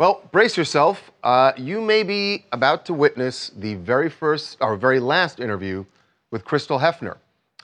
Well, 0.03 0.21
brace 0.33 0.57
yourself. 0.57 1.13
Uh, 1.23 1.53
you 1.55 1.79
may 1.79 2.03
be 2.03 2.43
about 2.51 2.85
to 2.87 2.93
witness 2.93 3.51
the 3.55 3.75
very 3.75 4.09
first 4.09 4.57
or 4.59 4.75
very 4.75 4.99
last 4.99 5.39
interview 5.39 5.85
with 6.29 6.43
Crystal 6.43 6.77
Hefner. 6.77 7.15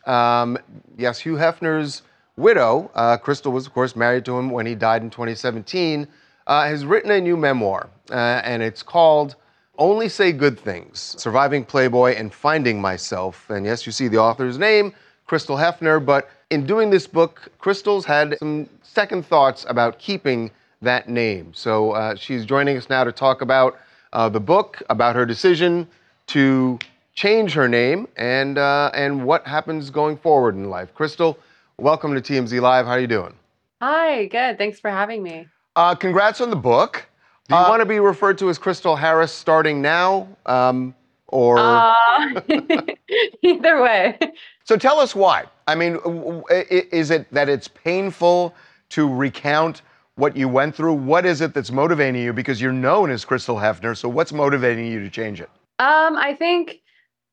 Um, 0.06 0.58
yes, 0.98 1.20
Hugh 1.20 1.34
Hefner's 1.36 2.04
widow, 2.38 2.92
uh, 2.96 3.18
Crystal 3.18 3.52
was, 3.52 3.68
of 3.68 3.74
course, 3.74 3.94
married 3.94 4.24
to 4.24 4.40
him 4.40 4.52
when 4.52 4.66
he 4.66 4.74
died 4.74 5.02
in 5.02 5.10
2017, 5.10 6.08
uh, 6.48 6.64
has 6.64 6.86
written 6.86 7.12
a 7.12 7.20
new 7.20 7.36
memoir, 7.36 7.90
uh, 8.10 8.14
and 8.46 8.64
it's 8.64 8.84
called 8.84 9.36
Only 9.78 10.08
Say 10.08 10.32
Good 10.32 10.58
Things 10.58 11.16
Surviving 11.18 11.66
Playboy 11.66 12.14
and 12.16 12.34
Finding 12.34 12.80
Myself. 12.80 13.50
And 13.50 13.66
yes, 13.66 13.86
you 13.86 13.92
see 13.92 14.08
the 14.08 14.20
author's 14.20 14.58
name, 14.58 14.94
Crystal 15.26 15.58
Hefner, 15.58 16.00
but 16.06 16.30
in 16.52 16.66
doing 16.66 16.90
this 16.90 17.06
book, 17.06 17.52
Crystal's 17.58 18.06
had 18.06 18.38
some 18.40 18.70
second 18.82 19.26
thoughts 19.26 19.66
about 19.68 20.00
keeping 20.00 20.52
that 20.82 21.10
name. 21.10 21.54
So 21.54 21.92
uh, 21.92 22.16
she's 22.16 22.46
joining 22.46 22.78
us 22.78 22.90
now 22.90 23.04
to 23.04 23.12
talk 23.12 23.42
about 23.42 23.78
uh, 24.14 24.30
the 24.30 24.40
book, 24.40 24.82
about 24.90 25.16
her 25.16 25.26
decision 25.26 25.88
to 26.28 26.80
change 27.14 27.54
her 27.54 27.68
name, 27.68 28.08
and 28.16 28.58
uh, 28.58 28.92
and 28.94 29.26
what 29.26 29.46
happens 29.46 29.90
going 29.90 30.18
forward 30.18 30.56
in 30.56 30.70
life. 30.70 30.94
Crystal, 30.94 31.38
welcome 31.78 32.14
to 32.16 32.22
TMZ 32.22 32.62
Live. 32.62 32.86
How 32.86 32.94
are 32.94 33.00
you 33.00 33.08
doing? 33.08 33.34
Hi, 33.82 34.26
good. 34.26 34.58
Thanks 34.58 34.80
for 34.80 34.90
having 34.90 35.24
me. 35.24 35.48
Uh, 35.76 35.96
congrats 35.96 36.42
on 36.42 36.50
the 36.50 36.56
book. 36.56 37.06
Do 37.48 37.56
you 37.56 37.62
want 37.62 37.80
to 37.82 37.86
be 37.86 38.00
referred 38.00 38.38
to 38.40 38.50
as 38.50 38.60
Crystal 38.60 38.96
Harris 38.96 39.32
starting 39.32 39.82
now, 39.82 40.28
um, 40.46 40.94
or? 41.28 41.58
Uh, 41.58 42.42
either 43.42 43.82
way. 43.82 44.20
So 44.66 44.78
tell 44.78 45.00
us 45.00 45.16
why. 45.16 45.46
I 45.68 45.74
mean, 45.74 45.94
w- 45.94 46.20
w- 46.20 46.44
i- 46.52 46.86
is 46.92 47.10
it 47.10 47.26
that 47.34 47.50
it's 47.50 47.68
painful 47.68 48.54
to 48.90 49.12
recount 49.12 49.82
what 50.20 50.36
you 50.36 50.50
went 50.50 50.76
through? 50.76 50.94
What 50.94 51.26
is 51.26 51.42
it 51.42 51.54
that's 51.54 51.72
motivating 51.72 52.22
you? 52.22 52.34
Because 52.34 52.62
you're 52.62 52.74
known 52.74 53.10
as 53.10 53.24
Crystal 53.24 53.56
Hefner. 53.56 53.96
So 53.98 54.10
what's 54.10 54.34
motivating 54.34 54.86
you 54.86 55.00
to 55.00 55.10
change 55.10 55.40
it? 55.40 55.50
Um, 55.80 56.18
I 56.18 56.36
think 56.38 56.82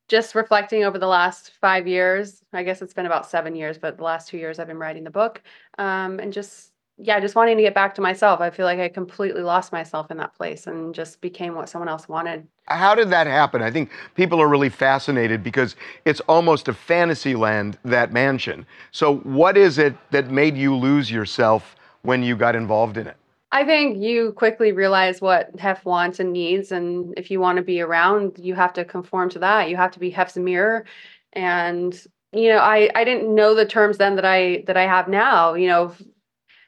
just 0.09 0.37
reflecting 0.37 0.85
over 0.85 0.99
the 0.99 1.09
last 1.09 1.53
five 1.61 1.89
years, 1.89 2.45
I 2.53 2.63
guess 2.63 2.81
it's 2.81 2.95
been 2.95 3.07
about 3.07 3.29
seven 3.29 3.57
years, 3.57 3.77
but 3.77 3.97
the 3.97 4.05
last 4.05 4.29
two 4.29 4.39
years 4.39 4.61
I've 4.61 4.69
been 4.69 4.79
writing 4.79 5.03
the 5.03 5.11
book. 5.11 5.43
Um, 5.79 6.21
and 6.21 6.33
just, 6.33 6.71
yeah, 6.97 7.19
just 7.19 7.35
wanting 7.35 7.57
to 7.57 7.63
get 7.65 7.75
back 7.75 7.93
to 7.97 8.01
myself. 8.01 8.41
I 8.41 8.51
feel 8.51 8.67
like 8.67 8.79
I 8.79 8.89
completely 8.89 9.43
lost 9.43 9.73
myself 9.73 10.13
in 10.13 10.17
that 10.19 10.33
place 10.35 10.69
and 10.69 10.95
just 10.95 11.21
became 11.21 11.57
what 11.57 11.69
someone 11.69 11.89
else 11.89 12.09
wanted. 12.09 12.47
How 12.67 12.95
did 12.95 13.11
that 13.11 13.27
happen? 13.27 13.63
I 13.63 13.71
think 13.73 13.91
people 14.15 14.41
are 14.41 14.49
really 14.49 14.69
fascinated 14.69 15.43
because 15.43 15.75
it's 16.05 16.21
almost 16.21 16.69
a 16.69 16.73
fantasy 16.73 17.35
land, 17.35 17.77
that 17.85 18.13
mansion. 18.13 18.65
So, 18.93 19.17
what 19.19 19.57
is 19.57 19.79
it 19.79 19.97
that 20.13 20.31
made 20.31 20.57
you 20.57 20.75
lose 20.75 21.11
yourself 21.11 21.77
when 22.07 22.23
you 22.23 22.37
got 22.37 22.57
involved 22.57 22.97
in 22.97 23.07
it? 23.07 23.17
I 23.53 23.65
think 23.65 23.99
you 23.99 24.33
quickly 24.33 24.73
realize 24.73 25.21
what 25.21 25.51
Hef 25.59 25.85
wants 25.85 26.21
and 26.21 26.33
needs, 26.33 26.73
and 26.73 27.15
if 27.17 27.31
you 27.31 27.41
want 27.41 27.57
to 27.57 27.63
be 27.63 27.81
around, 27.81 28.39
you 28.39 28.55
have 28.55 28.73
to 28.75 28.85
conform 28.85 29.31
to 29.31 29.39
that. 29.39 29.71
You 29.71 29.77
have 29.77 29.93
to 29.93 29.99
be 29.99 30.11
Hef's 30.11 30.37
mirror, 30.37 30.85
and 31.33 31.99
you 32.33 32.49
know, 32.49 32.59
I 32.59 32.91
I 32.95 33.05
didn't 33.05 33.35
know 33.35 33.55
the 33.55 33.67
terms 33.67 33.99
then 33.99 34.17
that 34.17 34.25
I 34.25 34.65
that 34.67 34.77
I 34.77 34.83
have 34.83 35.09
now. 35.09 35.55
You 35.55 35.69
know, 35.69 35.95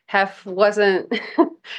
Hef 0.06 0.46
wasn't 0.46 1.12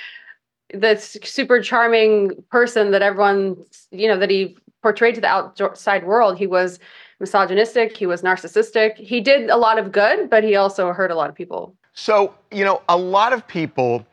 the 0.73 0.97
super 0.97 1.61
charming 1.61 2.43
person 2.51 2.91
that 2.91 3.01
everyone 3.01 3.57
you 3.91 4.07
know 4.07 4.19
that 4.19 4.29
he 4.29 4.57
portrayed 4.83 5.15
to 5.15 5.21
the 5.21 5.27
outside 5.27 6.05
world. 6.05 6.37
He 6.37 6.47
was 6.47 6.79
misogynistic. 7.19 7.97
He 7.97 8.05
was 8.05 8.21
narcissistic. 8.21 8.95
He 8.97 9.21
did 9.21 9.49
a 9.49 9.57
lot 9.57 9.77
of 9.77 9.91
good, 9.91 10.29
but 10.29 10.43
he 10.43 10.55
also 10.55 10.93
hurt 10.93 11.11
a 11.11 11.15
lot 11.15 11.29
of 11.29 11.35
people. 11.35 11.75
So, 11.93 12.35
you 12.51 12.63
know, 12.63 12.81
a 12.89 12.97
lot 12.97 13.33
of 13.33 13.47
people 13.47 14.05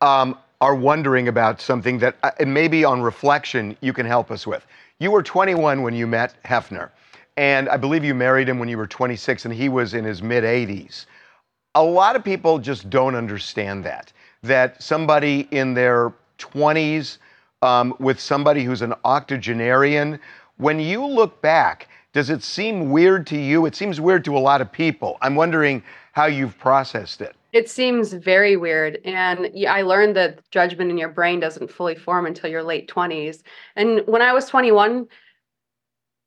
um, 0.00 0.38
are 0.60 0.74
wondering 0.74 1.28
about 1.28 1.60
something 1.60 1.98
that 1.98 2.16
uh, 2.22 2.30
and 2.38 2.52
maybe 2.52 2.84
on 2.84 3.02
reflection 3.02 3.76
you 3.80 3.92
can 3.92 4.06
help 4.06 4.30
us 4.30 4.46
with. 4.46 4.66
You 4.98 5.10
were 5.10 5.22
21 5.22 5.82
when 5.82 5.94
you 5.94 6.06
met 6.06 6.34
Hefner, 6.44 6.90
and 7.36 7.68
I 7.68 7.76
believe 7.76 8.04
you 8.04 8.14
married 8.14 8.48
him 8.48 8.58
when 8.58 8.68
you 8.68 8.78
were 8.78 8.86
26, 8.86 9.44
and 9.44 9.54
he 9.54 9.68
was 9.68 9.94
in 9.94 10.04
his 10.04 10.22
mid 10.22 10.44
80s. 10.44 11.06
A 11.74 11.82
lot 11.82 12.16
of 12.16 12.24
people 12.24 12.58
just 12.58 12.88
don't 12.88 13.14
understand 13.14 13.84
that. 13.84 14.12
That 14.42 14.82
somebody 14.82 15.48
in 15.50 15.74
their 15.74 16.12
20s 16.38 17.18
um, 17.62 17.94
with 17.98 18.20
somebody 18.20 18.62
who's 18.62 18.82
an 18.82 18.94
octogenarian, 19.04 20.20
when 20.58 20.78
you 20.78 21.04
look 21.04 21.40
back, 21.42 21.88
does 22.14 22.30
it 22.30 22.42
seem 22.42 22.90
weird 22.90 23.26
to 23.26 23.36
you? 23.36 23.66
It 23.66 23.74
seems 23.74 24.00
weird 24.00 24.24
to 24.24 24.38
a 24.38 24.38
lot 24.38 24.60
of 24.60 24.70
people. 24.70 25.18
I'm 25.20 25.34
wondering 25.34 25.82
how 26.12 26.26
you've 26.26 26.56
processed 26.58 27.20
it. 27.20 27.34
It 27.52 27.68
seems 27.68 28.12
very 28.12 28.56
weird. 28.56 29.00
And 29.04 29.50
I 29.68 29.82
learned 29.82 30.16
that 30.16 30.48
judgment 30.50 30.90
in 30.90 30.96
your 30.96 31.08
brain 31.08 31.40
doesn't 31.40 31.70
fully 31.70 31.96
form 31.96 32.24
until 32.24 32.48
your 32.48 32.62
late 32.62 32.88
20s. 32.88 33.42
And 33.74 34.00
when 34.06 34.22
I 34.22 34.32
was 34.32 34.46
21, 34.46 35.08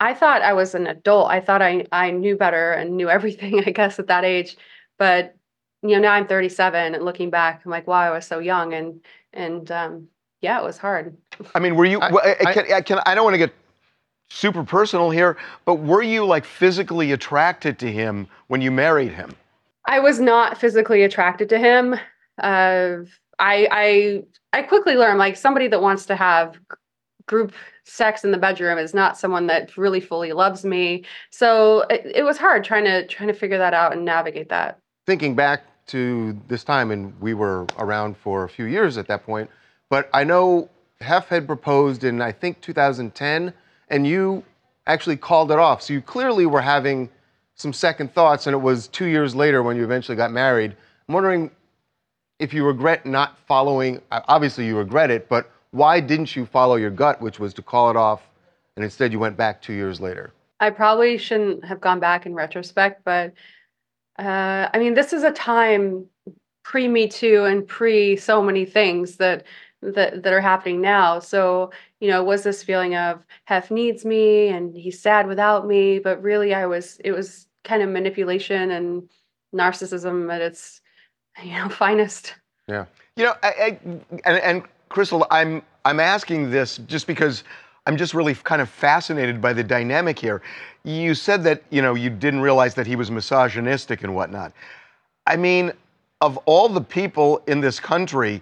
I 0.01 0.13
thought 0.13 0.41
I 0.41 0.53
was 0.53 0.75
an 0.75 0.87
adult. 0.87 1.31
I 1.31 1.39
thought 1.39 1.61
I, 1.61 1.85
I 1.93 2.11
knew 2.11 2.35
better 2.35 2.73
and 2.73 2.97
knew 2.97 3.09
everything, 3.09 3.63
I 3.65 3.71
guess, 3.71 3.97
at 3.97 4.07
that 4.07 4.25
age. 4.25 4.57
But 4.99 5.35
you 5.83 5.89
know, 5.89 5.99
now 5.99 6.13
I'm 6.13 6.27
37 6.27 6.95
and 6.95 7.05
looking 7.05 7.29
back, 7.29 7.61
I'm 7.63 7.71
like, 7.71 7.87
wow, 7.87 8.01
I 8.01 8.09
was 8.09 8.25
so 8.25 8.39
young. 8.39 8.73
And 8.73 8.99
and 9.31 9.71
um, 9.71 10.07
yeah, 10.41 10.59
it 10.59 10.63
was 10.63 10.77
hard. 10.77 11.15
I 11.55 11.59
mean, 11.59 11.75
were 11.75 11.85
you? 11.85 11.99
I, 11.99 12.35
I, 12.45 12.53
can, 12.53 12.73
I, 12.73 12.81
can, 12.81 12.99
I 13.05 13.15
don't 13.15 13.23
want 13.23 13.35
to 13.35 13.37
get 13.37 13.53
super 14.29 14.63
personal 14.63 15.09
here, 15.09 15.37
but 15.65 15.75
were 15.75 16.01
you 16.01 16.25
like 16.25 16.45
physically 16.45 17.11
attracted 17.11 17.79
to 17.79 17.91
him 17.91 18.27
when 18.47 18.61
you 18.61 18.71
married 18.71 19.11
him? 19.11 19.31
I 19.85 19.99
was 19.99 20.19
not 20.19 20.57
physically 20.57 21.03
attracted 21.03 21.49
to 21.49 21.59
him. 21.59 21.95
Uh, 22.41 22.97
I 23.39 23.67
I 23.71 24.23
I 24.53 24.61
quickly 24.63 24.95
learned 24.95 25.19
like 25.19 25.35
somebody 25.35 25.67
that 25.69 25.81
wants 25.81 26.05
to 26.07 26.15
have 26.15 26.59
group 27.25 27.53
sex 27.83 28.23
in 28.23 28.31
the 28.31 28.37
bedroom 28.37 28.77
is 28.77 28.93
not 28.93 29.17
someone 29.17 29.47
that 29.47 29.77
really 29.77 29.99
fully 29.99 30.33
loves 30.33 30.65
me. 30.65 31.03
So 31.29 31.81
it, 31.89 32.05
it 32.15 32.23
was 32.23 32.37
hard 32.37 32.63
trying 32.63 32.85
to 32.85 33.07
trying 33.07 33.27
to 33.27 33.33
figure 33.33 33.57
that 33.57 33.73
out 33.73 33.93
and 33.93 34.03
navigate 34.03 34.49
that. 34.49 34.79
Thinking 35.05 35.35
back 35.35 35.63
to 35.87 36.37
this 36.49 36.65
time, 36.65 36.91
and 36.91 37.17
we 37.21 37.33
were 37.33 37.65
around 37.77 38.17
for 38.17 38.43
a 38.43 38.49
few 38.49 38.65
years 38.65 38.97
at 38.97 39.07
that 39.07 39.25
point, 39.25 39.49
but 39.89 40.09
I 40.13 40.25
know 40.25 40.69
Hef 40.99 41.29
had 41.29 41.47
proposed 41.47 42.03
in 42.03 42.21
I 42.21 42.31
think 42.31 42.59
2010, 42.61 43.53
and 43.89 44.05
you 44.05 44.43
actually 44.85 45.17
called 45.17 45.51
it 45.51 45.59
off. 45.59 45.81
So 45.81 45.93
you 45.93 46.01
clearly 46.01 46.45
were 46.45 46.61
having 46.61 47.09
some 47.55 47.73
second 47.73 48.13
thoughts, 48.13 48.47
and 48.47 48.53
it 48.53 48.59
was 48.59 48.87
two 48.87 49.05
years 49.05 49.35
later 49.35 49.63
when 49.63 49.75
you 49.75 49.83
eventually 49.83 50.15
got 50.15 50.31
married. 50.31 50.75
I'm 51.07 51.13
wondering 51.13 51.51
if 52.39 52.53
you 52.53 52.65
regret 52.65 53.05
not 53.05 53.37
following, 53.47 54.01
obviously 54.11 54.65
you 54.65 54.77
regret 54.77 55.09
it, 55.09 55.27
but 55.27 55.51
why 55.71 55.99
didn't 55.99 56.35
you 56.35 56.45
follow 56.45 56.75
your 56.75 56.91
gut, 56.91 57.21
which 57.21 57.39
was 57.39 57.53
to 57.55 57.61
call 57.61 57.89
it 57.89 57.95
off, 57.95 58.21
and 58.75 58.85
instead 58.85 59.11
you 59.11 59.19
went 59.19 59.35
back 59.35 59.61
two 59.61 59.73
years 59.73 59.99
later? 59.99 60.33
I 60.59 60.69
probably 60.69 61.17
shouldn't 61.17 61.65
have 61.65 61.81
gone 61.81 61.99
back 61.99 62.25
in 62.25 62.33
retrospect, 62.33 63.03
but 63.03 63.33
uh, 64.17 64.69
I 64.73 64.79
mean, 64.79 64.93
this 64.93 65.13
is 65.13 65.23
a 65.23 65.31
time 65.31 66.05
pre 66.63 66.87
Me 66.87 67.07
Too 67.07 67.45
and 67.45 67.67
pre 67.67 68.15
so 68.15 68.41
many 68.41 68.65
things 68.65 69.17
that 69.17 69.45
that 69.81 70.23
that 70.23 70.33
are 70.33 70.41
happening 70.41 70.81
now. 70.81 71.19
So, 71.19 71.71
you 71.99 72.09
know, 72.09 72.23
was 72.23 72.43
this 72.43 72.63
feeling 72.63 72.95
of 72.95 73.23
Hef 73.45 73.71
needs 73.71 74.05
me 74.05 74.49
and 74.49 74.75
he's 74.75 75.01
sad 75.01 75.27
without 75.27 75.67
me, 75.67 75.99
but 75.99 76.21
really 76.21 76.53
I 76.53 76.65
was 76.65 76.99
it 77.03 77.11
was 77.11 77.47
kind 77.63 77.81
of 77.81 77.89
manipulation 77.89 78.71
and 78.71 79.09
narcissism 79.53 80.33
at 80.33 80.41
its 80.41 80.81
you 81.43 81.53
know 81.53 81.69
finest. 81.69 82.35
Yeah. 82.67 82.85
You 83.15 83.25
know, 83.25 83.33
I, 83.41 83.47
I, 83.47 83.79
and, 84.25 84.37
and 84.43 84.63
Crystal, 84.89 85.25
I'm 85.31 85.63
I'm 85.85 85.99
asking 85.99 86.51
this 86.51 86.77
just 86.87 87.07
because 87.07 87.43
I'm 87.85 87.97
just 87.97 88.13
really 88.13 88.35
kind 88.35 88.61
of 88.61 88.69
fascinated 88.69 89.41
by 89.41 89.53
the 89.53 89.63
dynamic 89.63 90.19
here. 90.19 90.41
You 90.83 91.15
said 91.15 91.43
that 91.45 91.63
you 91.69 91.81
know 91.81 91.95
you 91.95 92.09
didn't 92.09 92.41
realize 92.41 92.75
that 92.75 92.85
he 92.85 92.95
was 92.95 93.09
misogynistic 93.09 94.03
and 94.03 94.13
whatnot. 94.13 94.53
I 95.25 95.35
mean, 95.35 95.73
of 96.21 96.37
all 96.45 96.69
the 96.69 96.81
people 96.81 97.41
in 97.47 97.59
this 97.59 97.79
country, 97.79 98.41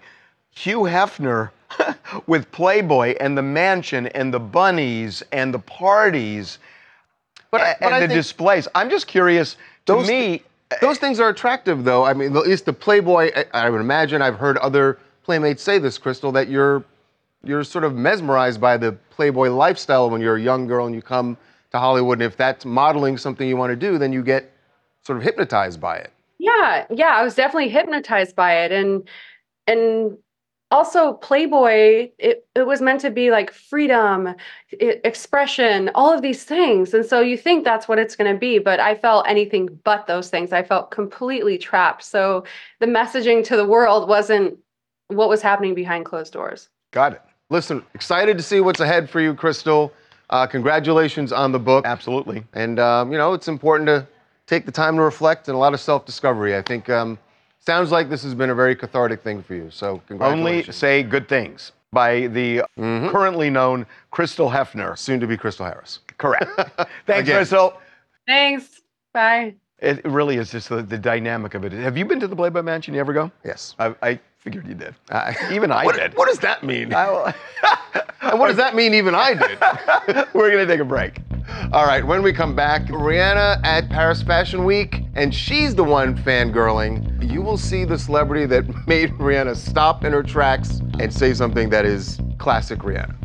Hugh 0.52 0.82
Hefner 0.82 1.52
with 2.28 2.52
Playboy 2.52 3.16
and 3.20 3.38
the 3.38 3.42
mansion 3.42 4.08
and 4.08 4.34
the 4.34 4.40
bunnies 4.40 5.24
and 5.32 5.54
the 5.54 5.60
parties 5.60 6.60
but, 7.52 7.62
and, 7.62 7.78
but 7.80 7.90
the 7.92 8.08
think 8.08 8.12
displays. 8.14 8.68
I'm 8.76 8.90
just 8.90 9.08
curious. 9.08 9.54
To 9.86 9.94
those, 9.94 10.08
me, 10.08 10.44
those 10.82 10.98
things 10.98 11.20
are 11.20 11.30
attractive, 11.30 11.84
though. 11.84 12.04
I 12.04 12.14
mean, 12.14 12.36
at 12.36 12.44
least 12.44 12.66
the 12.66 12.74
Playboy. 12.74 13.32
I, 13.36 13.46
I 13.54 13.70
would 13.70 13.82
imagine 13.82 14.22
I've 14.22 14.38
heard 14.38 14.58
other 14.58 15.00
playmates 15.24 15.64
say 15.64 15.80
this, 15.80 15.98
Crystal, 15.98 16.32
that 16.34 16.50
you're 16.50 16.84
you're 17.44 17.64
sort 17.64 17.84
of 17.84 17.96
mesmerized 17.96 18.60
by 18.60 18.76
the 18.76 18.94
Playboy 19.12 19.50
lifestyle 19.50 20.10
when 20.10 20.20
you're 20.20 20.38
a 20.38 20.42
young 20.42 20.66
girl 20.68 20.88
and 20.88 20.96
you 20.96 21.02
come 21.02 21.38
to 21.72 21.80
Hollywood. 21.80 22.18
And 22.20 22.24
if 22.24 22.36
that's 22.36 22.66
modeling 22.66 23.18
something 23.18 23.48
you 23.48 23.56
want 23.56 23.72
to 23.72 23.76
do, 23.76 23.98
then 23.98 24.12
you 24.12 24.24
get 24.24 24.52
sort 25.04 25.18
of 25.18 25.24
hypnotized 25.24 25.80
by 25.80 25.98
it. 25.98 26.12
Yeah, 26.40 26.86
yeah, 26.90 27.16
I 27.16 27.24
was 27.24 27.36
definitely 27.36 27.70
hypnotized 27.70 28.36
by 28.36 28.64
it, 28.64 28.72
and 28.72 29.08
and 29.68 30.18
also 30.72 31.14
Playboy. 31.14 32.12
It 32.18 32.48
it 32.56 32.66
was 32.68 32.82
meant 32.82 33.02
to 33.02 33.12
be 33.12 33.32
like 33.32 33.52
freedom, 33.52 34.28
I- 34.28 35.02
expression, 35.04 35.90
all 35.96 36.12
of 36.14 36.22
these 36.22 36.44
things, 36.44 36.94
and 36.94 37.06
so 37.06 37.22
you 37.22 37.38
think 37.38 37.64
that's 37.64 37.88
what 37.88 38.00
it's 38.00 38.16
going 38.16 38.32
to 38.34 38.40
be, 38.40 38.60
but 38.60 38.80
I 38.80 38.96
felt 38.96 39.28
anything 39.28 39.80
but 39.84 40.08
those 40.08 40.30
things. 40.30 40.52
I 40.54 40.64
felt 40.64 40.92
completely 40.92 41.58
trapped. 41.58 42.04
So 42.04 42.44
the 42.80 42.88
messaging 42.88 43.44
to 43.46 43.56
the 43.56 43.66
world 43.66 44.10
wasn't 44.10 44.58
what 45.08 45.30
was 45.30 45.42
happening 45.42 45.76
behind 45.76 46.06
closed 46.06 46.34
doors. 46.34 46.70
Got 46.92 47.14
it. 47.14 47.22
Listen, 47.50 47.84
excited 47.94 48.38
to 48.38 48.44
see 48.44 48.60
what's 48.60 48.80
ahead 48.80 49.10
for 49.10 49.22
you, 49.22 49.36
Crystal. 49.36 49.94
Uh, 50.32 50.48
congratulations 50.48 51.32
on 51.32 51.52
the 51.52 51.60
book. 51.60 51.86
Absolutely. 51.86 52.44
And 52.54 52.80
um, 52.80 53.12
you 53.12 53.18
know, 53.18 53.34
it's 53.34 53.48
important 53.48 53.88
to 53.88 54.08
take 54.48 54.66
the 54.66 54.72
time 54.72 54.96
to 54.96 55.02
reflect 55.02 55.48
and 55.48 55.56
a 55.56 55.60
lot 55.60 55.74
of 55.74 55.80
self-discovery. 55.80 56.56
I 56.56 56.62
think 56.62 56.90
um, 56.90 57.20
sounds 57.66 57.92
like 57.92 58.10
this 58.10 58.24
has 58.24 58.34
been 58.34 58.50
a 58.50 58.56
very 58.56 58.76
cathartic 58.76 59.24
thing 59.24 59.42
for 59.44 59.56
you. 59.56 59.70
So 59.72 59.88
Only 59.90 60.02
congratulations. 60.08 60.76
say 60.76 61.04
good 61.04 61.28
things 61.28 61.72
by 61.92 62.28
the 62.28 62.64
mm-hmm. 62.78 63.10
currently 63.10 63.50
known 63.50 63.86
Crystal 64.12 64.50
Hefner. 64.50 64.98
Soon 64.98 65.20
to 65.20 65.28
be 65.28 65.38
Crystal 65.38 65.66
Harris. 65.66 66.00
Correct. 66.18 66.46
Thanks, 67.06 67.22
Again. 67.22 67.38
Crystal. 67.38 67.80
Thanks. 68.28 68.82
Bye. 69.14 69.56
It 69.80 70.04
really 70.06 70.38
is 70.38 70.52
just 70.52 70.70
the, 70.70 70.82
the 70.82 70.98
dynamic 70.98 71.54
of 71.54 71.64
it. 71.66 71.72
Have 71.72 71.98
you 71.98 72.06
been 72.06 72.20
to 72.20 72.28
the 72.28 72.36
Playboy 72.36 72.62
Mansion? 72.62 72.94
You 72.94 73.00
ever 73.00 73.14
go? 73.14 73.32
Yes. 73.44 73.76
I, 73.78 73.96
I 74.02 74.20
figured 74.46 74.68
you 74.68 74.76
did. 74.76 74.94
even 75.52 75.72
I 75.72 75.84
what, 75.84 75.96
did. 75.96 76.16
What 76.16 76.28
does 76.30 76.38
that 76.40 76.64
mean? 76.64 76.94
I, 76.94 77.34
and 78.22 78.40
what 78.40 78.48
does 78.48 78.58
that 78.58 78.76
mean? 78.76 78.94
Even 78.94 79.16
I 79.16 79.34
did. 79.34 80.28
We're 80.36 80.52
gonna 80.52 80.68
take 80.68 80.80
a 80.80 80.86
break. 80.86 81.20
All 81.74 81.86
right. 81.88 82.06
When 82.06 82.22
we 82.22 82.32
come 82.32 82.56
back, 82.56 82.84
Rihanna 82.84 83.66
at 83.66 83.90
Paris 83.90 84.22
Fashion 84.22 84.64
Week, 84.64 85.02
and 85.16 85.34
she's 85.34 85.74
the 85.74 85.84
one 85.84 86.16
fangirling. 86.16 87.32
You 87.32 87.42
will 87.42 87.58
see 87.58 87.86
the 87.86 87.98
celebrity 87.98 88.46
that 88.46 88.66
made 88.88 89.14
Rihanna 89.14 89.56
stop 89.56 90.04
in 90.04 90.14
her 90.14 90.22
tracks 90.22 90.80
and 91.00 91.12
say 91.12 91.34
something 91.34 91.72
that 91.72 91.84
is 91.84 92.20
classic 92.38 92.80
Rihanna. 92.80 93.16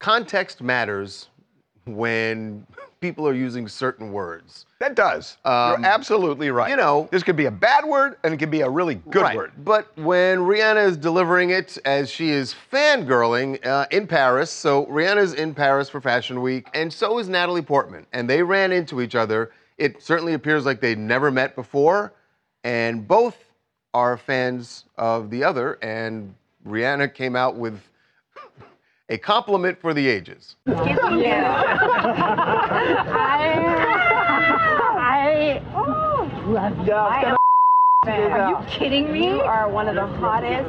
Context 0.00 0.62
matters 0.62 1.28
when 1.84 2.66
people 3.00 3.26
are 3.26 3.34
using 3.34 3.68
certain 3.68 4.12
words. 4.12 4.66
That 4.78 4.94
does. 4.94 5.36
Um, 5.44 5.82
You're 5.82 5.90
absolutely 5.90 6.50
right. 6.50 6.70
You 6.70 6.76
know, 6.76 7.08
this 7.10 7.22
could 7.22 7.36
be 7.36 7.46
a 7.46 7.50
bad 7.50 7.84
word 7.84 8.16
and 8.22 8.34
it 8.34 8.38
could 8.38 8.50
be 8.50 8.62
a 8.62 8.70
really 8.70 8.96
good 8.96 9.22
right. 9.22 9.36
word. 9.36 9.52
But 9.64 9.96
when 9.96 10.38
Rihanna 10.38 10.86
is 10.86 10.96
delivering 10.96 11.50
it 11.50 11.78
as 11.84 12.10
she 12.10 12.30
is 12.30 12.54
fangirling 12.72 13.64
uh, 13.66 13.86
in 13.90 14.06
Paris, 14.06 14.50
so 14.50 14.86
Rihanna's 14.86 15.34
in 15.34 15.54
Paris 15.54 15.88
for 15.88 16.00
Fashion 16.00 16.40
Week, 16.42 16.68
and 16.74 16.92
so 16.92 17.18
is 17.18 17.28
Natalie 17.28 17.62
Portman, 17.62 18.06
and 18.12 18.28
they 18.28 18.42
ran 18.42 18.72
into 18.72 19.00
each 19.00 19.14
other. 19.14 19.52
It 19.78 20.02
certainly 20.02 20.34
appears 20.34 20.66
like 20.66 20.80
they'd 20.80 20.98
never 20.98 21.30
met 21.30 21.54
before, 21.54 22.12
and 22.64 23.06
both 23.06 23.36
are 23.94 24.16
fans 24.16 24.84
of 24.96 25.30
the 25.30 25.44
other, 25.44 25.78
and 25.82 26.34
Rihanna 26.66 27.14
came 27.14 27.36
out 27.36 27.56
with 27.56 27.80
a 29.08 29.18
compliment 29.18 29.80
for 29.80 29.94
the 29.94 30.06
ages. 30.06 30.56
I, 30.66 30.72
I 34.98 35.62
love 36.46 36.86
you. 36.86 36.92
I 36.92 37.36
am 38.06 38.32
Are 38.32 38.50
you 38.50 38.58
kidding 38.68 39.10
me? 39.12 39.28
You 39.28 39.40
are 39.40 39.68
one 39.68 39.88
of 39.88 39.94
the 39.94 40.06
hottest 40.06 40.68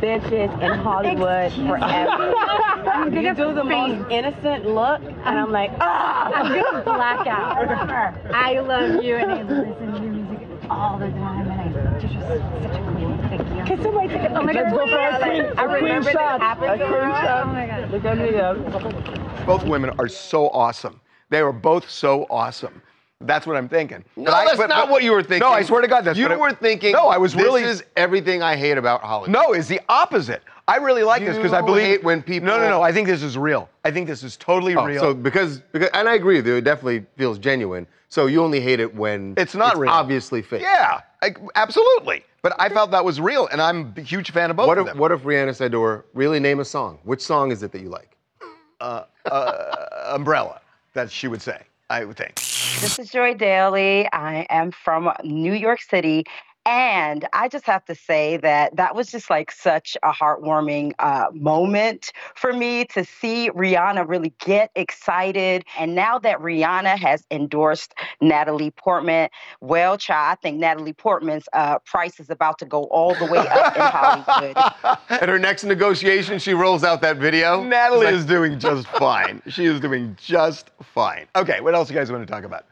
bitches 0.00 0.52
in 0.62 0.78
Hollywood 0.78 1.52
forever. 1.52 2.34
I'm 2.36 3.14
you 3.14 3.34
do 3.34 3.54
the 3.54 3.64
most 3.64 4.10
innocent 4.10 4.66
look, 4.66 5.02
and 5.02 5.38
I'm 5.38 5.52
like, 5.52 5.70
ah! 5.78 6.32
I'm 6.32 6.54
gonna 6.54 6.82
black 6.84 7.26
out. 7.26 8.24
I 8.34 8.60
love 8.60 9.04
you, 9.04 9.16
and 9.16 9.30
I 9.30 9.42
listen 9.42 9.92
to 9.92 10.02
your 10.02 10.12
music 10.12 10.48
all 10.70 10.98
the 10.98 11.08
time, 11.08 11.48
and 11.50 11.60
I 11.60 12.00
you're 12.00 12.00
just 12.00 12.14
such 12.14 12.80
a 12.80 12.92
queen. 12.92 13.01
Thank 13.66 13.70
you. 13.70 13.76
Can 13.76 13.84
somebody 13.84 14.08
take 14.08 14.22
a 14.22 14.34
Oh 14.34 14.42
my 14.42 14.52
picture? 14.52 14.64
God, 14.64 14.70
go 14.70 14.86
for 14.86 14.98
a 14.98 15.18
queen- 15.18 15.42
I 15.42 15.48
a 15.64 15.68
queen 15.68 15.84
remember 15.84 16.04
this 16.04 16.12
shot. 16.12 16.40
happened 16.40 16.70
A 16.70 16.76
queen 16.76 16.90
shot. 16.90 17.42
Oh 17.42 17.46
my 17.46 17.66
god. 17.66 17.90
Look 17.90 18.04
at 18.04 18.18
me, 18.18 18.32
yeah. 18.32 19.44
Both 19.46 19.64
women 19.64 19.90
are 19.98 20.08
so 20.08 20.48
awesome. 20.50 21.00
They 21.30 21.40
are 21.40 21.52
both 21.52 21.88
so 21.88 22.26
awesome. 22.30 22.82
That's 23.24 23.46
what 23.46 23.56
I'm 23.56 23.68
thinking. 23.68 24.04
No, 24.16 24.24
But 24.24 24.34
I- 24.34 24.44
that's 24.46 24.56
but- 24.56 24.68
not 24.68 24.86
but- 24.86 24.90
what 24.92 25.02
you 25.04 25.12
were 25.12 25.22
thinking. 25.22 25.48
No, 25.48 25.54
I 25.54 25.62
swear 25.62 25.80
to 25.80 25.86
God, 25.86 26.04
that's 26.04 26.18
you 26.18 26.24
what 26.24 26.32
I- 26.32 26.36
were 26.36 26.50
thinking. 26.52 26.92
No, 26.92 27.06
I 27.06 27.18
was 27.18 27.34
this 27.34 27.42
really. 27.42 27.62
This 27.62 27.76
is 27.80 27.84
everything 27.96 28.42
I 28.42 28.56
hate 28.56 28.78
about 28.78 29.02
Hollywood. 29.02 29.30
No, 29.30 29.52
it's 29.52 29.68
the 29.68 29.80
opposite. 29.88 30.42
I 30.66 30.76
really 30.78 31.04
like 31.04 31.24
this 31.24 31.36
because 31.36 31.52
I 31.52 31.60
believe 31.60 31.86
hate 31.86 32.04
when 32.04 32.20
people- 32.22 32.48
No, 32.48 32.58
no, 32.58 32.68
no. 32.68 32.82
I 32.82 32.90
think 32.92 33.06
this 33.06 33.22
is 33.22 33.38
real. 33.38 33.68
I 33.84 33.90
think 33.92 34.08
this 34.08 34.22
is 34.24 34.36
totally 34.36 34.74
Oh, 34.74 34.84
real. 34.84 35.00
So 35.00 35.14
because 35.14 35.58
because 35.72 35.88
and 35.94 36.08
I 36.08 36.14
agree 36.14 36.36
with 36.36 36.46
you, 36.48 36.56
it 36.56 36.64
definitely 36.64 37.04
feels 37.16 37.38
genuine. 37.38 37.86
So 38.08 38.26
you 38.26 38.42
only 38.42 38.60
hate 38.60 38.80
it 38.80 38.94
when 38.94 39.34
It's 39.36 39.54
not 39.54 39.76
real. 39.78 39.90
obviously 39.90 40.42
fake. 40.42 40.62
yeah, 40.62 41.00
I- 41.22 41.34
absolutely. 41.54 42.24
But 42.42 42.54
I 42.58 42.68
felt 42.68 42.90
that 42.90 43.04
was 43.04 43.20
real, 43.20 43.46
and 43.46 43.62
I'm 43.62 43.94
a 43.96 44.00
huge 44.00 44.32
fan 44.32 44.50
of 44.50 44.56
both 44.56 44.66
What 44.66 44.76
of 44.78 44.86
if 44.86 44.92
them. 44.92 44.98
what 44.98 45.12
if 45.12 45.22
Rihanna 45.22 45.54
said 45.54 45.70
to 45.72 45.82
her, 45.82 46.04
really 46.12 46.40
name 46.40 46.58
a 46.58 46.64
song? 46.64 46.98
Which 47.04 47.20
song 47.20 47.52
is 47.52 47.62
it 47.62 47.70
that 47.72 47.80
you 47.80 47.88
like? 47.88 48.16
Uh, 48.80 49.04
uh, 49.26 49.76
umbrella, 50.12 50.60
that 50.94 51.08
she 51.08 51.28
would 51.28 51.40
say. 51.40 51.62
I 51.88 52.04
would 52.04 52.16
think. 52.16 52.34
This 52.80 52.98
is 52.98 53.10
Joy 53.10 53.32
Daly. 53.34 54.08
I 54.12 54.44
am 54.50 54.72
from 54.72 55.12
New 55.22 55.52
York 55.52 55.80
City. 55.80 56.24
And 56.64 57.26
I 57.32 57.48
just 57.48 57.66
have 57.66 57.84
to 57.86 57.94
say 57.94 58.36
that 58.36 58.76
that 58.76 58.94
was 58.94 59.10
just 59.10 59.28
like 59.30 59.50
such 59.50 59.96
a 60.04 60.12
heartwarming 60.12 60.92
uh, 61.00 61.26
moment 61.32 62.12
for 62.36 62.52
me 62.52 62.84
to 62.86 63.04
see 63.04 63.50
Rihanna 63.50 64.08
really 64.08 64.32
get 64.38 64.70
excited. 64.76 65.64
And 65.76 65.96
now 65.96 66.20
that 66.20 66.38
Rihanna 66.38 66.96
has 66.98 67.24
endorsed 67.32 67.94
Natalie 68.20 68.70
Portman, 68.70 69.28
well, 69.60 69.98
child, 69.98 70.38
I 70.38 70.40
think 70.40 70.58
Natalie 70.58 70.92
Portman's 70.92 71.48
uh, 71.52 71.80
price 71.80 72.20
is 72.20 72.30
about 72.30 72.58
to 72.60 72.64
go 72.64 72.84
all 72.84 73.14
the 73.16 73.26
way 73.26 73.38
up 73.38 73.76
in 73.76 73.82
Hollywood. 73.82 74.56
At 75.20 75.28
her 75.28 75.40
next 75.40 75.64
negotiation, 75.64 76.38
she 76.38 76.54
rolls 76.54 76.84
out 76.84 77.00
that 77.00 77.16
video. 77.16 77.64
Natalie 77.64 78.06
Like- 78.06 78.14
is 78.14 78.24
doing 78.24 78.60
just 78.60 78.86
fine. 78.86 79.42
She 79.48 79.64
is 79.64 79.80
doing 79.80 80.16
just 80.20 80.70
fine. 80.80 81.26
Okay, 81.34 81.60
what 81.60 81.74
else 81.74 81.90
you 81.90 81.96
guys 81.96 82.12
want 82.12 82.24
to 82.24 82.32
talk 82.32 82.44
about? 82.44 82.66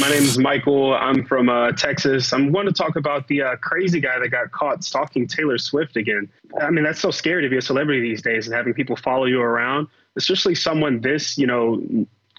My 0.00 0.08
name 0.08 0.24
is 0.24 0.38
Michael. 0.38 0.92
I'm 0.94 1.24
from 1.24 1.48
uh, 1.48 1.70
Texas. 1.72 2.32
I'm 2.32 2.50
going 2.50 2.66
to 2.66 2.72
talk 2.72 2.96
about 2.96 3.28
the 3.28 3.42
uh, 3.42 3.56
crazy 3.56 4.00
guy 4.00 4.18
that 4.18 4.28
got 4.28 4.50
caught 4.50 4.82
stalking 4.82 5.28
Taylor 5.28 5.56
Swift 5.56 5.96
again. 5.96 6.28
I 6.60 6.70
mean, 6.70 6.82
that's 6.82 6.98
so 6.98 7.12
scary 7.12 7.42
to 7.42 7.48
be 7.48 7.58
a 7.58 7.62
celebrity 7.62 8.00
these 8.00 8.20
days 8.20 8.46
and 8.46 8.56
having 8.56 8.74
people 8.74 8.96
follow 8.96 9.26
you 9.26 9.40
around, 9.40 9.86
especially 10.16 10.56
someone 10.56 11.00
this, 11.00 11.38
you 11.38 11.46
know, 11.46 11.80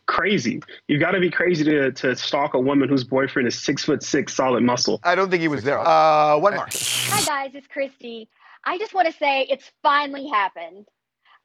crazy. 0.06 0.62
You've 0.90 1.00
got 1.00 1.12
to 1.12 1.22
be 1.22 1.30
crazy 1.30 1.64
to, 1.64 1.94
to 1.94 2.16
stalk 2.18 2.56
a 2.56 2.60
woman 2.60 2.90
whose 2.90 3.06
boyfriend 3.06 3.48
is 3.48 3.58
six 3.58 3.86
foot 3.86 4.04
six, 4.04 4.34
solid 4.36 4.64
muscle. 4.64 5.00
I 5.04 5.16
don't 5.16 5.30
think 5.30 5.42
he 5.42 5.48
was 5.48 5.64
there. 5.64 5.80
Uh, 5.80 6.38
one 6.38 6.56
more. 6.56 6.68
Hi 6.74 7.24
guys, 7.24 7.52
it's 7.56 7.68
Christy. 7.68 8.28
I 8.66 8.78
just 8.78 8.94
want 8.94 9.08
to 9.08 9.14
say 9.14 9.44
it's 9.50 9.72
finally 9.82 10.28
happened. 10.28 10.88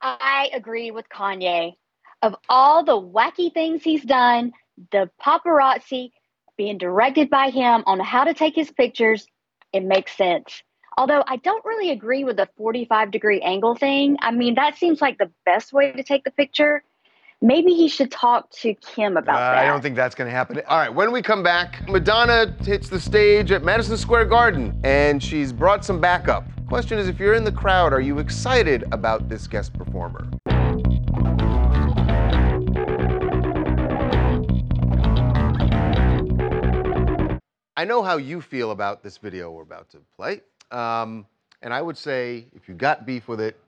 I 0.03 0.51
agree 0.53 0.91
with 0.91 1.09
Kanye. 1.09 1.75
Of 2.23 2.35
all 2.49 2.85
the 2.85 3.01
wacky 3.01 3.53
things 3.53 3.83
he's 3.83 4.05
done, 4.05 4.53
the 4.93 5.11
paparazzi 5.25 6.11
being 6.57 6.79
directed 6.79 7.31
by 7.31 7.51
him 7.51 7.83
on 7.87 8.01
how 8.01 8.25
to 8.25 8.35
take 8.35 8.55
his 8.55 8.71
pictures, 8.71 9.27
it 9.73 9.85
makes 9.85 10.17
sense. 10.17 10.63
Although 10.99 11.25
I 11.27 11.37
don't 11.37 11.65
really 11.65 11.91
agree 11.91 12.25
with 12.25 12.37
the 12.37 12.49
45 12.57 13.11
degree 13.11 13.41
angle 13.41 13.75
thing. 13.75 14.17
I 14.21 14.31
mean, 14.33 14.55
that 14.57 14.77
seems 14.77 15.01
like 15.01 15.19
the 15.19 15.31
best 15.47 15.73
way 15.73 15.93
to 15.93 16.03
take 16.03 16.25
the 16.25 16.31
picture. 16.31 16.83
Maybe 17.43 17.73
he 17.73 17.89
should 17.89 18.11
talk 18.11 18.51
to 18.51 18.75
Kim 18.75 19.17
about 19.17 19.37
Uh, 19.37 19.53
that. 19.53 19.59
I 19.65 19.67
don't 19.67 19.81
think 19.81 19.97
that's 19.97 20.15
going 20.15 20.29
to 20.29 20.37
happen. 20.37 20.61
All 20.69 20.77
right, 20.77 20.93
when 20.93 21.11
we 21.11 21.23
come 21.23 21.43
back, 21.43 21.89
Madonna 21.89 22.55
hits 22.63 22.91
the 22.91 23.01
stage 23.01 23.51
at 23.51 23.65
Madison 23.65 23.97
Square 23.97 24.27
Garden 24.27 24.79
and 24.85 25.23
she's 25.23 25.51
brought 25.51 25.83
some 25.83 26.01
backup. 26.01 26.45
Question 26.69 26.99
is 26.99 27.09
if 27.09 27.19
you're 27.19 27.35
in 27.35 27.45
the 27.45 27.53
crowd, 27.53 27.95
are 27.95 28.01
you 28.03 28.19
excited 28.19 28.85
about 28.93 29.31
this 29.31 29.47
guest 29.47 29.73
performer? 29.73 30.29
I 37.81 37.85
know 37.87 38.03
how 38.03 38.19
you 38.19 38.43
feel 38.43 38.73
about 38.73 39.03
this 39.03 39.17
video 39.17 39.51
we're 39.51 39.63
about 39.63 39.89
to 39.93 39.99
play. 40.15 40.43
Um, 40.71 41.25
and 41.63 41.73
I 41.73 41.81
would 41.81 41.97
say 41.97 42.45
if 42.55 42.69
you 42.69 42.75
got 42.75 43.07
beef 43.07 43.27
with 43.27 43.41
it, 43.41 43.59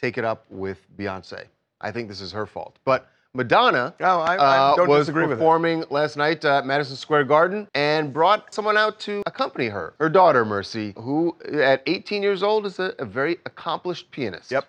take 0.00 0.18
it 0.18 0.24
up 0.24 0.44
with 0.50 0.78
Beyonce. 0.96 1.42
I 1.80 1.90
think 1.90 2.08
this 2.08 2.20
is 2.20 2.30
her 2.30 2.46
fault. 2.46 2.78
But 2.84 3.08
Madonna 3.34 3.92
Oh, 3.98 4.20
I- 4.20 4.36
I 4.36 4.58
uh, 4.58 4.76
don't 4.76 4.88
was 4.88 5.00
disagree 5.06 5.24
with 5.24 5.32
it. 5.32 5.34
performing 5.34 5.82
last 5.90 6.16
night 6.16 6.44
at 6.44 6.64
Madison 6.64 6.94
Square 6.94 7.24
Garden 7.24 7.66
and 7.74 8.12
brought 8.12 8.54
someone 8.54 8.76
out 8.76 9.00
to 9.00 9.20
accompany 9.26 9.66
her. 9.66 9.94
Her 9.98 10.08
daughter, 10.08 10.44
Mercy, 10.44 10.94
who 10.96 11.36
at 11.52 11.82
18 11.88 12.22
years 12.22 12.44
old 12.44 12.66
is 12.66 12.78
a, 12.78 12.94
a 13.00 13.04
very 13.04 13.38
accomplished 13.46 14.12
pianist. 14.12 14.52
Yep. 14.52 14.64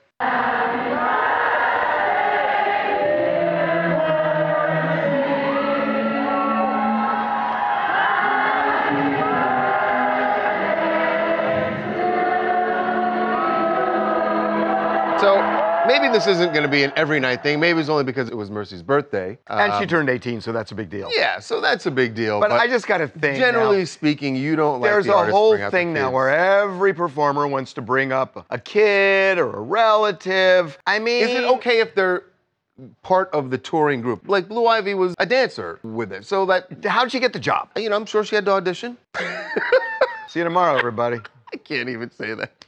Maybe 15.88 16.08
this 16.10 16.28
isn't 16.28 16.52
going 16.54 16.64
to 16.64 16.70
be 16.70 16.84
an 16.84 16.92
every 16.96 17.20
night 17.20 17.44
thing. 17.44 17.60
Maybe 17.60 17.80
it's 17.80 17.90
only 17.90 18.04
because 18.04 18.30
it 18.30 18.36
was 18.38 18.50
Mercy's 18.52 18.82
birthday. 18.84 19.38
And 19.48 19.72
she 19.74 19.84
Um, 19.84 19.88
turned 19.88 20.10
18, 20.10 20.42
so 20.42 20.52
that's 20.52 20.72
a 20.72 20.76
big 20.76 20.90
deal. 20.90 21.10
Yeah, 21.14 21.40
so 21.40 21.62
that's 21.62 21.86
a 21.86 21.92
big 21.92 22.14
deal. 22.16 22.40
But, 22.40 22.52
I 22.52 22.68
just 22.68 22.88
got 22.88 22.98
to 23.00 23.08
think. 23.08 23.38
Generally 23.38 23.80
now, 23.80 23.86
speaking, 23.86 24.36
you 24.36 24.56
don't 24.56 24.82
like 24.82 24.92
there's 24.92 25.06
the 25.06 25.14
a 25.14 25.18
artists 25.18 25.34
whole 25.36 25.52
bring 25.52 25.64
out 25.64 25.72
thing 25.72 25.94
now 25.94 26.06
kids. 26.08 26.14
where 26.14 26.30
every 26.30 26.94
performer 26.94 27.48
wants 27.48 27.74
to 27.74 27.82
bring 27.82 28.12
up 28.12 28.46
a 28.50 28.58
kid 28.60 29.38
or 29.40 29.52
a 29.54 29.62
relative. 29.62 30.78
I 30.88 31.00
mean, 31.00 31.28
Is 31.28 31.36
it 31.36 31.44
okay 31.44 31.80
if 31.80 31.96
they're 31.96 32.24
part 33.04 33.30
of 33.32 33.50
the 33.52 33.58
touring 33.58 34.02
group? 34.02 34.24
Like 34.28 34.48
Blue 34.48 34.68
Ivy 34.68 34.94
was 34.96 35.14
a 35.20 35.26
dancer 35.26 35.80
with 35.84 36.12
it, 36.12 36.26
so 36.26 36.46
that 36.48 36.68
how'd 36.86 37.12
she 37.12 37.20
get 37.20 37.34
the 37.34 37.40
job? 37.40 37.70
You 37.78 37.90
know, 37.90 37.96
I'm 37.96 38.06
sure 38.06 38.24
she 38.24 38.36
had 38.36 38.46
to 38.46 38.52
audition. 38.52 38.98
See 40.28 40.40
you 40.40 40.44
tomorrow, 40.44 40.78
everybody. 40.78 41.20
I 41.54 41.58
can't 41.58 41.88
even 41.90 42.12
say 42.12 42.34
that. 42.34 42.64